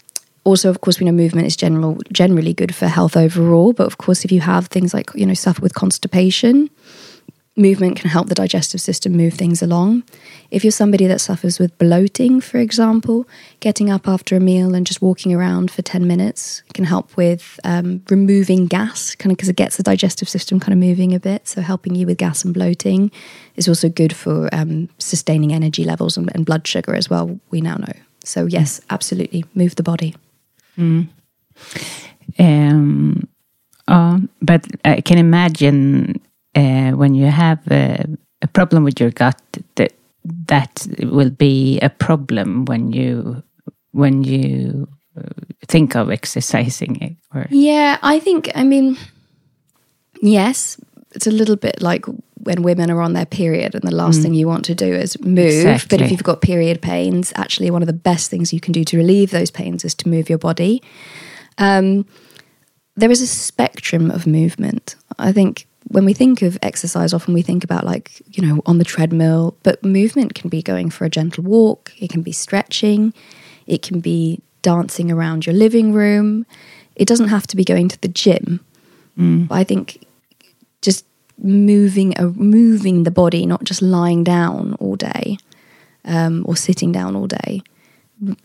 also, 0.44 0.70
of 0.70 0.82
course, 0.82 1.00
we 1.00 1.06
know 1.06 1.12
movement 1.12 1.48
is 1.48 1.56
general, 1.56 1.98
generally 2.12 2.54
good 2.54 2.74
for 2.74 2.88
health 2.88 3.18
overall. 3.18 3.74
But 3.74 3.88
of 3.88 3.98
course, 3.98 4.26
if 4.26 4.32
you 4.32 4.42
have 4.42 4.68
things 4.68 4.94
like 4.94 5.10
you 5.16 5.26
know 5.26 5.34
suffer 5.34 5.62
with 5.62 5.74
constipation, 5.74 6.70
movement 7.60 7.98
can 7.98 8.10
help 8.10 8.28
the 8.28 8.36
digestive 8.36 8.82
system 8.82 9.12
move 9.12 9.34
things 9.34 9.62
along. 9.62 10.04
If 10.50 10.64
you're 10.64 10.72
somebody 10.72 11.06
that 11.08 11.22
suffers 11.22 11.60
with 11.60 11.78
bloating, 11.78 12.42
for 12.42 12.58
example, 12.58 13.28
getting 13.60 13.92
up 13.92 14.08
after 14.08 14.36
a 14.36 14.40
meal 14.40 14.74
and 14.74 14.88
just 14.88 15.02
walking 15.02 15.34
around 15.34 15.70
for 15.70 15.82
10 15.82 16.08
minutes 16.08 16.64
can 16.74 16.86
help 16.86 17.16
with 17.16 17.60
um, 17.64 18.02
removing 18.10 18.66
gas, 18.66 19.14
kind 19.16 19.32
of 19.32 19.38
because 19.38 19.50
it 19.50 19.56
gets 19.56 19.78
the 19.78 19.84
digestive 19.84 20.30
system 20.30 20.60
kind 20.60 20.74
of 20.74 20.80
moving 20.80 21.14
a 21.14 21.20
bit. 21.20 21.48
So, 21.48 21.62
helping 21.62 21.94
you 21.94 22.08
with 22.08 22.18
gas 22.18 22.44
and 22.44 22.54
bloating 22.54 23.12
is 23.56 23.68
also 23.68 23.90
good 23.90 24.16
for 24.16 24.50
um, 24.54 24.90
sustaining 24.98 25.54
energy 25.54 25.84
levels 25.84 26.18
and, 26.18 26.32
and 26.34 26.46
blood 26.46 26.66
sugar 26.66 26.96
as 26.96 27.10
well, 27.10 27.40
we 27.52 27.62
now 27.62 27.76
know. 27.76 27.94
So, 28.24 28.46
yes, 28.46 28.82
absolutely, 28.90 29.46
move 29.54 29.76
the 29.76 29.84
body. 29.84 30.16
Um, 32.38 33.28
oh, 33.88 34.22
but 34.42 34.66
I 34.86 35.02
can 35.02 35.18
imagine 35.18 36.22
uh, 36.56 36.89
when 37.00 37.16
you 37.16 37.28
have 37.28 37.60
a, 37.72 38.06
a 38.42 38.48
problem 38.48 38.84
with 38.84 39.00
your 39.00 39.12
gut 39.12 39.42
that 39.76 39.94
that 40.48 40.86
will 41.00 41.30
be 41.30 41.80
a 41.80 41.90
problem 41.90 42.66
when 42.66 42.92
you 42.92 43.42
when 43.92 44.24
you 44.24 44.88
uh, 45.18 45.22
think 45.68 45.96
of 45.96 46.12
exercising 46.12 47.02
it. 47.02 47.16
Or 47.34 47.48
Yeah, 47.50 47.98
I 48.02 48.20
think, 48.20 48.50
I 48.54 48.64
mean, 48.64 48.98
yes, 50.22 50.78
it's 51.16 51.28
a 51.28 51.32
little 51.32 51.56
bit 51.56 51.82
like 51.82 52.06
when 52.44 52.64
women 52.64 52.92
are 52.92 53.02
on 53.02 53.14
their 53.14 53.26
period 53.26 53.76
and 53.76 53.84
the 53.84 53.96
last 53.96 54.22
thing 54.22 54.34
you 54.34 54.48
want 54.48 54.66
to 54.66 54.76
do 54.76 54.94
is 54.94 55.20
move. 55.22 55.88
But 55.90 56.02
if 56.02 56.12
you've 56.12 56.24
got 56.24 56.42
period 56.42 56.82
pains, 56.82 57.34
actually, 57.36 57.72
one 57.72 57.82
of 57.82 57.88
the 57.88 57.94
best 57.94 58.30
things 58.30 58.54
you 58.54 58.60
can 58.60 58.72
do 58.72 58.84
to 58.86 58.98
relieve 58.98 59.32
those 59.32 59.52
pains 59.52 59.84
is 59.84 59.96
to 59.96 60.10
move 60.10 60.30
your 60.30 60.38
body. 60.38 60.82
Um, 61.58 62.06
there 62.96 63.12
is 63.12 63.22
a 63.22 63.28
spectrum 63.28 64.12
of 64.12 64.26
movement. 64.26 64.96
I 65.18 65.32
think 65.32 65.68
when 65.90 66.06
we 66.06 66.14
think 66.14 66.42
of 66.42 66.58
exercise, 66.62 67.14
often 67.14 67.34
we 67.34 67.42
think 67.42 67.64
about 67.64 67.84
like, 67.84 68.22
you 68.28 68.46
know, 68.46 68.62
on 68.66 68.78
the 68.78 68.84
treadmill, 68.84 69.58
but 69.64 69.84
movement 69.84 70.36
can 70.36 70.50
be 70.50 70.62
going 70.62 70.90
for 70.90 71.06
a 71.06 71.10
gentle 71.10 71.44
walk, 71.44 71.92
it 72.00 72.10
can 72.10 72.22
be 72.22 72.32
stretching, 72.32 73.14
it 73.68 73.82
can 73.82 74.00
be 74.00 74.42
dancing 74.62 75.12
around 75.12 75.46
your 75.46 75.56
living 75.56 75.94
room. 75.94 76.46
It 76.96 77.08
doesn't 77.08 77.30
have 77.30 77.48
to 77.48 77.56
be 77.56 77.64
going 77.64 77.88
to 77.90 78.02
the 78.02 78.08
gym. 78.08 78.60
But 79.48 79.56
I 79.56 79.64
think 79.64 80.06
just 80.82 81.06
moving, 81.38 82.18
uh, 82.20 82.32
moving 82.36 83.04
the 83.04 83.12
body, 83.12 83.46
not 83.46 83.64
just 83.64 83.82
lying 83.82 84.24
down 84.24 84.76
all 84.76 84.96
day 84.96 85.38
um, 86.06 86.46
or 86.48 86.56
sitting 86.56 86.92
down 86.92 87.16
all 87.16 87.28
day, 87.28 87.62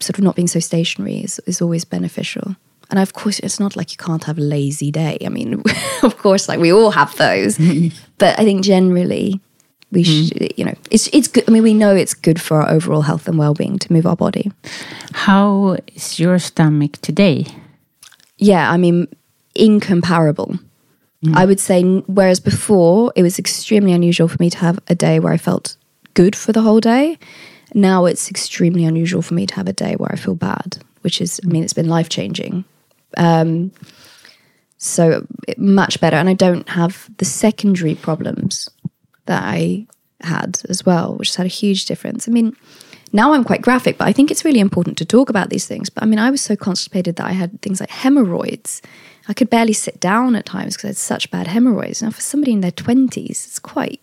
sort 0.00 0.18
of 0.18 0.24
not 0.24 0.36
being 0.36 0.48
so 0.48 0.60
stationary 0.60 1.18
is, 1.18 1.40
is 1.46 1.60
always 1.60 1.84
beneficial. 1.84 2.56
And 2.94 3.02
of 3.02 3.12
course, 3.12 3.40
it's 3.40 3.58
not 3.58 3.74
like 3.74 3.90
you 3.90 3.96
can't 3.96 4.22
have 4.22 4.38
a 4.38 4.40
lazy 4.40 4.92
day. 4.92 5.18
I 5.26 5.28
mean, 5.28 5.64
of 6.04 6.16
course, 6.16 6.48
like 6.48 6.60
we 6.60 6.72
all 6.72 6.92
have 6.92 7.16
those. 7.16 7.58
but 8.18 8.38
I 8.38 8.44
think 8.44 8.62
generally, 8.62 9.40
we 9.90 10.04
hmm. 10.04 10.26
should, 10.26 10.54
you 10.56 10.64
know, 10.64 10.74
it's 10.92 11.08
it's 11.08 11.26
good. 11.26 11.42
I 11.48 11.50
mean, 11.50 11.64
we 11.64 11.74
know 11.74 11.96
it's 11.96 12.14
good 12.14 12.40
for 12.40 12.62
our 12.62 12.70
overall 12.70 13.02
health 13.02 13.26
and 13.26 13.36
well 13.36 13.52
being 13.52 13.80
to 13.80 13.92
move 13.92 14.06
our 14.06 14.14
body. 14.14 14.52
how 15.12 15.76
is 15.96 16.20
your 16.20 16.38
stomach 16.38 16.92
today? 17.02 17.46
Yeah, 18.38 18.70
I 18.70 18.76
mean, 18.76 19.08
incomparable. 19.56 20.56
Hmm. 21.24 21.36
I 21.36 21.46
would 21.46 21.58
say, 21.58 21.82
whereas 22.06 22.38
before 22.38 23.12
it 23.16 23.24
was 23.24 23.40
extremely 23.40 23.92
unusual 23.92 24.28
for 24.28 24.36
me 24.38 24.50
to 24.50 24.58
have 24.58 24.78
a 24.86 24.94
day 24.94 25.18
where 25.18 25.32
I 25.32 25.36
felt 25.36 25.76
good 26.14 26.36
for 26.36 26.52
the 26.52 26.62
whole 26.62 26.78
day. 26.78 27.18
Now 27.74 28.06
it's 28.06 28.30
extremely 28.30 28.84
unusual 28.84 29.20
for 29.20 29.34
me 29.34 29.46
to 29.46 29.54
have 29.56 29.66
a 29.66 29.72
day 29.72 29.96
where 29.96 30.12
I 30.12 30.16
feel 30.16 30.36
bad, 30.36 30.78
which 31.00 31.20
is, 31.20 31.40
I 31.42 31.48
mean, 31.48 31.64
it's 31.64 31.72
been 31.72 31.88
life 31.88 32.08
changing. 32.08 32.64
Um, 33.16 33.72
so 34.78 35.26
much 35.56 36.00
better. 36.00 36.16
And 36.16 36.28
I 36.28 36.34
don't 36.34 36.68
have 36.68 37.08
the 37.16 37.24
secondary 37.24 37.94
problems 37.94 38.68
that 39.26 39.42
I 39.42 39.86
had 40.20 40.60
as 40.68 40.84
well, 40.84 41.16
which 41.16 41.28
has 41.28 41.36
had 41.36 41.46
a 41.46 41.48
huge 41.48 41.86
difference. 41.86 42.28
I 42.28 42.32
mean, 42.32 42.54
now 43.12 43.32
I'm 43.32 43.44
quite 43.44 43.62
graphic, 43.62 43.96
but 43.96 44.08
I 44.08 44.12
think 44.12 44.30
it's 44.30 44.44
really 44.44 44.60
important 44.60 44.98
to 44.98 45.04
talk 45.04 45.30
about 45.30 45.48
these 45.48 45.66
things. 45.66 45.88
But 45.88 46.02
I 46.02 46.06
mean, 46.06 46.18
I 46.18 46.30
was 46.30 46.42
so 46.42 46.56
constipated 46.56 47.16
that 47.16 47.26
I 47.26 47.32
had 47.32 47.62
things 47.62 47.80
like 47.80 47.90
hemorrhoids. 47.90 48.82
I 49.28 49.32
could 49.32 49.48
barely 49.48 49.72
sit 49.72 50.00
down 50.00 50.36
at 50.36 50.44
times 50.44 50.76
because 50.76 50.84
I 50.84 50.88
had 50.88 50.96
such 50.96 51.30
bad 51.30 51.46
hemorrhoids. 51.46 52.02
Now, 52.02 52.10
for 52.10 52.20
somebody 52.20 52.52
in 52.52 52.60
their 52.60 52.70
twenties, 52.70 53.46
it's 53.46 53.58
quite 53.58 54.00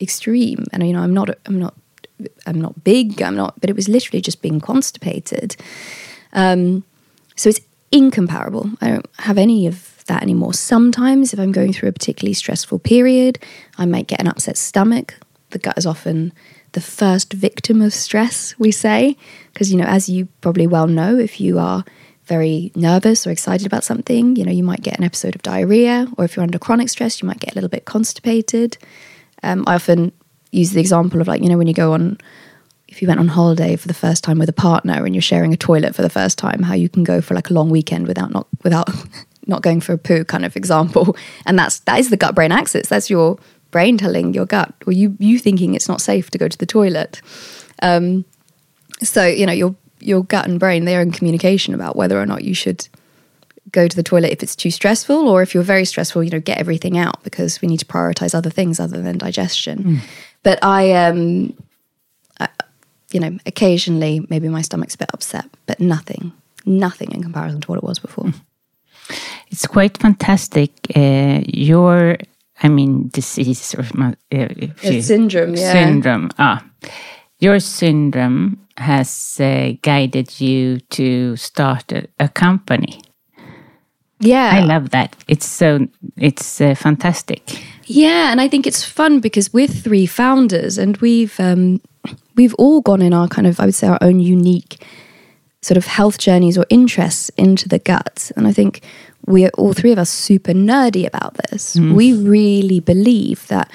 extreme. 0.00 0.64
And 0.72 0.84
you 0.84 0.92
know, 0.92 1.02
I'm 1.02 1.14
not, 1.14 1.30
I'm 1.46 1.58
not, 1.60 1.74
I'm 2.46 2.60
not 2.60 2.82
big. 2.82 3.22
I'm 3.22 3.36
not, 3.36 3.60
but 3.60 3.70
it 3.70 3.76
was 3.76 3.88
literally 3.88 4.20
just 4.20 4.42
being 4.42 4.60
constipated. 4.60 5.56
Um, 6.32 6.82
so 7.36 7.50
it's 7.50 7.60
incomparable. 7.94 8.70
I 8.80 8.88
don't 8.88 9.06
have 9.20 9.38
any 9.38 9.66
of 9.66 10.04
that 10.06 10.22
anymore. 10.22 10.52
Sometimes, 10.52 11.32
if 11.32 11.38
I'm 11.38 11.52
going 11.52 11.72
through 11.72 11.88
a 11.88 11.92
particularly 11.92 12.34
stressful 12.34 12.80
period, 12.80 13.38
I 13.78 13.86
might 13.86 14.08
get 14.08 14.20
an 14.20 14.28
upset 14.28 14.58
stomach. 14.58 15.14
The 15.50 15.60
gut 15.60 15.78
is 15.78 15.86
often 15.86 16.32
the 16.72 16.80
first 16.80 17.32
victim 17.32 17.80
of 17.80 17.94
stress, 17.94 18.58
we 18.58 18.72
say, 18.72 19.16
because, 19.52 19.70
you 19.70 19.78
know, 19.78 19.84
as 19.84 20.08
you 20.08 20.26
probably 20.40 20.66
well 20.66 20.88
know, 20.88 21.16
if 21.16 21.40
you 21.40 21.60
are 21.60 21.84
very 22.24 22.72
nervous 22.74 23.26
or 23.26 23.30
excited 23.30 23.66
about 23.66 23.84
something, 23.84 24.34
you 24.34 24.44
know, 24.44 24.50
you 24.50 24.64
might 24.64 24.82
get 24.82 24.98
an 24.98 25.04
episode 25.04 25.36
of 25.36 25.42
diarrhea, 25.42 26.08
or 26.18 26.24
if 26.24 26.34
you're 26.34 26.42
under 26.42 26.58
chronic 26.58 26.88
stress, 26.88 27.22
you 27.22 27.28
might 27.28 27.38
get 27.38 27.52
a 27.52 27.54
little 27.54 27.70
bit 27.70 27.84
constipated. 27.84 28.76
Um, 29.44 29.62
I 29.68 29.76
often 29.76 30.10
use 30.50 30.72
the 30.72 30.80
example 30.80 31.20
of 31.20 31.28
like, 31.28 31.42
you 31.42 31.48
know, 31.48 31.58
when 31.58 31.68
you 31.68 31.74
go 31.74 31.92
on 31.92 32.18
if 32.94 33.02
you 33.02 33.08
went 33.08 33.18
on 33.18 33.26
holiday 33.26 33.74
for 33.74 33.88
the 33.88 33.94
first 33.94 34.22
time 34.22 34.38
with 34.38 34.48
a 34.48 34.52
partner 34.52 35.04
and 35.04 35.16
you're 35.16 35.22
sharing 35.22 35.52
a 35.52 35.56
toilet 35.56 35.96
for 35.96 36.02
the 36.02 36.08
first 36.08 36.38
time, 36.38 36.62
how 36.62 36.74
you 36.74 36.88
can 36.88 37.02
go 37.02 37.20
for 37.20 37.34
like 37.34 37.50
a 37.50 37.52
long 37.52 37.68
weekend 37.68 38.06
without 38.06 38.30
not 38.32 38.46
without 38.62 38.88
not 39.48 39.62
going 39.62 39.80
for 39.80 39.94
a 39.94 39.98
poo 39.98 40.24
kind 40.24 40.44
of 40.44 40.54
example. 40.56 41.16
And 41.44 41.58
that's 41.58 41.80
that 41.80 41.98
is 41.98 42.10
the 42.10 42.16
gut 42.16 42.36
brain 42.36 42.52
axis. 42.52 42.88
That's 42.88 43.10
your 43.10 43.36
brain 43.72 43.98
telling 43.98 44.32
your 44.32 44.46
gut 44.46 44.72
or 44.86 44.92
you 44.92 45.16
you 45.18 45.40
thinking 45.40 45.74
it's 45.74 45.88
not 45.88 46.00
safe 46.00 46.30
to 46.30 46.38
go 46.38 46.46
to 46.46 46.56
the 46.56 46.66
toilet. 46.66 47.20
Um, 47.82 48.24
so 49.02 49.26
you 49.26 49.44
know 49.44 49.52
your 49.52 49.74
your 49.98 50.22
gut 50.22 50.46
and 50.46 50.60
brain 50.60 50.84
they're 50.84 51.02
in 51.02 51.10
communication 51.10 51.74
about 51.74 51.96
whether 51.96 52.20
or 52.20 52.26
not 52.26 52.44
you 52.44 52.54
should 52.54 52.86
go 53.72 53.88
to 53.88 53.96
the 53.96 54.04
toilet 54.04 54.30
if 54.30 54.40
it's 54.40 54.54
too 54.54 54.70
stressful 54.70 55.28
or 55.28 55.42
if 55.42 55.52
you're 55.52 55.64
very 55.64 55.84
stressful 55.84 56.22
you 56.22 56.30
know 56.30 56.38
get 56.38 56.58
everything 56.58 56.96
out 56.96 57.20
because 57.24 57.60
we 57.60 57.66
need 57.66 57.80
to 57.80 57.86
prioritize 57.86 58.34
other 58.34 58.50
things 58.50 58.78
other 58.78 59.02
than 59.02 59.18
digestion 59.18 60.00
but 60.44 60.62
i 60.62 60.92
um 60.92 61.52
you 63.14 63.20
know 63.20 63.38
occasionally 63.46 64.20
maybe 64.28 64.48
my 64.48 64.62
stomach's 64.62 64.94
a 64.94 64.98
bit 64.98 65.10
upset 65.14 65.44
but 65.66 65.78
nothing 65.80 66.32
nothing 66.66 67.10
in 67.12 67.22
comparison 67.22 67.60
to 67.60 67.68
what 67.68 67.78
it 67.78 67.84
was 67.88 67.98
before 68.00 68.32
It's 69.50 69.66
quite 69.66 69.98
fantastic. 69.98 70.70
Uh, 70.96 71.40
your, 71.46 72.16
I 72.62 72.68
mean, 72.68 73.10
disease 73.12 73.74
or 73.78 73.84
my- 73.94 74.16
uh, 74.32 75.00
syndrome 75.02 75.54
yeah 75.56 75.72
syndrome. 75.72 76.30
Ah, 76.38 76.58
your 77.38 77.60
syndrome 77.60 78.56
has 78.76 79.36
uh, 79.40 79.72
guided 79.82 80.40
you 80.40 80.80
to 80.90 81.36
start 81.36 81.92
a, 81.92 82.00
a 82.18 82.28
company. 82.28 83.00
yeah 84.20 84.50
I 84.58 84.60
love 84.64 84.88
that. 84.90 85.14
It's 85.28 85.46
so 85.46 85.86
it's 86.16 86.60
uh, 86.60 86.74
fantastic. 86.74 87.42
Yeah, 87.86 88.30
and 88.32 88.40
I 88.40 88.48
think 88.48 88.66
it's 88.66 88.82
fun 88.84 89.20
because 89.20 89.52
we're 89.52 89.68
three 89.82 90.06
founders, 90.06 90.78
and 90.78 90.96
we've 90.96 91.38
um, 91.38 91.80
we've 92.34 92.54
all 92.54 92.80
gone 92.80 93.02
in 93.02 93.12
our 93.12 93.28
kind 93.28 93.46
of 93.46 93.60
I 93.60 93.66
would 93.66 93.74
say 93.74 93.88
our 93.88 93.98
own 94.00 94.20
unique 94.20 94.84
sort 95.62 95.78
of 95.78 95.86
health 95.86 96.18
journeys 96.18 96.58
or 96.58 96.66
interests 96.68 97.30
into 97.36 97.68
the 97.68 97.78
gut, 97.78 98.30
and 98.36 98.46
I 98.46 98.52
think 98.52 98.82
we're 99.26 99.50
all 99.56 99.72
three 99.72 99.92
of 99.92 99.98
us 99.98 100.10
super 100.10 100.52
nerdy 100.52 101.06
about 101.06 101.34
this. 101.34 101.76
Mm. 101.76 101.94
We 101.94 102.12
really 102.12 102.80
believe 102.80 103.46
that 103.48 103.70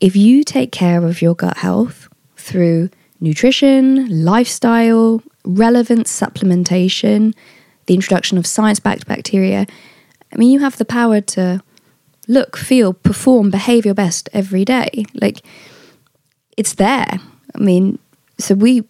if 0.00 0.16
you 0.16 0.42
take 0.42 0.72
care 0.72 1.04
of 1.04 1.22
your 1.22 1.34
gut 1.34 1.58
health 1.58 2.08
through 2.36 2.90
nutrition, 3.20 4.24
lifestyle, 4.24 5.22
relevant 5.44 6.06
supplementation, 6.06 7.34
the 7.86 7.94
introduction 7.94 8.38
of 8.38 8.46
science 8.46 8.80
backed 8.80 9.06
bacteria, 9.06 9.66
I 10.32 10.36
mean, 10.36 10.50
you 10.50 10.60
have 10.60 10.78
the 10.78 10.84
power 10.84 11.20
to 11.20 11.62
look, 12.28 12.56
feel, 12.56 12.92
perform, 12.92 13.50
behave 13.50 13.84
your 13.84 13.94
best 13.94 14.28
every 14.32 14.64
day. 14.64 15.04
Like, 15.14 15.42
it's 16.56 16.74
there. 16.74 17.18
I 17.54 17.58
mean, 17.58 17.98
so 18.38 18.54
we, 18.54 18.84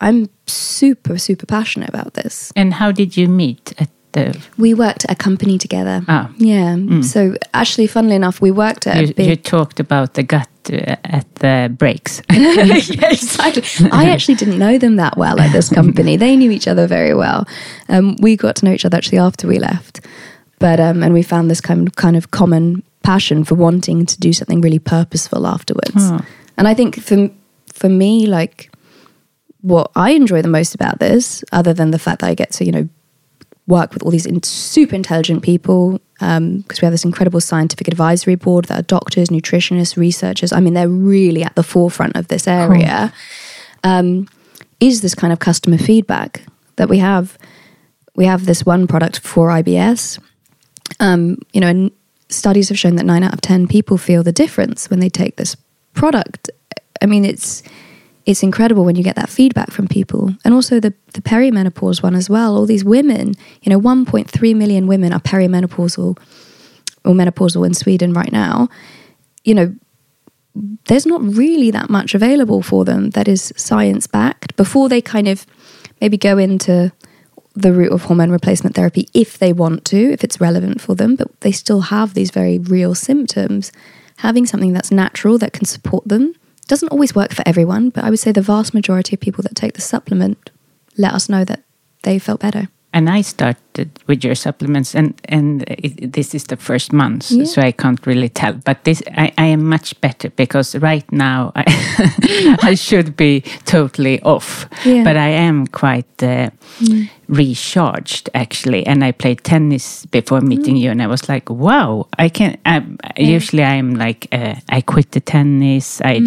I'm 0.00 0.28
super, 0.46 1.18
super 1.18 1.46
passionate 1.46 1.88
about 1.88 2.14
this. 2.14 2.52
And 2.56 2.74
how 2.74 2.92
did 2.92 3.16
you 3.16 3.28
meet 3.28 3.72
at 3.78 3.88
the? 4.12 4.38
We 4.56 4.74
worked 4.74 5.04
at 5.04 5.10
a 5.12 5.14
company 5.14 5.58
together. 5.58 6.02
Ah. 6.08 6.30
Yeah. 6.38 6.76
So 7.02 7.34
actually, 7.52 7.86
funnily 7.86 8.14
enough, 8.16 8.40
we 8.40 8.50
worked 8.50 8.86
at 8.86 8.96
a 8.96 9.06
You, 9.06 9.14
big. 9.14 9.28
you 9.28 9.36
talked 9.36 9.80
about 9.80 10.14
the 10.14 10.22
gut 10.22 10.48
uh, 10.72 10.96
at 11.04 11.26
the 11.36 11.74
breaks. 11.76 12.22
yeah, 12.32 12.64
exactly. 13.10 13.62
I 13.92 14.10
actually 14.10 14.34
didn't 14.36 14.58
know 14.58 14.78
them 14.78 14.96
that 14.96 15.16
well 15.16 15.40
at 15.40 15.52
this 15.52 15.68
company. 15.68 16.16
they 16.16 16.36
knew 16.36 16.50
each 16.50 16.68
other 16.68 16.86
very 16.86 17.14
well. 17.14 17.46
Um, 17.88 18.16
we 18.20 18.36
got 18.36 18.56
to 18.56 18.64
know 18.64 18.72
each 18.72 18.84
other 18.84 18.96
actually 18.96 19.18
after 19.18 19.46
we 19.48 19.58
left, 19.58 20.00
but 20.58 20.78
um, 20.80 21.02
and 21.02 21.12
we 21.14 21.22
found 21.22 21.50
this 21.50 21.60
kind 21.60 21.86
of, 21.88 21.96
kind 21.96 22.16
of 22.16 22.30
common 22.30 22.82
passion 23.02 23.44
for 23.44 23.54
wanting 23.54 24.04
to 24.06 24.18
do 24.18 24.32
something 24.32 24.60
really 24.60 24.78
purposeful 24.78 25.46
afterwards. 25.46 25.94
And 26.58 26.66
I 26.68 26.74
think 26.74 27.00
for 27.00 27.30
for 27.78 27.88
me, 27.88 28.26
like 28.26 28.70
what 29.60 29.90
I 29.94 30.10
enjoy 30.10 30.42
the 30.42 30.48
most 30.48 30.74
about 30.74 30.98
this, 30.98 31.44
other 31.52 31.72
than 31.72 31.90
the 31.90 31.98
fact 31.98 32.20
that 32.20 32.28
I 32.28 32.34
get 32.34 32.50
to 32.52 32.64
you 32.64 32.72
know 32.72 32.88
work 33.66 33.92
with 33.92 34.02
all 34.02 34.10
these 34.10 34.26
in- 34.26 34.42
super 34.42 34.96
intelligent 34.96 35.42
people 35.42 36.00
because 36.18 36.80
we 36.80 36.86
have 36.86 36.92
this 36.92 37.04
incredible 37.04 37.40
scientific 37.40 37.86
advisory 37.86 38.34
board 38.34 38.64
that 38.64 38.78
are 38.80 38.82
doctors, 38.82 39.28
nutritionists, 39.28 39.96
researchers. 39.96 40.52
I 40.52 40.58
mean, 40.58 40.74
they're 40.74 40.88
really 40.88 41.44
at 41.44 41.54
the 41.54 41.62
forefront 41.62 42.16
of 42.16 42.26
this 42.26 42.48
area. 42.48 43.12
Um, 43.84 44.28
is 44.80 45.00
this 45.00 45.14
kind 45.14 45.32
of 45.32 45.38
customer 45.38 45.78
feedback 45.78 46.42
that 46.76 46.88
we 46.88 46.98
have? 46.98 47.38
We 48.16 48.24
have 48.24 48.46
this 48.46 48.66
one 48.66 48.88
product 48.88 49.20
for 49.20 49.48
IBS. 49.48 50.18
Um, 50.98 51.38
you 51.52 51.60
know, 51.60 51.68
and 51.68 51.92
studies 52.28 52.68
have 52.70 52.78
shown 52.78 52.96
that 52.96 53.06
nine 53.06 53.22
out 53.22 53.32
of 53.32 53.40
ten 53.40 53.68
people 53.68 53.96
feel 53.96 54.24
the 54.24 54.32
difference 54.32 54.90
when 54.90 54.98
they 54.98 55.08
take 55.08 55.36
this 55.36 55.56
product. 55.94 56.50
I 57.02 57.06
mean, 57.06 57.24
it's 57.24 57.62
it's 58.28 58.42
incredible 58.42 58.84
when 58.84 58.94
you 58.94 59.02
get 59.02 59.16
that 59.16 59.30
feedback 59.30 59.70
from 59.70 59.88
people. 59.88 60.34
And 60.44 60.52
also 60.52 60.80
the, 60.80 60.92
the 61.14 61.22
perimenopause 61.22 62.02
one 62.02 62.14
as 62.14 62.28
well. 62.28 62.58
All 62.58 62.66
these 62.66 62.84
women, 62.84 63.32
you 63.62 63.70
know, 63.70 63.80
1.3 63.80 64.54
million 64.54 64.86
women 64.86 65.14
are 65.14 65.20
perimenopausal 65.20 66.18
or 67.06 67.14
menopausal 67.14 67.64
in 67.64 67.72
Sweden 67.72 68.12
right 68.12 68.30
now. 68.30 68.68
You 69.44 69.54
know, 69.54 69.74
there's 70.88 71.06
not 71.06 71.22
really 71.22 71.70
that 71.70 71.88
much 71.88 72.14
available 72.14 72.60
for 72.60 72.84
them 72.84 73.10
that 73.10 73.28
is 73.28 73.50
science 73.56 74.06
backed 74.06 74.56
before 74.56 74.90
they 74.90 75.00
kind 75.00 75.26
of 75.26 75.46
maybe 76.02 76.18
go 76.18 76.36
into 76.36 76.92
the 77.54 77.72
route 77.72 77.92
of 77.92 78.04
hormone 78.04 78.30
replacement 78.30 78.76
therapy 78.76 79.08
if 79.14 79.38
they 79.38 79.54
want 79.54 79.86
to, 79.86 79.96
if 79.96 80.22
it's 80.22 80.38
relevant 80.38 80.82
for 80.82 80.94
them, 80.94 81.16
but 81.16 81.40
they 81.40 81.50
still 81.50 81.80
have 81.80 82.12
these 82.12 82.30
very 82.30 82.58
real 82.58 82.94
symptoms. 82.94 83.72
Having 84.18 84.44
something 84.44 84.74
that's 84.74 84.90
natural 84.90 85.38
that 85.38 85.54
can 85.54 85.64
support 85.64 86.06
them 86.06 86.34
doesn't 86.68 86.90
always 86.92 87.14
work 87.14 87.32
for 87.34 87.42
everyone, 87.46 87.90
but 87.90 88.04
I 88.04 88.10
would 88.10 88.18
say 88.20 88.32
the 88.32 88.42
vast 88.42 88.74
majority 88.74 89.14
of 89.16 89.20
people 89.20 89.42
that 89.42 89.54
take 89.54 89.72
the 89.72 89.80
supplement 89.80 90.50
let 90.96 91.12
us 91.14 91.28
know 91.28 91.44
that 91.44 91.60
they 92.02 92.18
felt 92.20 92.40
better. 92.40 92.68
and 92.92 93.08
I 93.18 93.22
started 93.22 93.88
with 94.06 94.24
your 94.24 94.34
supplements, 94.34 94.94
and 94.94 95.12
and 95.28 95.62
it, 95.68 96.12
this 96.12 96.34
is 96.34 96.44
the 96.44 96.56
first 96.56 96.92
month, 96.92 97.30
Yeah. 97.30 97.44
so 97.46 97.62
I 97.68 97.72
can't 97.72 98.06
really 98.06 98.28
tell. 98.28 98.52
But 98.64 98.76
this, 98.84 99.02
I, 99.18 99.32
I 99.44 99.52
am 99.52 99.68
much 99.68 99.94
better 100.00 100.30
because 100.36 100.78
right 100.82 101.04
now 101.12 101.52
I, 101.56 101.64
I 102.72 102.74
should 102.76 103.14
be 103.16 103.42
totally 103.66 104.20
off, 104.22 104.66
Yeah. 104.86 105.04
but 105.04 105.16
I 105.16 105.28
am 105.48 105.66
quite 105.66 106.22
uh, 106.22 106.48
recharged 107.28 108.30
actually. 108.34 108.86
And 108.86 109.04
I 109.04 109.12
played 109.12 109.44
tennis 109.44 110.06
before 110.06 110.40
meeting 110.40 110.76
you, 110.76 110.90
and 110.90 111.02
I 111.02 111.06
was 111.06 111.28
like, 111.28 111.48
wow, 111.50 112.08
I 112.18 112.28
can. 112.28 112.58
I, 112.64 112.84
Usually 113.16 113.64
I'm 113.64 113.94
like, 113.94 114.28
uh, 114.32 114.56
I 114.68 114.80
quit 114.80 115.12
the 115.12 115.20
tennis. 115.20 116.00
I. 116.04 116.20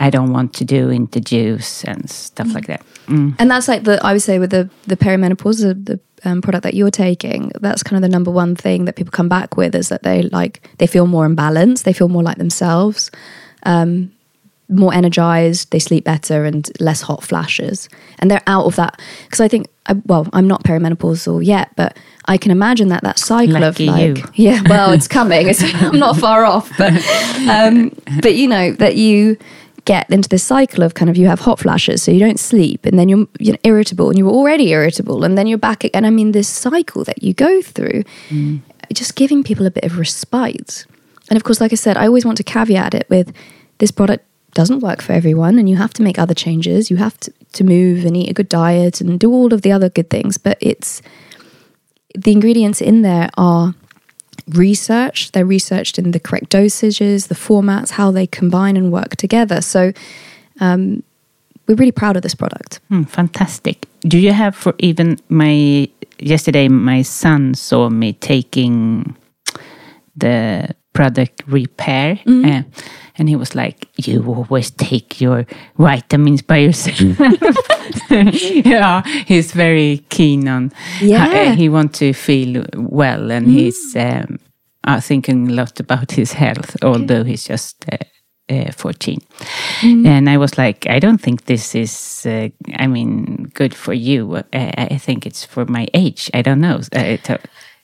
I 0.00 0.10
don't 0.10 0.32
want 0.32 0.54
to 0.54 0.64
do 0.64 0.92
interviews 0.92 1.82
and 1.84 2.08
stuff 2.08 2.54
like 2.54 2.68
that. 2.68 2.82
Mm. 3.08 3.34
And 3.40 3.50
that's 3.50 3.66
like 3.66 3.82
the 3.82 3.98
I 4.06 4.12
would 4.12 4.22
say 4.22 4.38
with 4.38 4.50
the 4.50 4.70
the 4.86 4.96
perimenopause, 4.96 5.60
the, 5.60 5.74
the 5.74 6.00
um, 6.24 6.40
product 6.40 6.62
that 6.62 6.74
you're 6.74 6.90
taking. 6.90 7.50
That's 7.60 7.82
kind 7.82 7.96
of 7.96 8.02
the 8.02 8.08
number 8.08 8.30
one 8.30 8.54
thing 8.54 8.84
that 8.84 8.96
people 8.96 9.10
come 9.10 9.28
back 9.28 9.56
with 9.56 9.74
is 9.74 9.88
that 9.88 10.02
they 10.02 10.22
like 10.22 10.68
they 10.78 10.86
feel 10.86 11.06
more 11.06 11.26
in 11.26 11.34
balance, 11.34 11.82
they 11.82 11.92
feel 11.92 12.08
more 12.08 12.22
like 12.22 12.38
themselves, 12.38 13.10
um, 13.64 14.12
more 14.68 14.92
energized, 14.92 15.70
they 15.70 15.78
sleep 15.78 16.04
better, 16.04 16.44
and 16.44 16.70
less 16.80 17.00
hot 17.00 17.22
flashes. 17.22 17.88
And 18.18 18.30
they're 18.30 18.42
out 18.46 18.66
of 18.66 18.76
that 18.76 19.00
because 19.24 19.40
I 19.40 19.48
think 19.48 19.68
I, 19.86 19.94
well, 20.06 20.28
I'm 20.32 20.46
not 20.46 20.64
perimenopausal 20.64 21.44
yet, 21.44 21.70
but 21.76 21.96
I 22.26 22.36
can 22.36 22.50
imagine 22.50 22.88
that 22.88 23.02
that 23.02 23.18
cycle 23.18 23.60
Lucky 23.60 23.88
of 23.88 23.94
like 23.94 24.18
you. 24.18 24.24
yeah, 24.50 24.62
well, 24.68 24.92
it's 24.92 25.08
coming. 25.08 25.48
It's, 25.48 25.62
I'm 25.74 25.98
not 25.98 26.16
far 26.16 26.44
off, 26.44 26.70
but 26.76 26.92
um, 27.48 27.96
but 28.20 28.34
you 28.34 28.48
know 28.48 28.72
that 28.72 28.96
you 28.96 29.38
get 29.86 30.10
into 30.10 30.28
this 30.28 30.44
cycle 30.44 30.82
of 30.82 30.92
kind 30.92 31.08
of 31.08 31.16
you 31.16 31.26
have 31.26 31.40
hot 31.40 31.58
flashes, 31.58 32.02
so 32.02 32.12
you 32.12 32.20
don't 32.20 32.38
sleep, 32.38 32.84
and 32.84 32.98
then 32.98 33.08
you're, 33.08 33.26
you're 33.38 33.56
irritable, 33.64 34.10
and 34.10 34.18
you're 34.18 34.28
already 34.28 34.68
irritable, 34.70 35.24
and 35.24 35.38
then 35.38 35.46
you're 35.46 35.56
back. 35.56 35.84
And 35.94 36.06
I 36.06 36.10
mean, 36.10 36.32
this 36.32 36.48
cycle 36.48 37.04
that 37.04 37.22
you 37.22 37.32
go 37.32 37.62
through, 37.62 38.04
just 38.92 39.14
giving 39.14 39.42
people 39.42 39.64
a 39.64 39.70
bit 39.70 39.84
of 39.84 39.98
respite. 39.98 40.84
And 41.30 41.36
of 41.38 41.44
course, 41.44 41.60
like 41.60 41.72
I 41.72 41.76
said, 41.76 41.96
I 41.96 42.06
always 42.06 42.26
want 42.26 42.36
to 42.36 42.44
caveat 42.44 42.94
it 42.94 43.06
with 43.08 43.32
this 43.78 43.90
product 43.90 44.26
doesn't 44.54 44.80
work 44.80 45.02
for 45.02 45.12
everyone, 45.12 45.58
and 45.58 45.68
you 45.68 45.76
have 45.76 45.92
to 45.94 46.02
make 46.02 46.18
other 46.18 46.34
changes. 46.34 46.90
You 46.90 46.96
have 46.96 47.18
to, 47.20 47.32
to 47.52 47.64
move 47.64 48.04
and 48.04 48.16
eat 48.16 48.30
a 48.30 48.34
good 48.34 48.48
diet 48.48 49.00
and 49.00 49.18
do 49.18 49.32
all 49.32 49.52
of 49.52 49.62
the 49.62 49.72
other 49.72 49.88
good 49.88 50.10
things, 50.10 50.38
but 50.38 50.58
it's 50.60 51.02
the 52.14 52.32
ingredients 52.32 52.80
in 52.80 53.02
there 53.02 53.30
are 53.36 53.74
researched. 54.48 55.32
They're 55.32 55.44
researched 55.44 55.98
in 55.98 56.10
the 56.12 56.20
correct 56.20 56.50
dosages, 56.50 57.28
the 57.28 57.34
formats, 57.34 57.90
how 57.90 58.10
they 58.10 58.26
combine 58.26 58.76
and 58.76 58.90
work 58.90 59.16
together. 59.16 59.60
So 59.60 59.92
um, 60.60 61.02
we're 61.66 61.74
really 61.74 61.92
proud 61.92 62.16
of 62.16 62.22
this 62.22 62.34
product. 62.34 62.80
Hmm, 62.88 63.02
fantastic. 63.04 63.86
Do 64.00 64.18
you 64.18 64.32
have 64.32 64.56
for 64.56 64.74
even 64.78 65.18
my 65.28 65.88
yesterday? 66.18 66.68
My 66.68 67.02
son 67.02 67.54
saw 67.54 67.90
me 67.90 68.14
taking 68.14 69.14
the 70.16 70.74
product 70.92 71.42
repair, 71.46 72.18
uh, 72.26 72.62
and 73.18 73.28
he 73.28 73.36
was 73.36 73.54
like, 73.54 73.88
"You 73.96 74.24
always 74.26 74.70
take 74.70 75.20
your 75.20 75.46
vitamins 75.76 76.42
by 76.42 76.58
yourself." 76.58 76.98
yeah, 78.10 79.02
he's 79.26 79.52
very 79.52 80.04
keen 80.08 80.48
on. 80.48 80.72
Yeah. 81.00 81.26
uh, 81.26 81.56
he 81.56 81.68
wants 81.68 81.98
to 81.98 82.12
feel 82.12 82.64
well, 82.74 83.30
and 83.30 83.46
he's 83.48 83.96
um, 83.96 84.38
uh, 84.84 85.00
thinking 85.00 85.50
a 85.50 85.52
lot 85.52 85.80
about 85.80 86.12
his 86.12 86.32
health, 86.32 86.76
although 86.82 87.24
he's 87.24 87.44
just. 87.44 87.84
Uh, 87.90 87.98
uh, 88.50 88.72
14 88.72 89.20
and 89.82 90.30
i 90.30 90.38
was 90.38 90.56
like 90.56 90.86
i 90.88 90.98
don't 90.98 91.20
think 91.20 91.44
this 91.44 91.74
is 91.74 92.24
uh, 92.24 92.48
i 92.76 92.86
mean 92.86 93.50
good 93.52 93.74
for 93.74 93.92
you 93.92 94.36
uh, 94.36 94.42
i 94.54 94.96
think 94.96 95.26
it's 95.26 95.44
for 95.44 95.66
my 95.66 95.86
age 95.92 96.30
i 96.32 96.40
don't 96.40 96.58
know 96.60 96.80
uh, 96.96 97.18
uh, 97.28 97.36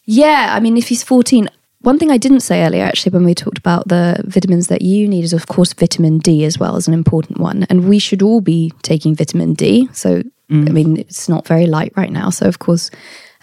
Yeah, 0.06 0.54
I 0.56 0.60
mean, 0.60 0.76
if 0.76 0.88
he's 0.88 1.02
14, 1.02 1.48
one 1.84 1.98
thing 1.98 2.10
I 2.10 2.16
didn't 2.16 2.40
say 2.40 2.64
earlier, 2.64 2.82
actually, 2.82 3.12
when 3.12 3.24
we 3.24 3.34
talked 3.34 3.58
about 3.58 3.88
the 3.88 4.22
vitamins 4.24 4.68
that 4.68 4.82
you 4.82 5.06
need, 5.06 5.24
is 5.24 5.32
of 5.32 5.46
course 5.46 5.72
vitamin 5.72 6.18
D 6.18 6.44
as 6.44 6.58
well 6.58 6.76
as 6.76 6.88
an 6.88 6.94
important 6.94 7.38
one. 7.38 7.64
And 7.64 7.88
we 7.88 7.98
should 7.98 8.22
all 8.22 8.40
be 8.40 8.72
taking 8.82 9.14
vitamin 9.14 9.54
D. 9.54 9.88
So, 9.92 10.22
I 10.50 10.54
mean, 10.54 10.96
it's 10.96 11.28
not 11.28 11.46
very 11.46 11.66
light 11.66 11.92
right 11.96 12.10
now. 12.10 12.30
So, 12.30 12.46
of 12.46 12.58
course, 12.58 12.90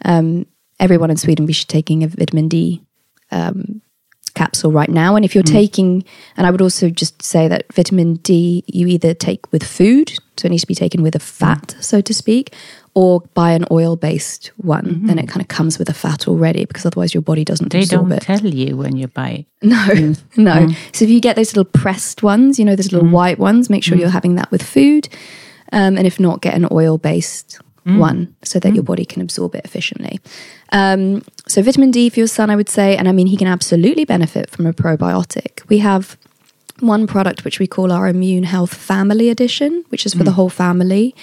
um, 0.06 0.46
everyone 0.80 1.12
in 1.12 1.18
Sweden, 1.18 1.46
we 1.46 1.54
should 1.54 1.68
be 1.68 1.74
taking 1.74 2.04
a 2.04 2.08
vitamin 2.08 2.48
D 2.48 2.82
um, 3.32 3.82
capsule 4.34 4.72
right 4.72 4.89
now. 4.89 5.16
And 5.16 5.26
if 5.26 5.36
you're 5.36 5.44
taking, 5.44 6.04
and 6.38 6.48
I 6.48 6.52
would 6.52 6.62
also 6.62 6.89
just 6.89 7.22
say 7.22 7.48
that 7.48 7.72
vitamin 7.74 8.16
D 8.16 8.64
you 8.68 8.88
either 8.88 9.14
take 9.14 9.52
with 9.52 9.64
food, 9.64 10.14
so 10.38 10.48
it 10.48 10.50
needs 10.50 10.64
to 10.64 10.68
be 10.68 10.76
taken 10.76 11.04
with 11.04 11.16
a 11.16 11.20
fat, 11.20 11.76
so 11.80 12.02
to 12.02 12.14
speak, 12.14 12.56
or 12.94 13.22
buy 13.34 13.52
an 13.52 13.66
oil 13.72 13.96
based 13.96 14.52
one. 14.58 15.06
Then 15.06 15.16
mm-hmm. 15.16 15.20
it 15.20 15.28
kind 15.30 15.42
of 15.42 15.48
comes 15.48 15.80
with 15.80 15.89
a 15.89 15.94
fat 15.94 16.28
already 16.28 16.66
because 16.66 16.86
otherwise 16.86 17.14
your 17.14 17.22
body 17.22 17.46
doesn't 17.46 17.72
they 17.72 17.80
absorb 17.80 18.10
don't 18.10 18.18
it. 18.18 18.22
tell 18.24 18.46
you 18.46 18.76
when 18.76 18.98
you 18.98 19.08
buy 19.08 19.46
No, 19.62 19.78
mm. 19.89 20.22
no. 20.38 20.54
Mm. 20.54 20.96
So 20.96 21.06
if 21.06 21.12
you 21.12 21.22
get 21.22 21.36
those 21.36 21.56
little 21.56 21.72
pressed 21.72 22.22
ones, 22.22 22.60
you 22.60 22.66
know, 22.66 22.76
those 22.76 22.92
little 22.92 23.08
mm. 23.08 23.12
white 23.12 23.39
ones, 23.39 23.70
make 23.70 23.84
sure 23.84 23.98
you're 23.98 24.10
having 24.10 24.36
that 24.36 24.52
with 24.52 24.64
food. 24.64 25.08
Um, 25.72 25.98
and 25.98 26.06
if 26.06 26.20
not, 26.20 26.42
get 26.42 26.54
an 26.54 26.68
oil 26.72 26.98
based 26.98 27.60
one 27.84 28.36
so 28.44 28.60
that 28.60 28.76
your 28.76 28.84
body 28.84 29.06
can 29.06 29.22
absorb 29.22 29.56
it 29.56 29.66
efficiently. 29.66 30.20
Um, 30.72 31.24
so 31.48 31.62
vitamin 31.62 31.92
D 31.92 32.10
for 32.10 32.20
your 32.20 32.28
son, 32.28 32.50
I 32.50 32.56
would 32.56 32.70
say, 32.70 32.96
and 32.96 33.08
I 33.08 33.12
mean, 33.12 33.28
he 33.28 33.38
can 33.38 33.48
absolutely 33.48 34.06
benefit 34.06 34.50
from 34.50 34.66
a 34.66 34.74
probiotic. 34.74 35.68
We 35.68 35.80
have 35.80 36.18
one 36.80 37.08
product 37.08 37.44
which 37.44 37.60
we 37.60 37.68
call 37.68 37.92
our 37.92 38.08
Immune 38.08 38.44
Health 38.44 38.74
Family 38.74 39.30
Edition, 39.30 39.84
which 39.89 40.06
is 40.06 40.14
for 40.14 40.24
the 40.24 40.32
whole 40.32 40.50
family. 40.50 41.16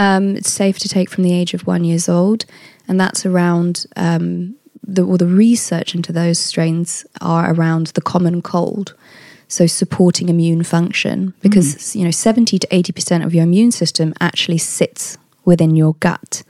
Um, 0.00 0.36
it's 0.36 0.50
safe 0.50 0.78
to 0.78 0.88
take 0.88 1.10
from 1.10 1.24
the 1.24 1.34
age 1.34 1.52
of 1.54 1.66
one 1.66 1.84
years 1.84 2.08
old, 2.08 2.46
and 2.88 2.98
that's 2.98 3.26
around 3.26 3.84
um, 3.96 4.56
the 4.82 5.02
or 5.04 5.18
the 5.18 5.26
research 5.26 5.94
into 5.94 6.12
those 6.12 6.38
strains 6.38 7.04
are 7.20 7.52
around 7.52 7.88
the 7.88 8.00
common 8.00 8.40
cold. 8.42 8.94
So 9.48 9.66
supporting 9.66 10.28
immune 10.28 10.62
function 10.62 11.34
because 11.42 11.74
Mm. 11.74 11.94
you 11.96 12.04
know 12.04 12.10
70 12.12 12.58
to 12.60 12.66
80% 12.68 13.24
of 13.26 13.34
your 13.34 13.42
immune 13.42 13.72
system 13.72 14.14
actually 14.20 14.58
sits 14.58 15.18
within 15.44 15.76
your 15.76 15.94
gut. 16.00 16.42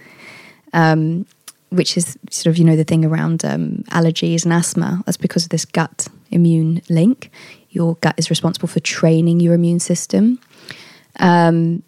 Um, 0.72 1.26
which 1.70 1.96
is 1.96 2.18
sort 2.30 2.46
of 2.53 2.59
you 2.59 2.64
know 2.64 2.76
the 2.76 2.84
thing 2.84 3.05
around 3.05 3.44
um, 3.44 3.84
allergies 3.90 4.44
and 4.44 4.53
asthma. 4.53 5.03
That's 5.07 5.16
because 5.16 5.44
of 5.44 5.51
this 5.51 5.64
gut 5.64 6.09
immune 6.30 6.82
link. 6.88 7.30
Your 7.70 7.94
gut 8.01 8.14
is 8.18 8.28
responsible 8.30 8.68
for 8.68 8.80
training 8.80 9.40
your 9.40 9.55
immune 9.55 9.80
system. 9.80 10.38
Um, 11.18 11.82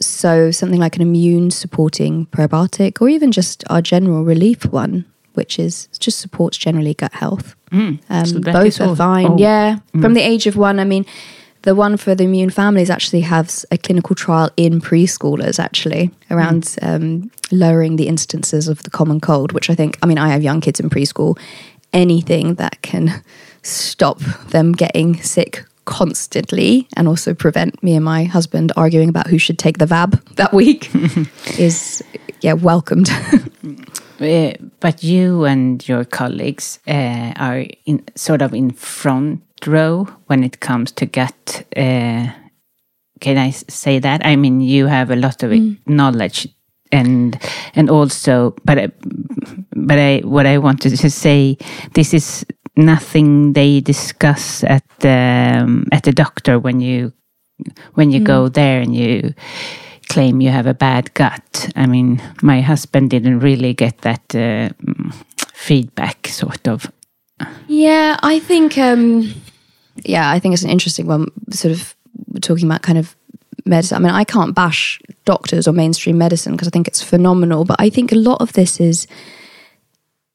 so 0.00 0.50
something 0.50 0.80
like 0.80 0.96
an 0.96 1.02
immune 1.02 1.50
supporting 1.50 2.26
probiotic, 2.26 3.00
or 3.00 3.08
even 3.08 3.30
just 3.32 3.62
our 3.70 3.80
general 3.82 4.24
relief 4.24 4.64
one, 4.66 5.04
which 5.34 5.58
is 5.58 5.88
just 5.98 6.18
supports 6.18 6.56
generally 6.58 6.94
gut 6.94 7.12
health. 7.14 7.54
Um, 7.72 7.98
So 8.26 8.40
both 8.40 8.80
are 8.80 8.88
all- 8.88 8.94
fine. 8.96 9.26
all- 9.26 9.40
Yeah, 9.40 9.78
from 10.00 10.14
the 10.14 10.20
age 10.22 10.46
of 10.46 10.56
one. 10.56 10.78
I 10.78 10.84
mean, 10.84 11.04
the 11.62 11.74
one 11.74 11.96
for 11.96 12.14
the 12.14 12.24
immune 12.24 12.50
families 12.50 12.90
actually 12.90 13.22
has 13.22 13.64
a 13.70 13.78
clinical 13.78 14.14
trial 14.14 14.50
in 14.56 14.80
preschoolers 14.80 15.58
actually 15.58 16.10
around 16.30 16.76
um, 16.82 17.30
lowering 17.50 17.96
the 17.96 18.06
instances 18.06 18.68
of 18.68 18.82
the 18.82 18.90
common 18.90 19.18
cold, 19.20 19.52
which 19.52 19.70
I 19.70 19.74
think. 19.74 19.96
I 20.02 20.06
mean, 20.06 20.18
I 20.18 20.28
have 20.28 20.42
young 20.42 20.60
kids 20.60 20.78
in 20.80 20.90
preschool. 20.90 21.36
Anything 21.92 22.54
that 22.56 22.82
can 22.82 23.22
stop 23.62 24.18
them 24.50 24.72
getting 24.72 25.20
sick 25.22 25.64
constantly 25.84 26.86
and 26.96 27.08
also 27.08 27.34
prevent 27.34 27.82
me 27.82 27.94
and 27.96 28.04
my 28.04 28.24
husband 28.24 28.72
arguing 28.76 29.08
about 29.08 29.26
who 29.26 29.38
should 29.38 29.58
take 29.58 29.78
the 29.78 29.86
vab 29.86 30.20
that 30.36 30.52
week 30.52 30.90
is 31.58 32.02
yeah 32.40 32.54
welcomed 32.54 33.10
Uh, 34.20 34.52
but 34.80 35.02
you 35.02 35.44
and 35.44 35.86
your 35.88 36.04
colleagues 36.04 36.78
uh, 36.86 37.32
are 37.36 37.64
in 37.84 38.00
sort 38.14 38.42
of 38.42 38.54
in 38.54 38.70
front 38.70 39.42
row 39.66 40.06
when 40.28 40.44
it 40.44 40.60
comes 40.60 40.92
to 40.92 41.04
gut. 41.04 41.64
Uh, 41.76 42.30
can 43.20 43.36
i 43.38 43.50
say 43.50 43.98
that? 43.98 44.24
I 44.24 44.36
mean, 44.36 44.60
you 44.60 44.86
have 44.86 45.10
a 45.10 45.16
lot 45.16 45.42
of 45.42 45.50
knowledge, 45.86 46.46
and 46.92 47.36
and 47.74 47.90
also, 47.90 48.54
but 48.64 48.78
I- 48.78 48.92
but 49.74 49.98
I 49.98 50.20
what 50.24 50.46
I 50.46 50.58
wanted 50.58 50.96
to 50.96 51.10
say, 51.10 51.56
this 51.94 52.14
is 52.14 52.46
nothing 52.76 53.52
they 53.52 53.80
discuss 53.80 54.64
at 54.64 54.82
the 55.00 55.60
um, 55.62 55.86
at 55.92 56.02
the 56.02 56.12
doctor 56.12 56.58
when 56.58 56.80
you 56.80 57.12
when 57.94 58.10
you 58.10 58.20
go 58.20 58.48
there 58.48 58.80
and 58.80 58.94
you 58.94 59.34
claim 60.08 60.40
you 60.40 60.50
have 60.50 60.66
a 60.66 60.74
bad 60.74 61.14
gut. 61.14 61.72
I 61.76 61.86
mean, 61.86 62.20
my 62.42 62.60
husband 62.60 63.10
didn't 63.10 63.40
really 63.40 63.74
get 63.74 63.98
that 63.98 64.22
uh, 64.34 64.70
mm, 64.82 65.14
feedback, 65.52 66.26
sort 66.28 66.68
of. 66.68 66.90
Yeah, 67.68 68.18
I 68.22 68.40
think 68.40 68.78
um 68.78 69.34
yeah, 70.04 70.30
I 70.30 70.40
think 70.40 70.54
it's 70.54 70.64
an 70.64 70.70
interesting 70.70 71.06
one 71.06 71.28
sort 71.50 71.72
of 71.72 71.94
talking 72.40 72.66
about 72.66 72.82
kind 72.82 72.98
of 72.98 73.16
medicine. 73.64 73.96
I 73.96 74.00
mean, 74.00 74.14
I 74.14 74.24
can't 74.24 74.54
bash 74.54 75.00
doctors 75.24 75.68
or 75.68 75.72
mainstream 75.72 76.18
medicine 76.18 76.52
because 76.52 76.68
I 76.68 76.70
think 76.70 76.88
it's 76.88 77.02
phenomenal, 77.02 77.64
but 77.64 77.76
I 77.78 77.90
think 77.90 78.12
a 78.12 78.16
lot 78.16 78.40
of 78.40 78.52
this 78.52 78.80
is 78.80 79.06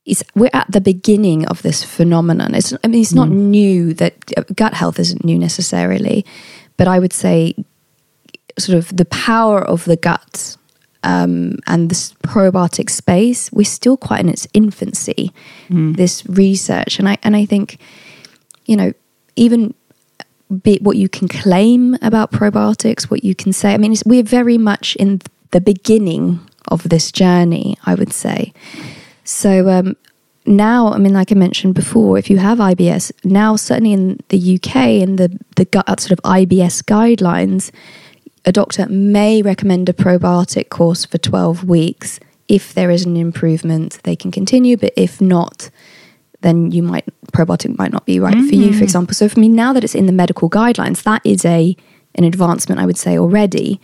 is 0.10 0.24
we're 0.36 0.50
at 0.54 0.72
the 0.72 0.82
beginning 0.82 1.48
of 1.48 1.62
this 1.62 1.84
phenomenon. 1.84 2.56
It's 2.56 2.74
I 2.84 2.88
mean, 2.88 3.02
it's 3.02 3.14
not 3.14 3.30
new 3.30 3.94
that 3.96 4.14
uh, 4.38 4.44
gut 4.56 4.74
health 4.74 5.00
isn't 5.00 5.24
new 5.24 5.38
necessarily, 5.38 6.26
but 6.78 6.88
I 6.88 7.00
would 7.00 7.14
say 7.14 7.56
sort 8.58 8.78
of 8.78 8.96
the 8.96 9.06
power 9.06 9.62
of 9.62 9.86
the 9.86 9.96
gut 9.96 10.58
um, 11.04 11.58
and 11.68 11.90
this 11.90 12.14
probiotic 12.24 12.90
space, 12.90 13.52
we're 13.52 13.64
still 13.64 13.98
quite 13.98 14.20
in 14.20 14.30
its 14.30 14.48
infancy. 14.54 15.32
This 15.94 16.26
research, 16.28 17.00
and 17.00 17.08
I 17.08 17.18
and 17.24 17.36
I 17.36 17.46
think, 17.46 17.78
you 18.66 18.76
know, 18.76 18.94
even 19.36 19.74
be 20.64 20.80
what 20.82 20.98
you 20.98 21.08
can 21.08 21.28
claim 21.28 21.96
about 22.02 22.32
probiotics, 22.32 23.04
what 23.10 23.24
you 23.24 23.36
can 23.36 23.54
say. 23.54 23.74
I 23.74 23.78
mean, 23.78 23.92
it's, 23.92 24.04
we're 24.06 24.24
very 24.24 24.58
much 24.58 24.96
in 24.98 25.22
the 25.52 25.62
beginning 25.62 26.40
of 26.68 26.90
this 26.90 27.12
journey. 27.12 27.78
I 27.86 27.96
would 27.96 28.14
say. 28.14 28.54
So 29.30 29.70
um, 29.70 29.96
now, 30.48 30.92
I 30.92 30.98
mean, 30.98 31.14
like 31.14 31.32
I 31.32 31.36
mentioned 31.36 31.76
before, 31.76 32.18
if 32.18 32.32
you 32.32 32.38
have 32.40 32.58
IBS 32.58 33.12
now, 33.24 33.56
certainly 33.56 33.94
in 33.94 34.20
the 34.30 34.56
UK, 34.56 34.76
in 35.04 35.18
the 35.18 35.30
the 35.56 35.68
uh, 35.76 35.96
sort 36.00 36.12
of 36.12 36.20
IBS 36.24 36.82
guidelines, 36.84 37.70
a 38.46 38.52
doctor 38.52 38.88
may 38.88 39.44
recommend 39.44 39.88
a 39.88 39.94
probiotic 39.94 40.70
course 40.70 41.06
for 41.06 41.20
12 41.20 41.64
weeks. 41.64 42.20
If 42.48 42.74
there 42.74 42.90
is 42.90 43.06
an 43.06 43.16
improvement, 43.16 44.00
they 44.04 44.16
can 44.16 44.32
continue, 44.32 44.76
but 44.76 44.94
if 44.96 45.22
not, 45.22 45.70
then 46.42 46.72
you 46.72 46.82
might 46.82 47.06
probiotic 47.32 47.78
might 47.78 47.92
not 47.92 48.08
be 48.08 48.20
right 48.20 48.34
for 48.34 48.56
you, 48.56 48.74
for 48.74 48.84
example. 48.84 49.14
So 49.14 49.30
for 49.30 49.40
me, 49.40 49.48
now 49.48 49.74
that 49.74 49.84
it's 49.84 49.94
in 49.94 50.08
the 50.08 50.12
medical 50.12 50.50
guidelines, 50.50 51.04
that 51.04 51.22
is 51.24 51.46
a 51.46 51.78
an 52.16 52.24
advancement, 52.24 52.82
I 52.82 52.88
would 52.88 52.98
say 52.98 53.20
already. 53.20 53.80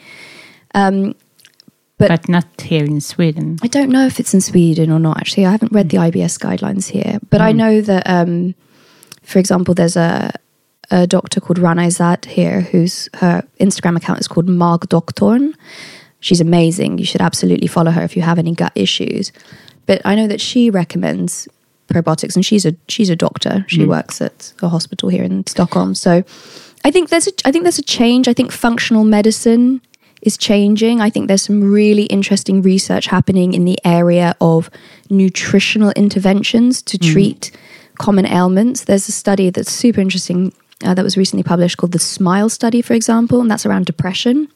But- 1.97 2.09
but 2.09 2.27
not 2.29 2.45
here 2.61 2.83
in 2.83 2.99
Sweden. 2.99 3.57
I 3.63 3.67
don't 3.67 3.89
know 3.89 4.05
if 4.05 4.19
it's 4.19 4.33
in 4.33 4.41
Sweden 4.41 4.91
or 4.91 4.99
not. 4.99 5.17
Actually, 5.17 5.45
I 5.45 5.51
haven't 5.51 5.71
read 5.71 5.89
the 5.89 5.97
IBS 5.97 6.37
guidelines 6.37 6.87
here, 6.89 7.19
but 7.29 7.39
I 7.41 7.51
know 7.53 7.79
that, 7.81 8.03
um, 8.09 8.53
for 9.23 9.39
example, 9.39 9.73
there's 9.73 9.95
a 9.95 10.31
a 10.91 11.07
doctor 11.07 11.41
called 11.41 11.57
Rana 11.57 11.81
Izad 11.83 12.25
here, 12.25 12.61
whose 12.61 13.09
her 13.15 13.43
Instagram 13.59 13.95
account 13.97 14.19
is 14.19 14.27
called 14.27 14.47
Mag 14.47 14.81
Doktorn. 14.81 15.55
She's 16.19 16.39
amazing. 16.39 16.99
You 16.99 17.05
should 17.05 17.21
absolutely 17.21 17.65
follow 17.67 17.89
her 17.89 18.03
if 18.03 18.15
you 18.15 18.21
have 18.21 18.37
any 18.37 18.53
gut 18.53 18.71
issues. 18.75 19.31
But 19.87 19.99
I 20.05 20.13
know 20.13 20.27
that 20.27 20.39
she 20.41 20.69
recommends 20.69 21.47
probiotics, 21.87 22.35
and 22.35 22.45
she's 22.45 22.65
a 22.67 22.75
she's 22.87 23.09
a 23.09 23.15
doctor. 23.15 23.65
She 23.67 23.83
works 23.85 24.21
at 24.21 24.53
a 24.61 24.69
hospital 24.69 25.09
here 25.09 25.23
in 25.23 25.45
Stockholm. 25.47 25.95
So 25.95 26.23
I 26.83 26.91
think 26.91 27.09
there's 27.09 27.27
a 27.27 27.31
I 27.45 27.51
think 27.51 27.63
there's 27.63 27.79
a 27.79 27.83
change. 27.83 28.27
I 28.27 28.33
think 28.33 28.51
functional 28.51 29.05
medicine 29.05 29.81
is 30.25 30.37
changing. 30.37 30.99
I 30.99 31.09
think 31.09 31.27
there's 31.27 31.43
some 31.43 31.63
really 31.71 32.03
interesting 32.03 32.61
research 32.61 33.05
happening 33.05 33.53
in 33.53 33.63
the 33.63 33.77
area 33.85 34.35
of 34.41 34.69
nutritional 35.09 35.91
interventions 35.91 36.81
to 36.81 36.97
treat 36.97 37.51
common 37.99 38.25
ailments. 38.25 38.83
There's 38.83 39.07
a 39.07 39.11
study 39.11 39.51
that's 39.51 39.71
super 39.71 40.01
interesting 40.01 40.51
uh, 40.83 40.93
that 40.93 41.03
was 41.03 41.15
recently 41.15 41.43
published 41.43 41.77
called 41.77 41.93
the 41.93 41.99
SMILE 41.99 42.49
study, 42.49 42.81
for 42.81 42.93
example, 42.93 43.39
and 43.39 43.49
that's 43.49 43.65
around 43.65 43.85
depression. 43.85 44.49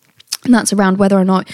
And 0.43 0.53
that's 0.53 0.74
around 0.74 0.97
whether 0.97 1.17
or 1.17 1.26
not 1.26 1.49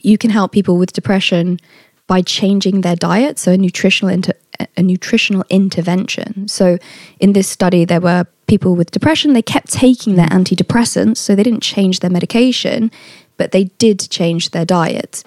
you 0.00 0.16
can 0.16 0.30
help 0.30 0.52
people 0.52 0.78
with 0.78 0.92
depression 0.92 1.58
by 2.06 2.22
changing 2.22 2.80
their 2.80 2.96
diet, 2.96 3.38
so 3.38 3.52
a 3.52 3.58
nutritional 3.58 4.12
inter- 4.12 4.32
a 4.76 4.82
nutritional 4.82 5.44
intervention. 5.50 6.48
So 6.48 6.78
in 7.20 7.32
this 7.32 7.48
study, 7.48 7.84
there 7.84 8.00
were 8.00 8.26
people 8.46 8.74
with 8.74 8.90
depression. 8.90 9.32
They 9.32 9.42
kept 9.42 9.70
taking 9.70 10.16
their 10.16 10.26
antidepressants, 10.26 11.18
so 11.18 11.34
they 11.34 11.42
didn't 11.42 11.62
change 11.62 12.00
their 12.00 12.10
medication, 12.10 12.90
but 13.38 13.52
they 13.52 13.64
did 13.78 14.10
change 14.10 14.50
their 14.50 14.66
diet. 14.66 15.24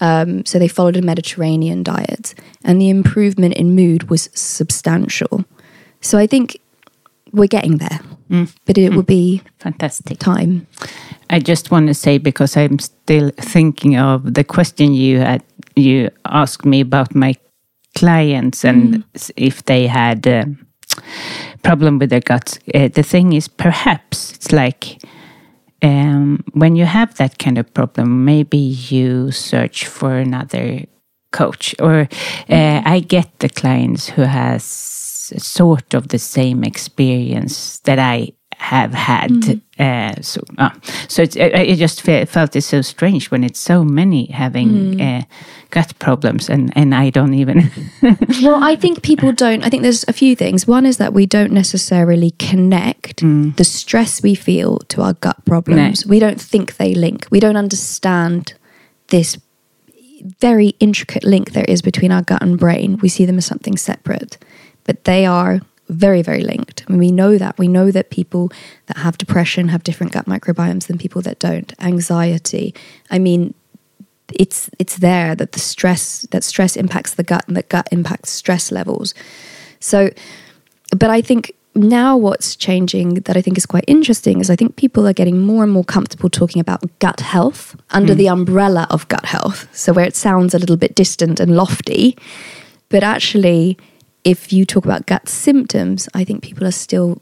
Um, 0.00 0.44
so 0.44 0.58
they 0.58 0.68
followed 0.68 0.96
a 0.96 1.02
Mediterranean 1.02 1.82
diet, 1.82 2.34
and 2.64 2.78
the 2.80 2.90
improvement 2.90 3.54
in 3.54 3.74
mood 3.74 4.10
was 4.10 4.28
substantial. 4.34 5.44
So 6.02 6.18
I 6.18 6.26
think 6.26 6.58
we're 7.32 7.46
getting 7.48 7.78
there, 7.78 8.00
but 8.66 8.76
it 8.78 8.92
will 8.94 9.02
be 9.02 9.40
Fantastic. 9.58 10.18
time. 10.18 10.66
I 11.30 11.38
just 11.40 11.70
want 11.70 11.86
to 11.88 11.94
say 11.94 12.18
because 12.18 12.56
I'm 12.56 12.78
still 12.78 13.30
thinking 13.40 13.96
of 13.96 14.34
the 14.34 14.44
question 14.44 14.92
you 14.92 15.20
had 15.20 15.42
you 15.76 16.10
asked 16.24 16.64
me 16.66 16.80
about 16.80 17.14
my 17.14 17.34
clients 17.98 18.64
and 18.64 19.02
s- 19.14 19.32
if 19.36 19.62
they 19.64 19.86
had 19.86 20.26
a 20.26 20.44
problem 21.62 21.98
with 21.98 22.10
their 22.10 22.20
guts. 22.20 22.58
Uh, 22.74 22.88
the 22.88 23.02
thing 23.02 23.32
is, 23.32 23.48
perhaps 23.48 24.32
it's 24.32 24.52
like 24.52 25.02
um, 25.82 26.42
when 26.52 26.76
you 26.76 26.86
have 26.86 27.14
that 27.16 27.38
kind 27.38 27.58
of 27.58 27.72
problem, 27.74 28.24
maybe 28.24 28.58
you 28.58 29.30
search 29.30 29.86
for 29.86 30.16
another 30.16 30.84
coach. 31.32 31.74
Or 31.78 32.08
uh, 32.48 32.82
I 32.84 33.00
get 33.00 33.38
the 33.38 33.48
clients 33.48 34.08
who 34.08 34.22
has 34.22 34.64
sort 34.64 35.94
of 35.94 36.08
the 36.08 36.18
same 36.18 36.64
experience 36.64 37.80
that 37.80 37.98
I 37.98 38.32
have 38.56 38.94
had. 38.94 39.30
Uh, 39.78 40.14
so, 40.22 40.40
uh, 40.56 40.70
so 41.08 41.22
it's, 41.22 41.36
I, 41.36 41.50
I 41.52 41.74
just 41.74 42.00
fe- 42.00 42.24
felt 42.24 42.56
it's 42.56 42.66
so 42.66 42.80
strange 42.80 43.30
when 43.30 43.44
it's 43.44 43.60
so 43.60 43.84
many 43.84 44.26
having 44.26 45.00
uh, 45.00 45.22
gut 45.76 45.92
problems, 45.98 46.48
and 46.48 46.72
and 46.74 46.94
I 46.94 47.10
don't 47.10 47.34
even. 47.34 47.70
Well, 48.42 48.62
I 48.62 48.76
think 48.76 49.02
people 49.02 49.32
don't. 49.32 49.64
I 49.64 49.68
think 49.70 49.82
there's 49.82 50.04
a 50.08 50.12
few 50.12 50.36
things. 50.36 50.66
One 50.66 50.86
is 50.86 50.96
that 50.98 51.12
we 51.12 51.26
don't 51.26 51.52
necessarily 51.52 52.30
connect 52.38 53.22
mm. 53.22 53.56
the 53.56 53.64
stress 53.64 54.22
we 54.22 54.34
feel 54.34 54.78
to 54.92 55.02
our 55.02 55.14
gut 55.14 55.44
problems. 55.44 56.06
We 56.06 56.18
don't 56.18 56.40
think 56.40 56.76
they 56.76 56.94
link. 56.94 57.26
We 57.30 57.40
don't 57.40 57.56
understand 57.56 58.54
this 59.08 59.38
very 60.40 60.68
intricate 60.80 61.24
link 61.24 61.52
there 61.52 61.64
is 61.68 61.82
between 61.82 62.12
our 62.12 62.22
gut 62.22 62.42
and 62.42 62.58
brain. 62.58 62.98
We 63.02 63.08
see 63.08 63.26
them 63.26 63.38
as 63.38 63.46
something 63.46 63.76
separate, 63.76 64.38
but 64.84 65.04
they 65.04 65.26
are 65.26 65.60
very, 65.88 66.22
very 66.22 66.42
linked. 66.42 66.88
Mean, 66.88 66.98
we 66.98 67.12
know 67.12 67.38
that. 67.38 67.58
We 67.58 67.68
know 67.68 67.90
that 67.90 68.10
people 68.10 68.50
that 68.86 68.98
have 68.98 69.18
depression 69.18 69.68
have 69.68 69.82
different 69.82 70.12
gut 70.12 70.26
microbiomes 70.26 70.86
than 70.86 70.98
people 70.98 71.22
that 71.22 71.38
don't. 71.38 71.72
Anxiety. 71.80 72.74
I 73.10 73.18
mean, 73.18 73.54
it's 74.34 74.70
it's 74.78 74.96
there 74.96 75.34
that 75.34 75.52
the 75.52 75.60
stress 75.60 76.22
that 76.30 76.44
stress 76.44 76.76
impacts 76.76 77.14
the 77.14 77.22
gut 77.22 77.44
and 77.46 77.56
that 77.56 77.68
gut 77.68 77.88
impacts 77.92 78.30
stress 78.30 78.72
levels. 78.72 79.14
So, 79.80 80.10
but 80.96 81.10
I 81.10 81.20
think 81.20 81.52
now 81.74 82.16
what's 82.16 82.56
changing 82.56 83.14
that 83.14 83.36
I 83.36 83.42
think 83.42 83.58
is 83.58 83.66
quite 83.66 83.84
interesting 83.86 84.40
is 84.40 84.48
I 84.50 84.56
think 84.56 84.76
people 84.76 85.06
are 85.06 85.12
getting 85.12 85.38
more 85.40 85.62
and 85.62 85.70
more 85.70 85.84
comfortable 85.84 86.30
talking 86.30 86.60
about 86.60 86.82
gut 86.98 87.20
health 87.20 87.76
under 87.90 88.14
hmm. 88.14 88.18
the 88.18 88.28
umbrella 88.28 88.86
of 88.90 89.06
gut 89.08 89.26
health. 89.26 89.68
So 89.76 89.92
where 89.92 90.06
it 90.06 90.16
sounds 90.16 90.54
a 90.54 90.58
little 90.58 90.76
bit 90.76 90.94
distant 90.94 91.38
and 91.38 91.56
lofty, 91.56 92.16
but 92.88 93.02
actually, 93.02 93.76
if 94.24 94.52
you 94.52 94.64
talk 94.64 94.84
about 94.84 95.06
gut 95.06 95.28
symptoms, 95.28 96.08
I 96.14 96.24
think 96.24 96.42
people 96.42 96.66
are 96.66 96.72
still 96.72 97.20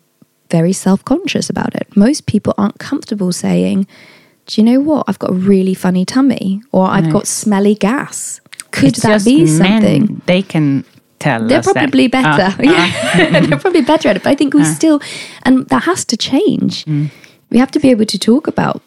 very 0.50 0.72
self 0.72 1.04
conscious 1.04 1.50
about 1.50 1.74
it. 1.74 1.96
Most 1.96 2.26
people 2.26 2.54
aren't 2.56 2.78
comfortable 2.78 3.32
saying, 3.32 3.86
Do 4.46 4.60
you 4.60 4.64
know 4.64 4.80
what? 4.80 5.04
I've 5.08 5.18
got 5.18 5.30
a 5.30 5.34
really 5.34 5.74
funny 5.74 6.04
tummy, 6.04 6.62
or 6.72 6.86
I've 6.86 7.10
got 7.10 7.26
smelly 7.26 7.74
gas. 7.74 8.40
Could 8.72 8.88
It's 8.90 9.02
that 9.02 9.24
be 9.24 9.44
men, 9.44 9.46
something? 9.46 10.22
They 10.26 10.42
can 10.42 10.84
tell 11.18 11.46
They're 11.46 11.60
us 11.60 11.66
that. 11.66 11.74
probably 11.74 12.08
better. 12.08 12.28
Ah, 12.28 12.56
yeah. 12.60 13.40
They're 13.40 13.58
probably 13.58 13.82
better 13.82 14.08
at 14.10 14.16
it. 14.16 14.22
But 14.22 14.30
I 14.30 14.34
think 14.34 14.52
we 14.54 14.64
still, 14.64 15.00
and 15.44 15.66
that 15.68 15.84
has 15.84 16.04
to 16.06 16.16
change. 16.16 16.84
Mm. 16.84 17.10
We 17.50 17.58
have 17.58 17.70
to 17.70 17.78
be 17.80 17.90
able 17.90 18.04
to 18.06 18.18
talk 18.18 18.46
about 18.46 18.82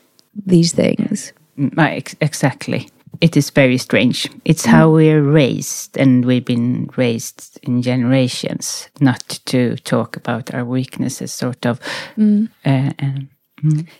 these 0.46 0.74
things. 0.74 1.34
Mm, 1.58 1.74
ah, 1.78 1.88
ex- 1.90 2.16
exactly. 2.22 2.90
It 3.22 3.36
is 3.36 3.50
very 3.50 3.78
strange. 3.80 4.30
It's 4.46 4.64
Mm. 4.68 4.70
how 4.72 4.92
we're 4.92 5.24
raised, 5.24 5.98
and 5.98 6.24
we've 6.26 6.46
been 6.46 6.90
raised 6.98 7.58
in 7.64 7.82
generations 7.82 8.90
not 9.00 9.40
to 9.46 9.76
talk 9.78 10.16
about 10.18 10.54
our 10.54 10.64
weaknesses, 10.66 11.32
sort 11.34 11.66
of. 11.66 11.80
Mm. 12.18 12.50
Uh, 12.66 12.92
um, 13.02 13.30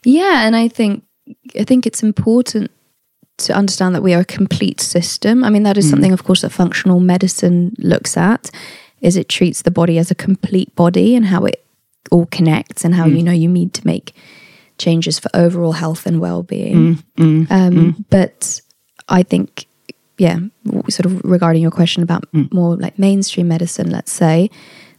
Yeah, 0.04 0.46
and 0.46 0.56
I 0.56 0.68
think 0.68 1.04
I 1.60 1.64
think 1.64 1.86
it's 1.86 2.04
important 2.04 2.72
to 3.38 3.54
understand 3.54 3.94
that 3.94 4.02
we 4.02 4.14
are 4.14 4.22
a 4.22 4.26
complete 4.26 4.82
system. 4.82 5.44
I 5.44 5.50
mean, 5.50 5.64
that 5.64 5.78
is 5.78 5.88
mm. 5.88 5.90
something, 5.92 6.14
of 6.14 6.24
course, 6.24 6.42
that 6.42 6.52
functional 6.52 7.00
medicine 7.00 7.76
looks 7.78 8.18
at. 8.18 8.50
Is 9.02 9.16
it 9.16 9.30
treats 9.30 9.62
the 9.62 9.72
body 9.72 10.00
as 10.00 10.10
a 10.10 10.16
complete 10.16 10.76
body 10.76 11.16
and 11.16 11.26
how 11.26 11.46
it 11.46 11.64
all 12.12 12.26
connects 12.28 12.84
and 12.84 12.96
how 12.96 13.06
mm. 13.06 13.18
you 13.18 13.24
know 13.24 13.32
you 13.32 13.48
need 13.48 13.74
to 13.76 13.86
make 13.86 14.14
changes 14.78 15.20
for 15.20 15.30
overall 15.34 15.74
health 15.74 16.06
and 16.06 16.20
well-being. 16.20 17.04
Mm, 17.18 17.52
um, 17.52 18.06
But 18.10 18.62
I 19.10 19.24
think, 19.24 19.66
yeah, 20.18 20.40
sort 20.90 21.06
of 21.06 21.24
regarding 21.24 21.62
your 21.62 21.72
question 21.72 22.04
about 22.04 22.26
more 22.54 22.76
like 22.76 23.00
mainstream 23.00 23.48
medicine, 23.48 23.90
let's 23.90 24.12
say, 24.12 24.50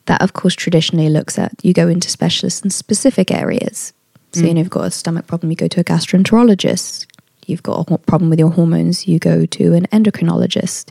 that 0.06 0.22
of 0.22 0.32
course 0.32 0.54
traditionally 0.54 1.10
looks 1.10 1.38
at 1.38 1.52
you 1.62 1.72
go 1.72 1.86
into 1.86 2.08
specialists 2.08 2.62
in 2.62 2.70
specific 2.70 3.30
areas. 3.30 3.92
So, 4.32 4.40
you 4.40 4.46
know, 4.48 4.54
mm. 4.54 4.58
you've 4.58 4.70
got 4.70 4.84
a 4.84 4.90
stomach 4.90 5.26
problem, 5.26 5.50
you 5.50 5.56
go 5.56 5.68
to 5.68 5.80
a 5.80 5.84
gastroenterologist. 5.84 7.06
You've 7.46 7.62
got 7.62 7.90
a 7.90 7.98
problem 7.98 8.28
with 8.28 8.38
your 8.38 8.50
hormones, 8.50 9.08
you 9.08 9.18
go 9.18 9.46
to 9.46 9.72
an 9.72 9.86
endocrinologist. 9.86 10.90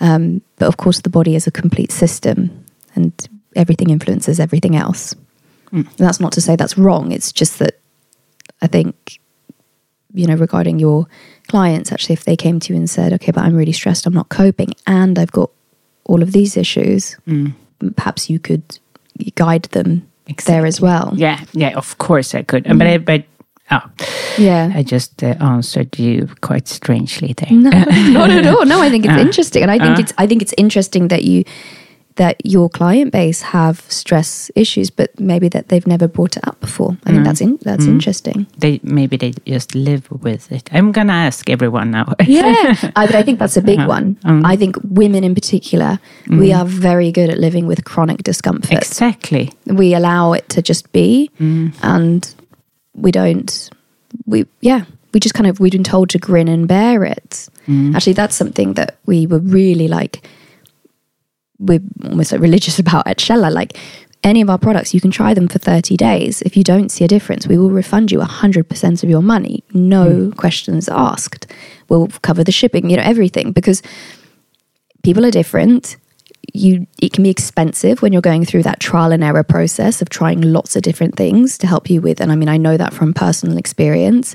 Um, 0.00 0.42
but 0.56 0.66
of 0.66 0.76
course, 0.76 1.02
the 1.02 1.08
body 1.08 1.36
is 1.36 1.46
a 1.46 1.52
complete 1.52 1.92
system 1.92 2.64
and 2.96 3.12
everything 3.54 3.90
influences 3.90 4.40
everything 4.40 4.74
else. 4.74 5.14
Mm. 5.72 5.86
And 5.86 5.98
that's 5.98 6.18
not 6.18 6.32
to 6.32 6.40
say 6.40 6.56
that's 6.56 6.76
wrong. 6.76 7.12
It's 7.12 7.32
just 7.32 7.60
that 7.60 7.78
I 8.60 8.66
think, 8.66 9.20
you 10.12 10.26
know, 10.26 10.34
regarding 10.34 10.80
your 10.80 11.06
clients, 11.46 11.92
actually, 11.92 12.14
if 12.14 12.24
they 12.24 12.36
came 12.36 12.58
to 12.60 12.72
you 12.72 12.78
and 12.78 12.90
said, 12.90 13.12
okay, 13.12 13.30
but 13.30 13.44
I'm 13.44 13.54
really 13.54 13.72
stressed, 13.72 14.04
I'm 14.04 14.14
not 14.14 14.30
coping, 14.30 14.74
and 14.86 15.16
I've 15.16 15.32
got 15.32 15.50
all 16.04 16.22
of 16.22 16.32
these 16.32 16.56
issues, 16.56 17.16
mm. 17.26 17.54
perhaps 17.94 18.28
you 18.28 18.40
could 18.40 18.80
guide 19.36 19.64
them 19.64 20.08
there 20.44 20.66
as 20.66 20.80
well. 20.80 21.12
yeah, 21.14 21.44
yeah, 21.52 21.76
of 21.76 21.98
course 21.98 22.34
I 22.34 22.42
could. 22.42 22.64
But, 22.64 22.76
mm. 22.76 22.94
I, 22.94 22.98
but 22.98 23.24
oh, 23.70 23.90
Yeah. 24.36 24.70
I 24.74 24.82
just 24.82 25.22
uh, 25.22 25.34
answered 25.40 25.98
you 25.98 26.28
quite 26.40 26.68
strangely 26.68 27.32
there. 27.32 27.50
No, 27.50 27.70
not 28.10 28.30
at 28.30 28.46
all. 28.52 28.64
No, 28.64 28.80
I 28.80 28.90
think 28.90 29.04
it's 29.04 29.14
uh, 29.14 29.18
interesting, 29.20 29.62
and 29.62 29.70
I 29.70 29.78
think 29.78 29.98
uh. 29.98 30.02
it's 30.02 30.12
I 30.18 30.26
think 30.26 30.42
it's 30.42 30.54
interesting 30.56 31.08
that 31.08 31.24
you 31.24 31.44
that 32.18 32.44
your 32.44 32.68
client 32.68 33.12
base 33.12 33.42
have 33.42 33.80
stress 33.88 34.50
issues, 34.54 34.90
but 34.90 35.18
maybe 35.18 35.48
that 35.48 35.68
they've 35.68 35.86
never 35.86 36.06
brought 36.06 36.36
it 36.36 36.46
up 36.46 36.60
before. 36.60 36.96
I 37.04 37.10
think 37.10 37.22
mm. 37.22 37.24
that's 37.24 37.40
in, 37.40 37.58
that's 37.62 37.86
mm. 37.86 37.88
interesting. 37.88 38.46
They 38.58 38.80
maybe 38.82 39.16
they 39.16 39.32
just 39.46 39.74
live 39.74 40.10
with 40.10 40.52
it. 40.52 40.68
I'm 40.72 40.92
gonna 40.92 41.14
ask 41.14 41.48
everyone 41.48 41.90
now. 41.90 42.14
Yeah, 42.28 42.74
I, 42.94 43.06
but 43.06 43.14
I 43.14 43.22
think 43.22 43.38
that's 43.38 43.56
a 43.56 43.62
big 43.62 43.78
uh-huh. 43.78 43.88
one. 43.88 44.18
Um. 44.24 44.44
I 44.44 44.54
think 44.56 44.76
women 44.84 45.24
in 45.24 45.34
particular, 45.34 45.98
we 46.28 46.50
mm. 46.50 46.58
are 46.58 46.66
very 46.66 47.10
good 47.10 47.30
at 47.30 47.38
living 47.38 47.66
with 47.66 47.84
chronic 47.84 48.22
discomfort. 48.22 48.72
exactly. 48.72 49.50
we 49.66 49.94
allow 49.94 50.34
it 50.34 50.48
to 50.50 50.60
just 50.60 50.92
be, 50.92 51.30
and 51.38 52.34
we 52.94 53.10
don't. 53.10 53.70
We 54.26 54.46
yeah, 54.60 54.84
we 55.14 55.20
just 55.20 55.34
kind 55.34 55.46
of 55.46 55.58
we've 55.58 55.72
been 55.72 55.84
told 55.84 56.10
to 56.10 56.18
grin 56.18 56.48
and 56.48 56.68
bear 56.68 57.04
it. 57.04 57.48
Actually, 57.94 58.14
that's 58.14 58.34
something 58.34 58.74
that 58.74 58.96
we 59.06 59.26
were 59.26 59.40
really 59.40 59.88
like. 59.88 60.26
We're 61.58 61.80
almost 62.04 62.32
like 62.32 62.40
religious 62.40 62.78
about 62.78 63.06
at 63.06 63.18
Källa. 63.18 63.52
Like 63.52 63.76
any 64.24 64.40
of 64.40 64.50
our 64.50 64.58
products, 64.58 64.94
you 64.94 65.00
can 65.00 65.10
try 65.10 65.34
them 65.34 65.48
for 65.48 65.58
30 65.58 65.96
days. 65.96 66.42
If 66.42 66.56
you 66.56 66.64
don't 66.64 66.90
see 66.90 67.04
a 67.04 67.08
difference, 67.08 67.46
we 67.46 67.58
will 67.58 67.70
refund 67.70 68.10
you 68.10 68.18
100% 68.18 69.02
of 69.02 69.10
your 69.10 69.22
money. 69.22 69.62
No 69.72 70.10
hmm. 70.10 70.30
questions 70.32 70.88
asked. 70.88 71.52
We'll 71.88 72.08
cover 72.22 72.44
the 72.44 72.52
shipping, 72.52 72.90
you 72.90 72.96
know, 72.96 73.02
everything 73.02 73.52
because 73.52 73.82
people 75.02 75.24
are 75.24 75.30
different. 75.30 75.96
You 76.54 76.86
it 77.00 77.12
can 77.12 77.24
be 77.24 77.30
expensive 77.30 78.00
when 78.00 78.12
you're 78.12 78.22
going 78.22 78.44
through 78.44 78.62
that 78.62 78.80
trial 78.80 79.12
and 79.12 79.22
error 79.22 79.42
process 79.42 80.00
of 80.00 80.08
trying 80.08 80.40
lots 80.40 80.76
of 80.76 80.82
different 80.82 81.14
things 81.14 81.58
to 81.58 81.66
help 81.66 81.90
you 81.90 82.00
with 82.00 82.20
and 82.22 82.32
I 82.32 82.36
mean 82.36 82.48
I 82.48 82.56
know 82.56 82.78
that 82.78 82.94
from 82.94 83.12
personal 83.12 83.58
experience. 83.58 84.34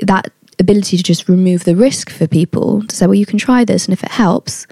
That 0.00 0.30
ability 0.58 0.96
to 0.96 1.02
just 1.02 1.28
remove 1.28 1.64
the 1.64 1.76
risk 1.76 2.10
for 2.10 2.26
people 2.26 2.82
to 2.86 2.96
say, 2.96 3.06
well, 3.06 3.14
you 3.14 3.26
can 3.26 3.38
try 3.38 3.64
this, 3.64 3.86
and 3.86 3.92
if 3.92 4.02
it 4.02 4.10
helps, 4.10 4.66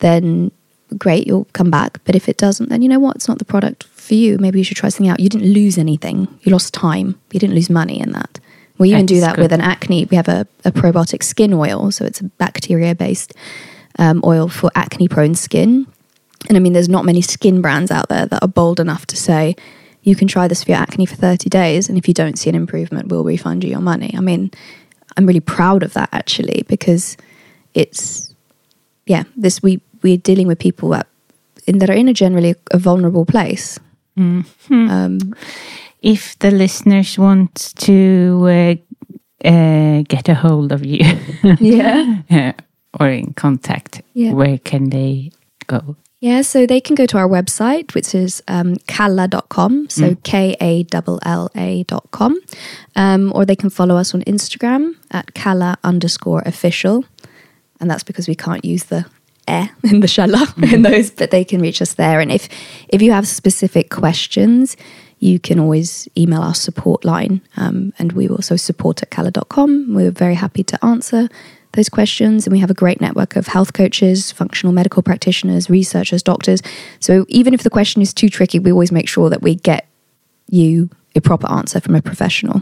then 0.00 0.50
great, 0.96 1.26
you'll 1.26 1.46
come 1.52 1.70
back. 1.70 2.00
But 2.04 2.16
if 2.16 2.28
it 2.28 2.36
doesn't, 2.36 2.70
then 2.70 2.82
you 2.82 2.88
know 2.88 2.98
what? 2.98 3.16
It's 3.16 3.28
not 3.28 3.38
the 3.38 3.44
product 3.44 3.84
for 3.84 4.14
you. 4.14 4.38
Maybe 4.38 4.58
you 4.58 4.64
should 4.64 4.76
try 4.76 4.88
something 4.88 5.08
out. 5.08 5.20
You 5.20 5.28
didn't 5.28 5.52
lose 5.52 5.78
anything. 5.78 6.28
You 6.42 6.52
lost 6.52 6.72
time. 6.72 7.20
You 7.32 7.40
didn't 7.40 7.54
lose 7.54 7.70
money 7.70 8.00
in 8.00 8.12
that. 8.12 8.40
We 8.78 8.90
even 8.92 9.06
do 9.06 9.20
That's 9.20 9.36
that 9.36 9.42
with 9.42 9.52
an 9.52 9.60
acne. 9.60 10.06
We 10.06 10.16
have 10.16 10.28
a, 10.28 10.46
a 10.64 10.70
probiotic 10.70 11.22
skin 11.24 11.52
oil, 11.52 11.90
so 11.90 12.04
it's 12.04 12.20
a 12.20 12.24
bacteria 12.24 12.94
based 12.94 13.34
um, 13.98 14.22
oil 14.24 14.48
for 14.48 14.70
acne 14.74 15.08
prone 15.08 15.34
skin. 15.34 15.86
And 16.48 16.56
I 16.56 16.60
mean, 16.60 16.72
there's 16.72 16.88
not 16.88 17.04
many 17.04 17.20
skin 17.20 17.60
brands 17.60 17.90
out 17.90 18.08
there 18.08 18.26
that 18.26 18.42
are 18.42 18.48
bold 18.48 18.78
enough 18.78 19.04
to 19.06 19.16
say, 19.16 19.56
you 20.02 20.14
can 20.14 20.28
try 20.28 20.46
this 20.46 20.62
for 20.62 20.70
your 20.70 20.78
acne 20.78 21.06
for 21.06 21.16
30 21.16 21.50
days, 21.50 21.88
and 21.88 21.98
if 21.98 22.06
you 22.06 22.14
don't 22.14 22.38
see 22.38 22.48
an 22.48 22.54
improvement, 22.54 23.08
we'll 23.08 23.24
refund 23.24 23.64
you 23.64 23.70
your 23.70 23.80
money. 23.80 24.14
I 24.16 24.20
mean, 24.20 24.52
I'm 25.16 25.26
really 25.26 25.40
proud 25.40 25.82
of 25.82 25.94
that 25.94 26.08
actually 26.12 26.64
because 26.68 27.16
it's, 27.74 28.32
yeah, 29.06 29.24
this 29.36 29.60
we 29.62 29.80
we're 30.02 30.16
dealing 30.18 30.46
with 30.46 30.58
people 30.58 30.88
that, 30.90 31.06
in, 31.66 31.78
that 31.78 31.90
are 31.90 31.96
in 31.98 32.08
a 32.08 32.12
generally 32.12 32.54
a 32.70 32.78
vulnerable 32.78 33.24
place. 33.24 33.78
Um, 34.16 35.34
If 36.00 36.38
the 36.38 36.50
listeners 36.50 37.18
want 37.18 37.74
to 37.78 38.46
uh, 38.48 38.74
uh, 39.48 40.02
get 40.08 40.28
a 40.28 40.34
hold 40.34 40.72
of 40.72 40.84
you, 40.84 41.04
yeah. 41.60 42.22
uh, 42.30 42.52
or 43.00 43.08
in 43.08 43.32
contact, 43.34 44.02
Yeah. 44.14 44.32
where 44.32 44.58
can 44.58 44.90
they 44.90 45.30
go? 45.66 45.96
Yeah, 46.20 46.42
so 46.42 46.66
they 46.66 46.80
can 46.80 46.96
go 46.96 47.06
to 47.06 47.18
our 47.18 47.28
website, 47.28 47.94
which 47.94 48.12
is 48.14 48.42
um, 48.48 48.76
kalla.com, 48.88 49.88
so 49.88 50.16
K 50.24 50.56
A 50.60 50.84
L 50.92 51.18
L 51.24 51.48
A.com, 51.54 52.40
um, 52.96 53.32
or 53.34 53.44
they 53.44 53.54
can 53.56 53.70
follow 53.70 53.96
us 53.96 54.14
on 54.14 54.22
Instagram 54.22 54.94
at 55.10 55.34
kalla 55.34 55.76
underscore 55.84 56.42
official. 56.44 57.04
And 57.80 57.88
that's 57.88 58.02
because 58.02 58.26
we 58.26 58.34
can't 58.34 58.64
use 58.64 58.84
the 58.86 59.04
air 59.48 59.70
in 59.84 60.00
the 60.00 60.06
Källa 60.06 60.46
in 60.72 60.82
those, 60.82 61.10
but 61.10 61.30
they 61.30 61.44
can 61.44 61.60
reach 61.60 61.80
us 61.82 61.94
there. 61.94 62.20
And 62.20 62.30
if, 62.30 62.48
if 62.88 63.02
you 63.02 63.12
have 63.12 63.26
specific 63.26 63.90
questions, 63.90 64.76
you 65.18 65.38
can 65.38 65.58
always 65.58 66.08
email 66.16 66.42
our 66.42 66.54
support 66.54 67.04
line. 67.04 67.40
Um, 67.56 67.92
and 67.98 68.12
we 68.12 68.28
also 68.28 68.56
support 68.56 69.02
at 69.02 69.10
kalla.com. 69.10 69.94
We're 69.94 70.10
very 70.10 70.34
happy 70.34 70.62
to 70.64 70.84
answer 70.84 71.28
those 71.72 71.88
questions. 71.88 72.46
And 72.46 72.52
we 72.52 72.60
have 72.60 72.70
a 72.70 72.74
great 72.74 73.00
network 73.00 73.36
of 73.36 73.46
health 73.46 73.72
coaches, 73.72 74.32
functional 74.32 74.72
medical 74.72 75.02
practitioners, 75.02 75.68
researchers, 75.68 76.22
doctors. 76.22 76.62
So 77.00 77.26
even 77.28 77.54
if 77.54 77.62
the 77.62 77.70
question 77.70 78.00
is 78.00 78.14
too 78.14 78.28
tricky, 78.28 78.58
we 78.58 78.72
always 78.72 78.92
make 78.92 79.08
sure 79.08 79.28
that 79.30 79.42
we 79.42 79.54
get 79.56 79.86
you 80.48 80.90
a 81.14 81.20
proper 81.20 81.50
answer 81.50 81.80
from 81.80 81.94
a 81.94 82.02
professional. 82.02 82.60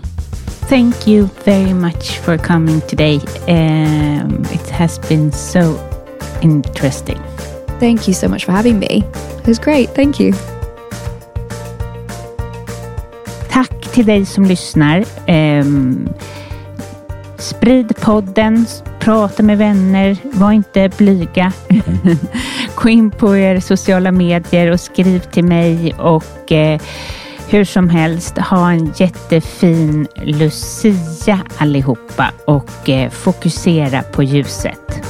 Thank 0.68 1.06
you 1.06 1.26
very 1.44 1.72
much 1.72 2.18
for 2.18 2.36
coming 2.38 2.80
today. 2.82 3.18
Um, 3.46 4.44
it 4.46 4.68
has 4.70 4.98
been 4.98 5.30
so 5.30 5.76
interesting. 6.46 7.20
Thank 7.80 8.08
you 8.08 8.14
so 8.14 8.28
much 8.28 8.44
for 8.44 8.52
having 8.52 8.78
me. 8.78 9.04
It 9.38 9.46
was 9.46 9.58
great. 9.58 9.88
Thank 9.94 10.20
you. 10.20 10.32
Tack 13.50 13.92
till 13.92 14.06
dig 14.06 14.26
som 14.26 14.44
lyssnar. 14.44 15.04
Ehm, 15.26 16.08
sprid 17.38 17.96
podden, 18.00 18.66
prata 19.00 19.42
med 19.42 19.58
vänner, 19.58 20.16
var 20.22 20.52
inte 20.52 20.90
blyga. 20.98 21.52
Gå 22.76 22.88
in 22.88 23.10
på 23.10 23.36
er 23.36 23.60
sociala 23.60 24.12
medier 24.12 24.70
och 24.70 24.80
skriv 24.80 25.20
till 25.20 25.44
mig 25.44 25.94
och 25.94 26.52
eh, 26.52 26.80
hur 27.48 27.64
som 27.64 27.88
helst, 27.88 28.38
ha 28.38 28.70
en 28.70 28.92
jättefin 28.96 30.08
Lucia 30.16 31.40
allihopa 31.58 32.30
och 32.44 32.88
eh, 32.88 33.10
fokusera 33.10 34.02
på 34.02 34.22
ljuset. 34.22 35.02